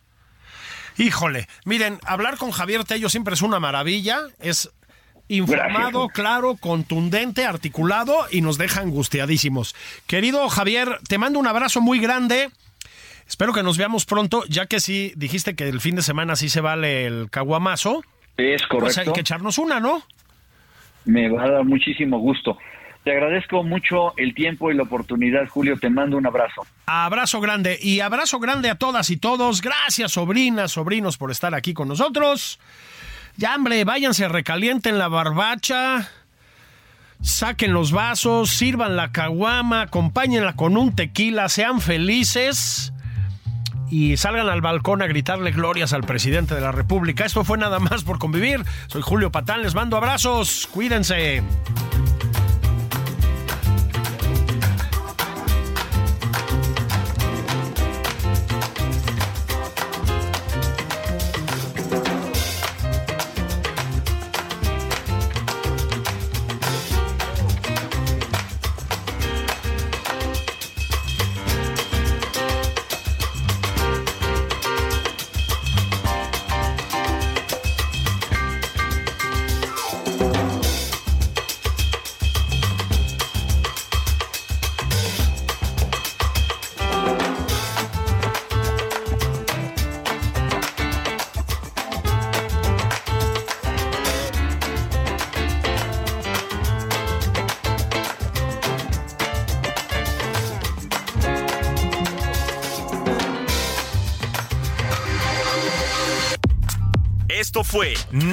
Híjole, 0.98 1.48
miren, 1.66 2.00
hablar 2.06 2.38
con 2.38 2.52
Javier 2.52 2.86
Tello 2.86 3.10
siempre 3.10 3.34
es 3.34 3.42
una 3.42 3.60
maravilla, 3.60 4.20
es 4.40 4.74
informado, 5.28 6.10
claro, 6.10 6.56
contundente, 6.56 7.46
articulado 7.46 8.16
y 8.32 8.42
nos 8.42 8.58
deja 8.58 8.82
angustiadísimos. 8.82 9.76
Querido 10.08 10.48
Javier, 10.50 11.00
te 11.08 11.18
mando 11.18 11.40
un 11.40 11.48
abrazo 11.48 11.82
muy 11.82 12.00
grande. 12.00 12.50
Espero 13.28 13.54
que 13.54 13.64
nos 13.64 13.78
veamos 13.78 14.06
pronto, 14.06 14.44
ya 14.48 14.68
que 14.68 14.80
sí 14.80 15.12
dijiste 15.16 15.56
que 15.56 15.68
el 15.68 15.82
fin 15.82 15.96
de 15.96 16.04
semana 16.04 16.36
sí 16.36 16.50
se 16.50 16.62
vale 16.62 17.06
el 17.06 17.30
caguamazo. 17.32 18.04
Es 18.38 18.62
correcto. 18.64 18.86
Pues 18.86 18.98
hay 19.00 19.12
que 19.12 19.22
echarnos 19.22 19.58
una, 19.58 19.80
¿no? 19.80 20.04
Me 21.06 21.30
va 21.30 21.44
a 21.44 21.50
dar 21.50 21.64
muchísimo 21.64 22.20
gusto. 22.20 22.58
Te 23.04 23.12
agradezco 23.12 23.64
mucho 23.64 24.18
el 24.18 24.34
tiempo 24.34 24.72
y 24.72 24.76
la 24.76 24.82
oportunidad, 24.82 25.48
Julio. 25.48 25.78
Te 25.78 25.92
mando 25.92 26.18
un 26.18 26.26
abrazo. 26.26 26.66
Abrazo 26.88 27.40
grande 27.40 27.78
y 27.80 28.00
abrazo 28.00 28.40
grande 28.40 28.72
a 28.72 28.76
todas 28.76 29.12
y 29.12 29.18
todos. 29.18 29.62
Gracias, 29.62 30.14
sobrinas, 30.14 30.72
sobrinos, 30.72 31.18
por 31.18 31.30
estar 31.30 31.54
aquí 31.54 31.76
con 31.76 31.88
nosotros. 31.88 32.60
Ya, 33.38 33.54
hombre, 33.54 33.84
váyanse, 33.84 34.30
recalienten 34.30 34.98
la 34.98 35.10
barbacha, 35.10 36.10
saquen 37.22 37.74
los 37.74 37.92
vasos, 37.92 38.50
sirvan 38.50 38.96
la 38.96 39.12
caguama, 39.12 39.82
acompáñenla 39.82 40.56
con 40.56 40.78
un 40.78 40.96
tequila, 40.96 41.50
sean 41.50 41.82
felices 41.82 42.94
y 43.92 44.16
salgan 44.16 44.48
al 44.48 44.62
balcón 44.62 45.02
a 45.02 45.08
gritarle 45.08 45.52
glorias 45.52 45.92
al 45.92 46.04
presidente 46.04 46.56
de 46.56 46.62
la 46.62 46.72
República. 46.72 47.26
Esto 47.26 47.44
fue 47.44 47.58
nada 47.58 47.80
más 47.80 48.06
por 48.06 48.20
convivir. 48.20 48.64
Soy 48.88 49.02
Julio 49.02 49.34
Patán, 49.34 49.64
les 49.64 49.76
mando 49.76 49.98
abrazos, 49.98 50.70
cuídense. 50.72 51.44